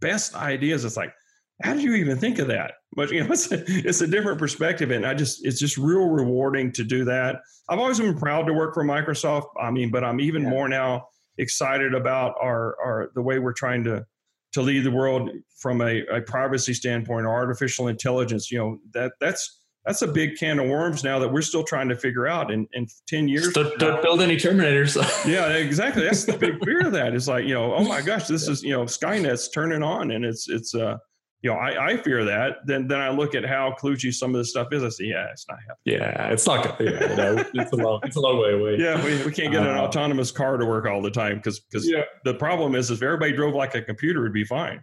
best 0.00 0.34
ideas. 0.34 0.84
It's 0.84 0.98
like, 0.98 1.14
how 1.62 1.72
did 1.72 1.82
you 1.82 1.94
even 1.94 2.18
think 2.18 2.38
of 2.38 2.48
that? 2.48 2.72
But 2.94 3.10
you 3.10 3.22
know, 3.22 3.26
it's 3.32 3.50
a, 3.52 3.62
it's 3.66 4.00
a 4.00 4.06
different 4.06 4.38
perspective, 4.38 4.90
and 4.90 5.06
I 5.06 5.14
just 5.14 5.44
it's 5.46 5.58
just 5.58 5.76
real 5.76 6.08
rewarding 6.08 6.72
to 6.72 6.84
do 6.84 7.04
that. 7.04 7.36
I've 7.68 7.78
always 7.78 8.00
been 8.00 8.18
proud 8.18 8.46
to 8.46 8.52
work 8.52 8.74
for 8.74 8.84
Microsoft. 8.84 9.46
I 9.60 9.70
mean, 9.70 9.90
but 9.90 10.04
I'm 10.04 10.20
even 10.20 10.42
yeah. 10.42 10.50
more 10.50 10.68
now 10.68 11.06
excited 11.38 11.94
about 11.94 12.34
our, 12.40 12.76
our 12.84 13.10
the 13.14 13.22
way 13.22 13.38
we're 13.38 13.52
trying 13.52 13.84
to 13.84 14.06
to 14.52 14.62
lead 14.62 14.84
the 14.84 14.90
world 14.90 15.30
from 15.58 15.80
a, 15.80 16.04
a 16.06 16.20
privacy 16.20 16.74
standpoint 16.74 17.26
or 17.26 17.30
artificial 17.30 17.88
intelligence. 17.88 18.50
You 18.50 18.58
know 18.58 18.78
that 18.92 19.12
that's 19.20 19.60
that's 19.84 20.02
a 20.02 20.08
big 20.08 20.38
can 20.38 20.58
of 20.58 20.68
worms 20.68 21.04
now 21.04 21.18
that 21.18 21.30
we're 21.30 21.42
still 21.42 21.62
trying 21.62 21.88
to 21.90 21.96
figure 21.96 22.26
out 22.26 22.50
in, 22.50 22.66
in 22.72 22.86
10 23.06 23.28
years. 23.28 23.52
Don't, 23.52 23.78
don't 23.78 24.02
build 24.02 24.22
any 24.22 24.36
Terminators. 24.36 24.96
yeah, 25.30 25.48
exactly. 25.48 26.04
That's 26.04 26.24
the 26.24 26.38
big 26.38 26.64
fear 26.64 26.86
of 26.86 26.92
that. 26.92 27.14
It's 27.14 27.28
like, 27.28 27.44
you 27.44 27.52
know, 27.52 27.74
oh 27.74 27.84
my 27.84 28.00
gosh, 28.00 28.26
this 28.26 28.48
is, 28.48 28.62
you 28.62 28.70
know, 28.70 28.84
Skynet's 28.84 29.50
turning 29.50 29.82
on 29.82 30.10
and 30.10 30.24
it's, 30.24 30.48
it's, 30.48 30.74
uh, 30.74 30.96
you 31.44 31.50
know, 31.50 31.56
I, 31.56 31.88
I 31.88 31.96
fear 31.98 32.24
that. 32.24 32.66
Then 32.66 32.88
then 32.88 33.02
I 33.02 33.10
look 33.10 33.34
at 33.34 33.44
how 33.44 33.76
kludgy 33.78 34.14
some 34.14 34.34
of 34.34 34.38
this 34.38 34.48
stuff 34.48 34.68
is. 34.72 34.82
I 34.82 34.88
say, 34.88 35.04
yeah, 35.04 35.26
it's 35.30 35.46
not 35.46 35.58
happening. 35.60 36.00
Yeah, 36.00 36.28
it's 36.28 36.46
not. 36.46 36.80
Yeah, 36.80 37.10
you 37.10 37.16
know, 37.16 37.44
it's 37.52 37.72
a 37.72 37.76
long 37.76 38.00
it's 38.02 38.16
a 38.16 38.20
long 38.20 38.40
way 38.40 38.54
away. 38.54 38.76
Yeah, 38.78 39.04
we, 39.04 39.22
we 39.26 39.30
can't 39.30 39.52
get 39.52 39.62
an 39.62 39.76
uh, 39.76 39.82
autonomous 39.82 40.30
car 40.30 40.56
to 40.56 40.64
work 40.64 40.86
all 40.86 41.02
the 41.02 41.10
time 41.10 41.36
because 41.36 41.60
because 41.60 41.86
yeah. 41.86 42.04
the 42.24 42.32
problem 42.32 42.74
is 42.74 42.90
if 42.90 43.02
everybody 43.02 43.32
drove 43.32 43.54
like 43.54 43.74
a 43.74 43.82
computer, 43.82 44.20
it'd 44.20 44.32
be 44.32 44.44
fine. 44.44 44.82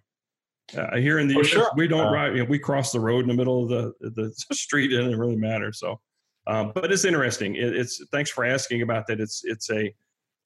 Uh, 0.77 0.97
here 0.97 1.17
in 1.17 1.27
the 1.27 1.39
US, 1.39 1.47
sure. 1.47 1.71
we 1.75 1.87
don't 1.87 2.07
uh, 2.07 2.11
ride. 2.11 2.33
You 2.33 2.43
know, 2.43 2.49
we 2.49 2.59
cross 2.59 2.91
the 2.91 2.99
road 2.99 3.21
in 3.21 3.27
the 3.27 3.33
middle 3.33 3.63
of 3.63 3.69
the 3.69 4.11
the 4.11 4.31
street. 4.55 4.93
It 4.93 4.97
doesn't 4.97 5.17
really 5.17 5.37
matter. 5.37 5.73
So, 5.73 5.99
um, 6.45 6.73
but 6.75 6.91
it's 6.91 7.05
interesting. 7.05 7.55
It, 7.55 7.75
it's 7.75 8.05
thanks 8.11 8.29
for 8.29 8.45
asking 8.45 8.83
about 8.83 9.07
that. 9.07 9.19
It's 9.19 9.41
it's 9.45 9.71
a 9.71 9.91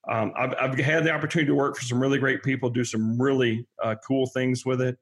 um, 0.09 0.31
I've, 0.37 0.53
I've 0.61 0.79
had 0.79 1.03
the 1.03 1.11
opportunity 1.11 1.47
to 1.47 1.55
work 1.55 1.75
for 1.75 1.83
some 1.83 1.99
really 1.99 2.19
great 2.19 2.41
people, 2.41 2.69
do 2.69 2.85
some 2.85 3.21
really 3.21 3.67
uh, 3.83 3.95
cool 4.07 4.27
things 4.27 4.65
with 4.65 4.79
it 4.79 4.97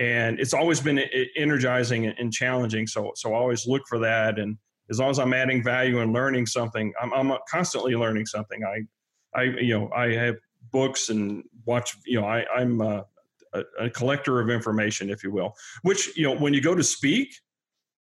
and 0.00 0.40
it's 0.40 0.54
always 0.54 0.80
been 0.80 0.98
energizing 1.36 2.06
and 2.06 2.32
challenging. 2.32 2.86
So 2.86 3.12
so 3.14 3.34
I 3.34 3.36
always 3.36 3.66
look 3.66 3.82
for 3.86 3.98
that, 4.00 4.38
and 4.38 4.56
as 4.88 4.98
long 4.98 5.10
as 5.10 5.18
I'm 5.18 5.34
adding 5.34 5.62
value 5.62 6.00
and 6.00 6.12
learning 6.12 6.46
something, 6.46 6.92
I'm, 7.00 7.12
I'm 7.12 7.38
constantly 7.48 7.94
learning 7.94 8.26
something. 8.26 8.64
I 8.64 9.38
I 9.38 9.42
you 9.60 9.78
know 9.78 9.90
I 9.94 10.12
have 10.12 10.36
books 10.72 11.10
and 11.10 11.44
watch. 11.66 11.96
You 12.06 12.20
know 12.20 12.26
I 12.26 12.46
I'm 12.56 12.80
a, 12.80 13.04
a 13.78 13.90
collector 13.90 14.40
of 14.40 14.48
information, 14.48 15.10
if 15.10 15.22
you 15.22 15.30
will. 15.30 15.52
Which 15.82 16.16
you 16.16 16.24
know 16.24 16.34
when 16.34 16.54
you 16.54 16.62
go 16.62 16.74
to 16.74 16.82
speak, 16.82 17.34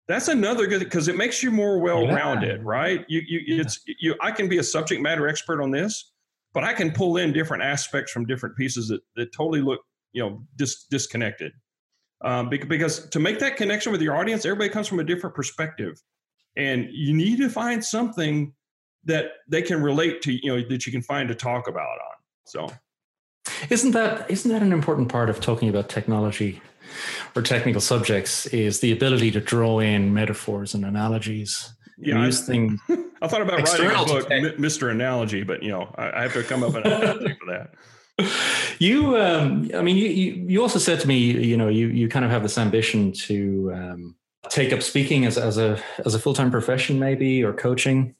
that's 0.06 0.28
another 0.28 0.68
good 0.68 0.78
because 0.78 1.08
it 1.08 1.16
makes 1.16 1.42
you 1.42 1.50
more 1.50 1.80
well-rounded, 1.80 2.60
yeah. 2.60 2.64
right? 2.64 3.04
You, 3.08 3.20
you, 3.26 3.40
yeah. 3.46 3.62
it's 3.62 3.80
you. 3.98 4.14
I 4.20 4.30
can 4.30 4.48
be 4.48 4.58
a 4.58 4.64
subject 4.64 5.02
matter 5.02 5.26
expert 5.26 5.60
on 5.60 5.72
this, 5.72 6.12
but 6.54 6.62
I 6.62 6.72
can 6.72 6.92
pull 6.92 7.16
in 7.16 7.32
different 7.32 7.64
aspects 7.64 8.12
from 8.12 8.26
different 8.26 8.56
pieces 8.56 8.86
that, 8.88 9.00
that 9.16 9.32
totally 9.32 9.60
look, 9.60 9.80
you 10.12 10.22
know, 10.22 10.44
dis, 10.56 10.84
disconnected 10.84 11.52
um, 12.22 12.48
because 12.48 13.08
to 13.08 13.18
make 13.18 13.38
that 13.38 13.56
connection 13.56 13.92
with 13.92 14.02
your 14.02 14.16
audience, 14.16 14.44
everybody 14.44 14.68
comes 14.68 14.86
from 14.86 15.00
a 15.00 15.04
different 15.04 15.34
perspective, 15.34 16.00
and 16.56 16.88
you 16.90 17.14
need 17.14 17.38
to 17.38 17.48
find 17.48 17.84
something 17.84 18.52
that 19.04 19.32
they 19.48 19.62
can 19.62 19.82
relate 19.82 20.20
to, 20.22 20.32
you 20.32 20.54
know, 20.54 20.68
that 20.68 20.86
you 20.86 20.92
can 20.92 21.02
find 21.02 21.28
to 21.28 21.34
talk 21.34 21.68
about 21.68 21.80
on. 21.80 22.16
So. 22.44 22.68
Isn't 23.70 23.92
that 23.92 24.30
isn't 24.30 24.50
that 24.50 24.62
an 24.62 24.72
important 24.72 25.08
part 25.08 25.30
of 25.30 25.40
talking 25.40 25.68
about 25.68 25.88
technology 25.88 26.60
or 27.34 27.42
technical 27.42 27.80
subjects? 27.80 28.46
Is 28.46 28.80
the 28.80 28.92
ability 28.92 29.30
to 29.32 29.40
draw 29.40 29.78
in 29.78 30.12
metaphors 30.12 30.74
and 30.74 30.84
analogies. 30.84 31.72
Yeah, 31.98 32.24
use 32.24 32.46
things. 32.46 32.80
I 33.22 33.28
thought 33.28 33.42
about 33.42 33.60
writing 33.60 33.86
a 33.86 34.04
book, 34.04 34.28
Mr. 34.28 34.90
Analogy, 34.90 35.42
but 35.42 35.62
you 35.62 35.70
know, 35.70 35.94
I, 35.96 36.10
I 36.10 36.22
have 36.22 36.32
to 36.34 36.42
come 36.42 36.62
up 36.62 36.74
with 36.74 36.86
an 36.86 36.92
analogy 36.92 37.36
for 37.38 37.52
that. 37.52 37.74
You, 38.78 39.18
um, 39.18 39.70
I 39.74 39.82
mean, 39.82 39.98
you, 39.98 40.06
you, 40.06 40.62
also 40.62 40.78
said 40.78 41.00
to 41.00 41.06
me, 41.06 41.18
you 41.18 41.54
know, 41.54 41.68
you 41.68 41.88
you 41.88 42.08
kind 42.08 42.24
of 42.24 42.30
have 42.30 42.42
this 42.42 42.56
ambition 42.56 43.12
to 43.12 43.70
um, 43.74 44.16
take 44.48 44.72
up 44.72 44.80
speaking 44.80 45.26
as 45.26 45.36
as 45.36 45.58
a 45.58 45.78
as 46.06 46.14
a 46.14 46.18
full 46.18 46.32
time 46.32 46.50
profession, 46.50 46.98
maybe, 46.98 47.44
or 47.44 47.52
coaching. 47.52 48.14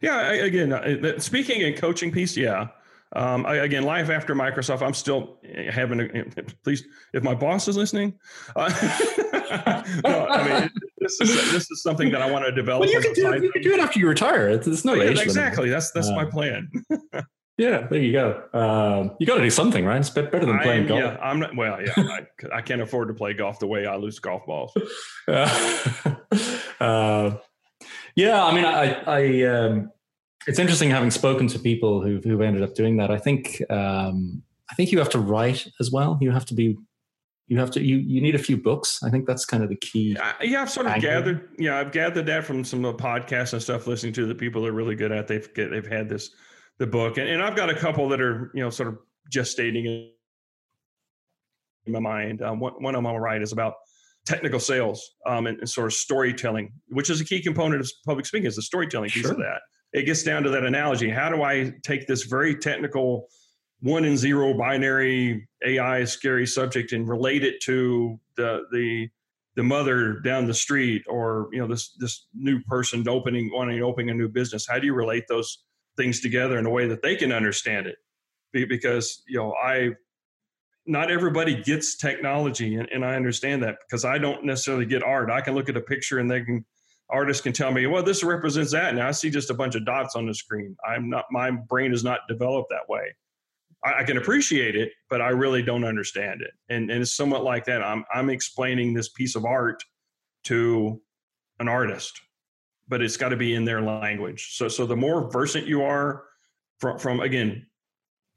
Yeah, 0.00 0.18
I, 0.18 0.34
again, 0.34 0.72
uh, 0.72 1.18
speaking 1.18 1.64
and 1.64 1.76
coaching 1.76 2.12
piece, 2.12 2.36
yeah. 2.36 2.68
Um, 3.14 3.46
I, 3.46 3.56
again, 3.56 3.84
life 3.84 4.10
after 4.10 4.34
Microsoft, 4.34 4.82
I'm 4.82 4.94
still 4.94 5.38
having 5.70 6.00
a, 6.00 6.24
please, 6.64 6.84
if 7.12 7.22
my 7.22 7.34
boss 7.34 7.68
is 7.68 7.76
listening, 7.76 8.14
uh, 8.56 8.68
no, 10.04 10.26
I 10.26 10.60
mean, 10.60 10.70
this 10.98 11.20
is, 11.20 11.52
this 11.52 11.70
is 11.70 11.82
something 11.82 12.10
that 12.10 12.20
I 12.20 12.30
want 12.30 12.44
to 12.44 12.52
develop. 12.52 12.80
Well, 12.80 12.90
you 12.90 13.00
can 13.00 13.12
do, 13.14 13.32
it, 13.32 13.42
you 13.42 13.52
can 13.52 13.62
do 13.62 13.72
it 13.72 13.80
after 13.80 14.00
you 14.00 14.08
retire. 14.08 14.48
It's, 14.48 14.84
no 14.84 15.00
age 15.00 15.20
Exactly. 15.20 15.70
That's, 15.70 15.92
that's 15.92 16.08
uh, 16.08 16.16
my 16.16 16.24
plan. 16.24 16.68
yeah, 17.58 17.86
there 17.86 18.00
you 18.00 18.12
go. 18.12 18.42
Um, 18.52 19.16
you 19.18 19.26
got 19.26 19.36
to 19.36 19.42
do 19.42 19.50
something, 19.50 19.84
right? 19.84 19.98
It's 19.98 20.10
better 20.10 20.44
than 20.44 20.58
playing 20.60 20.84
I, 20.84 20.88
golf. 20.88 21.00
Yeah, 21.00 21.16
I'm 21.22 21.40
not, 21.40 21.56
well, 21.56 21.80
yeah, 21.80 21.92
I, 21.96 22.26
I, 22.56 22.60
can't 22.60 22.82
afford 22.82 23.08
to 23.08 23.14
play 23.14 23.32
golf 23.32 23.58
the 23.58 23.66
way 23.66 23.86
I 23.86 23.96
lose 23.96 24.18
golf 24.18 24.44
balls. 24.46 24.74
Uh, 26.78 27.38
yeah, 28.14 28.44
I 28.44 28.54
mean, 28.54 28.66
I, 28.66 28.92
I, 29.06 29.42
um, 29.44 29.90
it's 30.46 30.58
interesting 30.58 30.90
having 30.90 31.10
spoken 31.10 31.48
to 31.48 31.58
people 31.58 32.02
who've, 32.02 32.22
who've 32.22 32.42
ended 32.42 32.62
up 32.62 32.74
doing 32.74 32.98
that. 32.98 33.10
I 33.10 33.16
think, 33.16 33.62
um, 33.70 34.42
I 34.70 34.74
think 34.74 34.92
you 34.92 34.98
have 34.98 35.08
to 35.10 35.18
write 35.18 35.66
as 35.80 35.90
well. 35.90 36.18
You 36.20 36.32
have 36.32 36.44
to 36.46 36.54
be, 36.54 36.76
you 37.48 37.58
have 37.58 37.70
to, 37.70 37.82
you, 37.82 37.96
you 37.96 38.20
need 38.20 38.34
a 38.34 38.38
few 38.38 38.58
books. 38.58 39.02
I 39.02 39.08
think 39.08 39.26
that's 39.26 39.46
kind 39.46 39.62
of 39.62 39.70
the 39.70 39.76
key. 39.76 40.18
yeah, 40.42 40.62
I've 40.62 40.70
sort 40.70 40.86
of 40.86 40.92
angle. 40.92 41.10
gathered, 41.10 41.48
yeah, 41.58 41.78
I've 41.78 41.92
gathered 41.92 42.26
that 42.26 42.44
from 42.44 42.62
some 42.62 42.84
of 42.84 42.96
the 42.96 43.02
podcasts 43.02 43.54
and 43.54 43.62
stuff, 43.62 43.86
listening 43.86 44.12
to 44.12 44.26
the 44.26 44.34
people 44.34 44.60
that 44.62 44.68
are 44.68 44.72
really 44.72 44.96
good 44.96 45.12
at, 45.12 45.26
they've, 45.28 45.48
they've 45.54 45.86
had 45.86 46.10
this, 46.10 46.30
the 46.78 46.86
book. 46.86 47.18
And, 47.18 47.28
and 47.28 47.42
I've 47.42 47.56
got 47.56 47.70
a 47.70 47.74
couple 47.74 48.08
that 48.10 48.20
are, 48.20 48.50
you 48.54 48.62
know, 48.62 48.70
sort 48.70 48.88
of 48.88 48.98
gestating 49.32 50.10
in 51.86 51.92
my 51.92 52.00
mind. 52.00 52.42
Um, 52.42 52.60
one, 52.60 52.74
one 52.74 52.94
of 52.94 52.98
them 52.98 53.06
I'll 53.06 53.18
write 53.18 53.42
is 53.42 53.52
about 53.52 53.74
technical 54.26 54.60
sales 54.60 55.12
um, 55.26 55.46
and, 55.46 55.58
and, 55.60 55.68
sort 55.68 55.86
of 55.86 55.94
storytelling, 55.94 56.72
which 56.88 57.10
is 57.10 57.20
a 57.20 57.24
key 57.24 57.40
component 57.40 57.80
of 57.80 57.90
public 58.04 58.26
speaking, 58.26 58.46
is 58.46 58.56
the 58.56 58.62
storytelling 58.62 59.10
piece 59.10 59.22
sure. 59.22 59.32
of 59.32 59.38
that. 59.38 59.60
It 59.92 60.02
gets 60.02 60.22
down 60.22 60.42
to 60.42 60.50
that 60.50 60.64
analogy. 60.64 61.08
How 61.08 61.28
do 61.28 61.42
I 61.42 61.72
take 61.82 62.06
this 62.06 62.24
very 62.24 62.56
technical 62.56 63.28
one 63.80 64.04
and 64.04 64.18
zero 64.18 64.52
binary 64.54 65.48
AI 65.64 66.04
scary 66.04 66.46
subject 66.46 66.92
and 66.92 67.08
relate 67.08 67.44
it 67.44 67.60
to 67.62 68.18
the 68.36 68.62
the 68.72 69.08
the 69.54 69.62
mother 69.62 70.20
down 70.20 70.46
the 70.46 70.54
street 70.54 71.02
or 71.08 71.48
you 71.52 71.60
know 71.60 71.66
this 71.66 71.94
this 71.98 72.26
new 72.34 72.60
person 72.62 73.06
opening 73.08 73.50
wanting 73.52 73.78
to 73.78 73.84
open 73.84 74.08
a 74.08 74.14
new 74.14 74.28
business? 74.28 74.66
How 74.68 74.78
do 74.78 74.86
you 74.86 74.94
relate 74.94 75.24
those 75.28 75.65
things 75.96 76.20
together 76.20 76.58
in 76.58 76.66
a 76.66 76.70
way 76.70 76.86
that 76.88 77.02
they 77.02 77.16
can 77.16 77.32
understand 77.32 77.86
it? 77.86 77.96
Because 78.52 79.22
you 79.26 79.38
know 79.38 79.54
I 79.54 79.90
not 80.86 81.10
everybody 81.10 81.62
gets 81.62 81.96
technology 81.96 82.76
and, 82.76 82.88
and, 82.90 83.04
i 83.04 83.16
understand 83.16 83.62
that 83.62 83.76
because 83.86 84.04
i 84.04 84.18
don't 84.18 84.44
necessarily 84.44 84.86
get 84.86 85.02
art. 85.02 85.30
I 85.30 85.40
can 85.40 85.54
look 85.54 85.68
at 85.68 85.76
a 85.76 85.80
picture 85.80 86.18
and 86.18 86.30
they 86.30 86.42
can 86.42 86.64
artists 87.10 87.42
can 87.42 87.52
tell 87.52 87.72
me 87.72 87.86
well 87.86 88.02
this 88.02 88.24
represents 88.24 88.72
that. 88.72 88.90
And 88.90 89.02
i 89.02 89.10
see 89.10 89.30
just 89.30 89.50
a 89.50 89.54
bunch 89.54 89.74
of 89.74 89.84
dots 89.84 90.16
on 90.16 90.26
the 90.26 90.34
screen. 90.34 90.76
I'm 90.86 91.10
not 91.10 91.26
my 91.30 91.50
brain 91.50 91.92
is 91.92 92.04
not 92.04 92.20
developed 92.28 92.70
that 92.70 92.88
way. 92.88 93.14
I, 93.84 94.00
I 94.00 94.04
can 94.04 94.16
appreciate 94.16 94.76
it 94.76 94.92
but 95.10 95.20
i 95.20 95.28
really 95.28 95.62
don't 95.62 95.84
understand 95.84 96.42
it. 96.42 96.52
And, 96.68 96.90
and 96.90 97.02
it's 97.02 97.14
somewhat 97.14 97.44
like 97.44 97.64
that. 97.66 97.82
I'm 97.82 98.04
i'm 98.14 98.30
explaining 98.30 98.94
this 98.94 99.08
piece 99.10 99.36
of 99.36 99.44
art 99.44 99.82
to 100.44 101.00
an 101.58 101.68
artist 101.68 102.20
but 102.88 103.02
it's 103.02 103.16
got 103.16 103.30
to 103.30 103.36
be 103.36 103.54
in 103.54 103.64
their 103.64 103.80
language 103.80 104.56
so 104.56 104.68
so 104.68 104.86
the 104.86 104.96
more 104.96 105.30
versant 105.30 105.66
you 105.66 105.82
are 105.82 106.24
from 106.78 106.98
from 106.98 107.20
again 107.20 107.66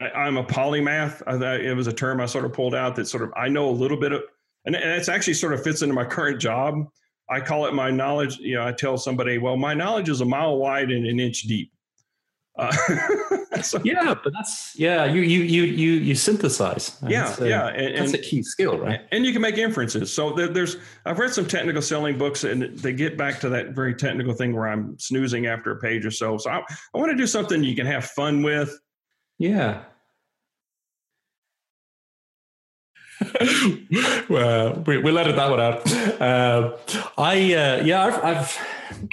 I, 0.01 0.27
am 0.27 0.37
a 0.37 0.43
polymath. 0.43 1.21
I, 1.27 1.55
it 1.55 1.75
was 1.75 1.87
a 1.87 1.93
term 1.93 2.21
I 2.21 2.25
sort 2.25 2.45
of 2.45 2.53
pulled 2.53 2.73
out 2.73 2.95
that 2.95 3.07
sort 3.07 3.23
of 3.23 3.33
I 3.35 3.49
know 3.49 3.69
a 3.69 3.71
little 3.71 3.97
bit 3.97 4.13
of, 4.13 4.21
and, 4.65 4.75
and 4.75 4.91
it's 4.91 5.09
actually 5.09 5.33
sort 5.33 5.53
of 5.53 5.63
fits 5.63 5.81
into 5.81 5.93
my 5.93 6.05
current 6.05 6.39
job. 6.39 6.87
I 7.29 7.39
call 7.39 7.65
it 7.65 7.73
my 7.73 7.91
knowledge. 7.91 8.37
You 8.37 8.55
know, 8.55 8.65
I 8.65 8.71
tell 8.71 8.97
somebody, 8.97 9.37
well, 9.37 9.57
my 9.57 9.73
knowledge 9.73 10.09
is 10.09 10.21
a 10.21 10.25
mile 10.25 10.57
wide 10.57 10.91
and 10.91 11.05
an 11.05 11.19
inch 11.19 11.43
deep. 11.43 11.71
Uh, 12.59 13.61
so, 13.61 13.79
yeah, 13.83 14.13
but 14.21 14.33
that's 14.33 14.77
yeah. 14.77 15.05
You 15.05 15.21
you 15.21 15.43
you 15.43 15.63
you 15.63 15.91
you 15.93 16.15
synthesize. 16.15 16.97
Yeah, 17.07 17.35
uh, 17.39 17.45
yeah, 17.45 17.67
and, 17.67 17.97
that's 17.97 18.13
a 18.13 18.17
key 18.17 18.43
skill, 18.43 18.77
right? 18.77 19.01
And 19.11 19.25
you 19.25 19.31
can 19.31 19.41
make 19.41 19.57
inferences. 19.57 20.13
So 20.13 20.33
there, 20.33 20.47
there's 20.47 20.75
I've 21.05 21.19
read 21.19 21.33
some 21.33 21.45
technical 21.45 21.81
selling 21.81 22.17
books, 22.17 22.43
and 22.43 22.77
they 22.77 22.93
get 22.93 23.17
back 23.17 23.39
to 23.41 23.49
that 23.49 23.69
very 23.69 23.95
technical 23.95 24.33
thing 24.33 24.53
where 24.53 24.67
I'm 24.67 24.99
snoozing 24.99 25.45
after 25.47 25.71
a 25.71 25.79
page 25.79 26.05
or 26.05 26.11
so. 26.11 26.37
So 26.37 26.49
I, 26.49 26.57
I 26.93 26.97
want 26.97 27.11
to 27.11 27.17
do 27.17 27.27
something 27.27 27.63
you 27.63 27.75
can 27.75 27.85
have 27.85 28.05
fun 28.05 28.43
with 28.43 28.77
yeah. 29.39 29.83
well, 34.29 34.83
we, 34.85 35.11
let 35.11 35.27
it 35.27 35.35
that 35.35 35.49
one 35.49 35.59
out. 35.59 35.91
Uh, 36.21 36.77
I 37.17 37.53
uh, 37.53 37.83
yeah, 37.83 38.05
I've, 38.05 38.23
I've 38.23 38.57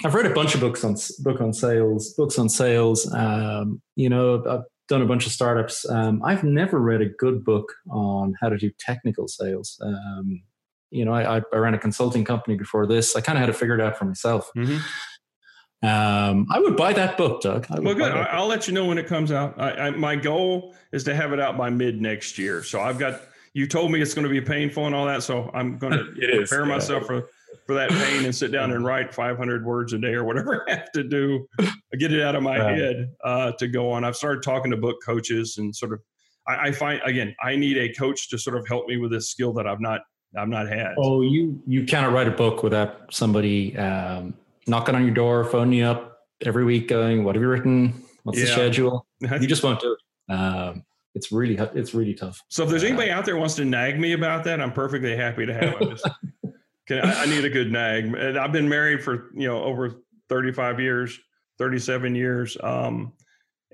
I've 0.03 0.13
read 0.13 0.25
a 0.25 0.33
bunch 0.33 0.55
of 0.55 0.61
books 0.61 0.83
on 0.83 0.95
book 1.19 1.41
on 1.41 1.53
sales, 1.53 2.13
books 2.13 2.39
on 2.39 2.49
sales. 2.49 3.11
Um, 3.13 3.81
you 3.95 4.09
know, 4.09 4.43
I've 4.47 4.63
done 4.87 5.01
a 5.01 5.05
bunch 5.05 5.25
of 5.25 5.31
startups. 5.31 5.89
Um, 5.89 6.21
I've 6.23 6.43
never 6.43 6.79
read 6.79 7.01
a 7.01 7.05
good 7.05 7.43
book 7.43 7.73
on 7.89 8.35
how 8.41 8.49
to 8.49 8.57
do 8.57 8.71
technical 8.79 9.27
sales. 9.27 9.79
Um, 9.83 10.41
you 10.89 11.03
know, 11.05 11.13
I, 11.13 11.41
I, 11.51 11.57
ran 11.57 11.73
a 11.73 11.77
consulting 11.77 12.23
company 12.23 12.55
before 12.55 12.87
this. 12.87 13.15
I 13.15 13.21
kind 13.21 13.37
of 13.37 13.41
had 13.41 13.47
to 13.47 13.53
figure 13.53 13.75
it 13.75 13.81
out 13.81 13.97
for 13.97 14.05
myself. 14.05 14.49
Mm-hmm. 14.55 14.77
Um, 15.83 16.47
I 16.49 16.59
would 16.59 16.75
buy 16.75 16.93
that 16.93 17.17
book, 17.17 17.41
Doug. 17.41 17.67
well, 17.69 17.93
good. 17.93 18.11
I'll 18.11 18.47
let 18.47 18.67
you 18.67 18.73
know 18.73 18.85
when 18.85 18.97
it 18.97 19.05
comes 19.05 19.31
out. 19.31 19.59
I, 19.59 19.71
I, 19.71 19.89
my 19.91 20.15
goal 20.15 20.73
is 20.91 21.03
to 21.03 21.15
have 21.15 21.33
it 21.33 21.39
out 21.39 21.57
by 21.57 21.69
mid 21.69 22.01
next 22.01 22.37
year. 22.37 22.63
So 22.63 22.81
I've 22.81 22.97
got. 22.97 23.21
You 23.53 23.65
told 23.65 23.91
me 23.91 24.01
it's 24.01 24.13
going 24.13 24.23
to 24.23 24.29
be 24.29 24.41
painful 24.41 24.85
and 24.85 24.93
all 24.93 25.05
that, 25.07 25.23
so 25.23 25.49
I'm 25.53 25.77
going 25.79 25.93
to 25.97 26.05
prepare 26.13 26.61
is, 26.61 26.67
myself 26.67 27.03
yeah. 27.03 27.07
for 27.07 27.29
for 27.65 27.75
that 27.75 27.89
pain 27.89 28.25
and 28.25 28.35
sit 28.35 28.51
down 28.51 28.71
and 28.71 28.85
write 28.85 29.13
500 29.13 29.65
words 29.65 29.93
a 29.93 29.97
day 29.97 30.13
or 30.13 30.23
whatever 30.23 30.65
I 30.69 30.75
have 30.75 30.91
to 30.93 31.03
do, 31.03 31.47
get 31.99 32.13
it 32.13 32.21
out 32.21 32.35
of 32.35 32.43
my 32.43 32.57
head 32.57 33.09
uh, 33.23 33.51
to 33.53 33.67
go 33.67 33.91
on. 33.91 34.03
I've 34.03 34.15
started 34.15 34.43
talking 34.43 34.71
to 34.71 34.77
book 34.77 34.97
coaches 35.05 35.57
and 35.57 35.75
sort 35.75 35.93
of. 35.93 35.99
I, 36.47 36.67
I 36.67 36.71
find 36.71 37.01
again, 37.03 37.35
I 37.41 37.55
need 37.55 37.77
a 37.77 37.93
coach 37.93 38.29
to 38.29 38.37
sort 38.37 38.57
of 38.57 38.67
help 38.67 38.87
me 38.87 38.97
with 38.97 39.11
this 39.11 39.29
skill 39.29 39.53
that 39.53 39.67
I've 39.67 39.81
not 39.81 40.01
I've 40.35 40.49
not 40.49 40.67
had. 40.67 40.95
Oh, 40.97 41.21
you 41.21 41.61
you 41.65 41.83
cannot 41.85 42.13
write 42.13 42.27
a 42.27 42.31
book 42.31 42.63
without 42.63 43.13
somebody. 43.13 43.77
Um, 43.77 44.33
knocking 44.67 44.95
on 44.95 45.03
your 45.03 45.13
door, 45.13 45.45
phoning 45.45 45.79
you 45.79 45.85
up 45.85 46.19
every 46.45 46.65
week, 46.65 46.87
going, 46.87 47.23
"What 47.23 47.35
have 47.35 47.41
you 47.41 47.47
written? 47.47 48.03
What's 48.23 48.39
yeah. 48.39 48.45
the 48.45 48.51
schedule?" 48.51 49.05
you 49.19 49.47
just 49.47 49.63
won't 49.63 49.79
do 49.79 49.93
it. 49.93 50.33
Um, 50.33 50.83
it's 51.15 51.31
really 51.31 51.55
it's 51.73 51.93
really 51.93 52.13
tough. 52.13 52.43
So 52.49 52.63
if 52.63 52.69
there's 52.69 52.83
uh, 52.83 52.87
anybody 52.87 53.09
out 53.09 53.25
there 53.25 53.37
wants 53.37 53.55
to 53.55 53.65
nag 53.65 53.99
me 53.99 54.13
about 54.13 54.43
that, 54.43 54.61
I'm 54.61 54.71
perfectly 54.71 55.15
happy 55.15 55.45
to 55.45 55.53
have 55.53 55.81
it. 55.81 56.01
Can, 56.87 56.99
I, 56.99 57.23
I 57.23 57.25
need 57.25 57.43
a 57.43 57.49
good 57.49 57.71
nag. 57.71 58.05
And 58.05 58.37
I've 58.37 58.51
been 58.51 58.69
married 58.69 59.03
for 59.03 59.29
you 59.35 59.47
know 59.47 59.63
over 59.63 60.01
35 60.29 60.79
years, 60.79 61.19
37 61.57 62.15
years, 62.15 62.57
um, 62.61 63.13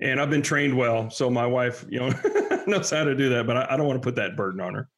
and 0.00 0.20
I've 0.20 0.30
been 0.30 0.42
trained 0.42 0.76
well. 0.76 1.10
So 1.10 1.30
my 1.30 1.46
wife, 1.46 1.84
you 1.88 2.00
know, 2.00 2.12
knows 2.66 2.90
how 2.90 3.04
to 3.04 3.14
do 3.14 3.30
that. 3.30 3.46
But 3.46 3.56
I, 3.56 3.66
I 3.70 3.76
don't 3.76 3.86
want 3.86 4.02
to 4.02 4.06
put 4.06 4.16
that 4.16 4.36
burden 4.36 4.60
on 4.60 4.74
her. 4.74 4.88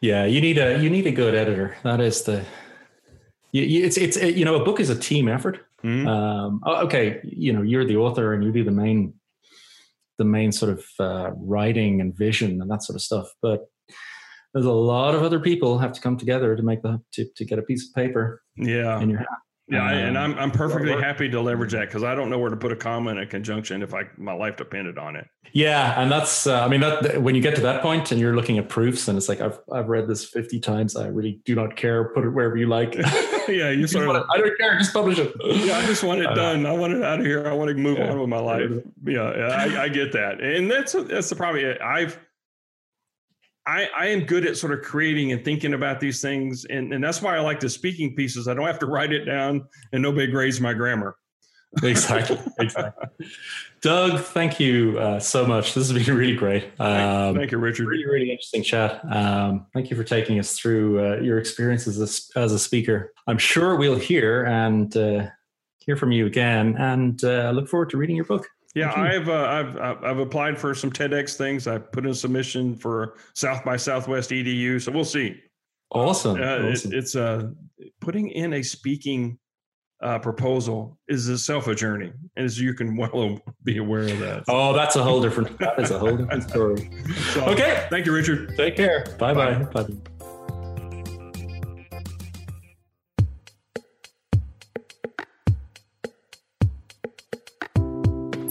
Yeah, 0.00 0.24
you 0.24 0.40
need 0.40 0.58
a 0.58 0.82
you 0.82 0.90
need 0.90 1.06
a 1.06 1.12
good 1.12 1.34
editor. 1.34 1.76
That 1.84 2.00
is 2.00 2.22
the 2.22 2.44
it's 3.52 3.96
it's 3.96 4.16
you 4.16 4.44
know 4.44 4.56
a 4.60 4.64
book 4.64 4.80
is 4.80 4.90
a 4.90 4.98
team 4.98 5.28
effort. 5.28 5.60
Mm-hmm. 5.84 6.06
Um, 6.06 6.60
oh, 6.64 6.84
okay, 6.86 7.20
you 7.22 7.52
know 7.52 7.62
you're 7.62 7.84
the 7.84 7.96
author 7.96 8.34
and 8.34 8.42
you 8.44 8.52
do 8.52 8.64
the 8.64 8.70
main 8.70 9.14
the 10.18 10.24
main 10.24 10.52
sort 10.52 10.72
of 10.72 10.84
uh, 11.00 11.30
writing 11.36 12.00
and 12.00 12.14
vision 12.14 12.60
and 12.60 12.70
that 12.70 12.82
sort 12.82 12.96
of 12.96 13.02
stuff, 13.02 13.32
but 13.40 13.68
there's 14.54 14.66
a 14.66 14.70
lot 14.72 15.14
of 15.14 15.22
other 15.22 15.40
people 15.40 15.78
have 15.78 15.92
to 15.92 16.00
come 16.00 16.16
together 16.16 16.56
to 16.56 16.62
make 16.62 16.82
the 16.82 17.00
to, 17.12 17.24
to 17.36 17.44
get 17.44 17.58
a 17.58 17.62
piece 17.62 17.88
of 17.88 17.94
paper 17.94 18.42
yeah 18.56 19.00
in 19.00 19.08
your 19.08 19.18
hand 19.18 19.28
yeah, 19.72 19.86
um, 19.86 19.92
and 19.92 20.18
I'm 20.18 20.38
I'm 20.38 20.50
perfectly 20.50 20.92
happy 20.92 21.28
to 21.28 21.40
leverage 21.40 21.72
that 21.72 21.88
because 21.88 22.02
I 22.02 22.14
don't 22.14 22.28
know 22.28 22.38
where 22.38 22.50
to 22.50 22.56
put 22.56 22.72
a 22.72 22.76
comma 22.76 23.10
and 23.10 23.20
a 23.20 23.26
conjunction 23.26 23.82
if 23.82 23.94
I 23.94 24.02
my 24.18 24.34
life 24.34 24.56
depended 24.56 24.98
on 24.98 25.16
it. 25.16 25.26
Yeah, 25.52 26.00
and 26.00 26.10
that's 26.10 26.46
uh, 26.46 26.64
I 26.64 26.68
mean 26.68 26.80
that 26.80 27.22
when 27.22 27.34
you 27.34 27.40
get 27.40 27.54
to 27.56 27.62
that 27.62 27.80
point 27.80 28.10
and 28.10 28.20
you're 28.20 28.34
looking 28.34 28.58
at 28.58 28.68
proofs 28.68 29.08
and 29.08 29.16
it's 29.16 29.28
like 29.28 29.40
I've 29.40 29.58
I've 29.72 29.88
read 29.88 30.08
this 30.08 30.26
50 30.26 30.60
times. 30.60 30.96
I 30.96 31.06
really 31.06 31.40
do 31.44 31.54
not 31.54 31.76
care. 31.76 32.12
Put 32.12 32.24
it 32.24 32.30
wherever 32.30 32.56
you 32.56 32.66
like. 32.66 32.94
yeah, 33.48 33.70
you 33.70 33.86
sort 33.86 34.08
of. 34.08 34.26
I 34.30 34.36
don't 34.36 34.58
care. 34.58 34.78
Just 34.78 34.92
publish 34.92 35.18
it. 35.18 35.32
yeah, 35.42 35.78
I 35.78 35.86
just 35.86 36.02
want 36.02 36.20
it 36.20 36.26
uh, 36.26 36.34
done. 36.34 36.66
I 36.66 36.72
want 36.72 36.92
it 36.92 37.02
out 37.02 37.20
of 37.20 37.24
here. 37.26 37.46
I 37.46 37.52
want 37.52 37.68
to 37.68 37.74
move 37.74 37.98
yeah, 37.98 38.10
on 38.10 38.20
with 38.20 38.28
my 38.28 38.40
life. 38.40 38.70
Yeah, 39.04 39.36
yeah 39.36 39.46
I, 39.46 39.84
I, 39.84 39.88
get 39.88 40.12
that, 40.12 40.42
and 40.42 40.70
that's 40.70 40.92
that's 40.92 41.30
the 41.30 41.36
problem. 41.36 41.76
I've 41.82 42.18
I, 43.66 43.88
I 43.96 44.06
am 44.06 44.24
good 44.24 44.46
at 44.46 44.56
sort 44.56 44.72
of 44.72 44.82
creating 44.82 45.32
and 45.32 45.44
thinking 45.44 45.74
about 45.74 46.00
these 46.00 46.20
things. 46.20 46.64
And, 46.64 46.92
and 46.92 47.02
that's 47.02 47.22
why 47.22 47.36
I 47.36 47.40
like 47.40 47.60
the 47.60 47.68
speaking 47.68 48.14
pieces. 48.16 48.48
I 48.48 48.54
don't 48.54 48.66
have 48.66 48.80
to 48.80 48.86
write 48.86 49.12
it 49.12 49.24
down 49.24 49.64
and 49.92 50.02
nobody 50.02 50.26
grades 50.26 50.60
my 50.60 50.72
grammar. 50.72 51.16
exactly. 51.82 52.38
Exactly. 52.58 53.26
Doug, 53.80 54.20
thank 54.20 54.60
you 54.60 54.98
uh, 54.98 55.18
so 55.18 55.46
much. 55.46 55.72
This 55.74 55.90
has 55.90 56.06
been 56.06 56.16
really 56.16 56.36
great. 56.36 56.64
Um, 56.78 57.34
thank 57.34 57.50
you, 57.50 57.58
Richard. 57.58 57.86
Really, 57.86 58.04
really 58.04 58.30
interesting 58.30 58.62
chat. 58.62 59.00
Um, 59.10 59.66
thank 59.72 59.90
you 59.90 59.96
for 59.96 60.04
taking 60.04 60.38
us 60.38 60.58
through 60.58 61.04
uh, 61.04 61.16
your 61.20 61.38
experiences 61.38 61.98
as, 61.98 62.30
as 62.36 62.52
a 62.52 62.58
speaker. 62.58 63.12
I'm 63.26 63.38
sure 63.38 63.76
we'll 63.76 63.98
hear 63.98 64.44
and 64.44 64.94
uh, 64.94 65.28
hear 65.78 65.96
from 65.96 66.12
you 66.12 66.26
again, 66.26 66.76
and 66.78 67.22
uh, 67.24 67.46
I 67.46 67.50
look 67.52 67.68
forward 67.68 67.88
to 67.90 67.96
reading 67.96 68.16
your 68.16 68.26
book. 68.26 68.46
Yeah, 68.74 68.92
I've 68.94 69.28
uh, 69.28 69.74
I've 69.78 70.04
I've 70.04 70.18
applied 70.18 70.58
for 70.58 70.74
some 70.74 70.90
TEDx 70.90 71.36
things. 71.36 71.66
I 71.66 71.78
put 71.78 72.04
in 72.04 72.12
a 72.12 72.14
submission 72.14 72.74
for 72.74 73.16
South 73.34 73.64
by 73.64 73.76
Southwest 73.76 74.30
EDU, 74.30 74.80
so 74.80 74.92
we'll 74.92 75.04
see. 75.04 75.36
Awesome. 75.90 76.40
Uh, 76.40 76.70
awesome. 76.70 76.92
It, 76.92 76.96
it's 76.96 77.14
uh, 77.14 77.50
putting 78.00 78.28
in 78.30 78.54
a 78.54 78.62
speaking 78.62 79.38
uh, 80.02 80.18
proposal 80.18 80.98
is 81.08 81.28
itself 81.28 81.68
a 81.68 81.74
journey, 81.74 82.12
as 82.36 82.60
you 82.60 82.74
can 82.74 82.96
well 82.96 83.38
be 83.64 83.78
aware 83.78 84.02
of 84.08 84.18
that. 84.18 84.44
Oh, 84.48 84.72
that's 84.72 84.96
a 84.96 85.02
whole 85.02 85.20
different. 85.20 85.58
that 85.58 85.78
is 85.78 85.90
a 85.90 85.98
whole 85.98 86.16
different 86.16 86.42
story. 86.48 86.90
So, 87.32 87.44
okay, 87.44 87.86
thank 87.90 88.06
you, 88.06 88.14
Richard. 88.14 88.56
Take 88.56 88.76
care. 88.76 89.04
Bye 89.18 89.34
bye. 89.34 89.54
Bye. 89.64 89.86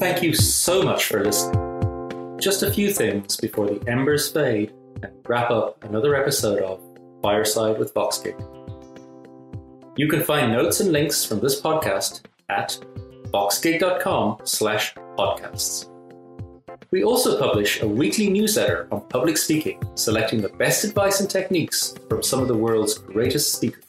Thank 0.01 0.23
you 0.23 0.33
so 0.33 0.81
much 0.81 1.05
for 1.05 1.23
listening. 1.23 2.39
Just 2.41 2.63
a 2.63 2.73
few 2.73 2.91
things 2.91 3.37
before 3.37 3.67
the 3.67 3.87
embers 3.87 4.31
fade 4.31 4.73
and 5.03 5.13
wrap 5.29 5.51
up 5.51 5.83
another 5.83 6.15
episode 6.15 6.63
of 6.63 6.81
Fireside 7.21 7.77
with 7.77 7.93
Voxgig. 7.93 8.35
You 9.95 10.07
can 10.07 10.23
find 10.23 10.51
notes 10.51 10.79
and 10.79 10.91
links 10.91 11.23
from 11.23 11.39
this 11.39 11.61
podcast 11.61 12.21
at 12.49 12.79
voxgig.com 13.25 14.39
slash 14.43 14.95
podcasts. 15.19 15.87
We 16.89 17.03
also 17.03 17.37
publish 17.37 17.83
a 17.83 17.87
weekly 17.87 18.31
newsletter 18.31 18.87
on 18.91 19.01
public 19.01 19.37
speaking, 19.37 19.79
selecting 19.93 20.41
the 20.41 20.49
best 20.49 20.83
advice 20.83 21.19
and 21.19 21.29
techniques 21.29 21.93
from 22.09 22.23
some 22.23 22.41
of 22.41 22.47
the 22.47 22.57
world's 22.57 22.97
greatest 22.97 23.53
speakers, 23.53 23.85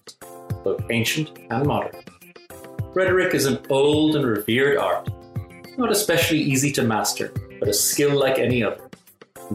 both 0.62 0.84
ancient 0.90 1.38
and 1.48 1.66
modern. 1.66 2.02
Rhetoric 2.92 3.32
is 3.32 3.46
an 3.46 3.60
old 3.70 4.14
and 4.14 4.26
revered 4.26 4.76
art, 4.76 5.08
not 5.78 5.90
especially 5.90 6.38
easy 6.38 6.70
to 6.72 6.82
master, 6.82 7.32
but 7.58 7.68
a 7.68 7.72
skill 7.74 8.18
like 8.18 8.38
any 8.38 8.62
other, 8.62 8.88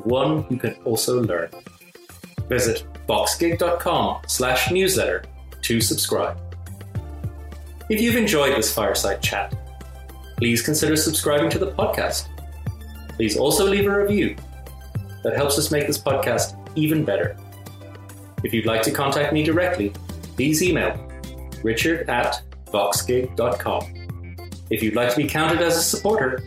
one 0.03 0.45
you 0.49 0.57
can 0.57 0.73
also 0.85 1.21
learn. 1.21 1.49
Visit 2.49 2.85
voxgig.com 3.07 4.21
slash 4.27 4.71
newsletter 4.71 5.23
to 5.61 5.81
subscribe. 5.81 6.39
If 7.89 8.01
you've 8.01 8.15
enjoyed 8.15 8.55
this 8.57 8.73
fireside 8.73 9.21
chat, 9.21 9.55
please 10.37 10.61
consider 10.61 10.95
subscribing 10.95 11.49
to 11.51 11.59
the 11.59 11.71
podcast. 11.71 12.27
Please 13.15 13.37
also 13.37 13.65
leave 13.65 13.87
a 13.87 14.03
review. 14.03 14.35
That 15.23 15.35
helps 15.35 15.57
us 15.57 15.71
make 15.71 15.87
this 15.87 15.97
podcast 15.97 16.55
even 16.75 17.03
better. 17.03 17.37
If 18.43 18.53
you'd 18.53 18.65
like 18.65 18.83
to 18.83 18.91
contact 18.91 19.33
me 19.33 19.43
directly, 19.43 19.91
please 20.35 20.61
email 20.61 20.95
richard 21.63 22.09
at 22.09 22.41
voxgig.com. 22.67 23.96
If 24.69 24.83
you'd 24.83 24.95
like 24.95 25.09
to 25.11 25.17
be 25.17 25.27
counted 25.27 25.61
as 25.61 25.77
a 25.77 25.81
supporter, 25.81 26.43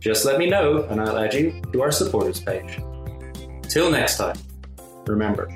just 0.00 0.24
let 0.24 0.38
me 0.38 0.46
know 0.46 0.82
and 0.84 1.00
I'll 1.00 1.18
add 1.18 1.32
you 1.34 1.62
to 1.72 1.82
our 1.82 1.90
supporters 1.90 2.40
page. 2.40 2.78
Till 3.68 3.90
next 3.90 4.18
time, 4.18 4.36
remember 5.06 5.48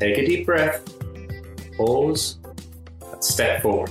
Take 0.00 0.16
a 0.16 0.24
deep 0.24 0.46
breath, 0.46 0.82
pause, 1.76 2.38
and 3.12 3.22
step 3.22 3.60
forward. 3.60 3.90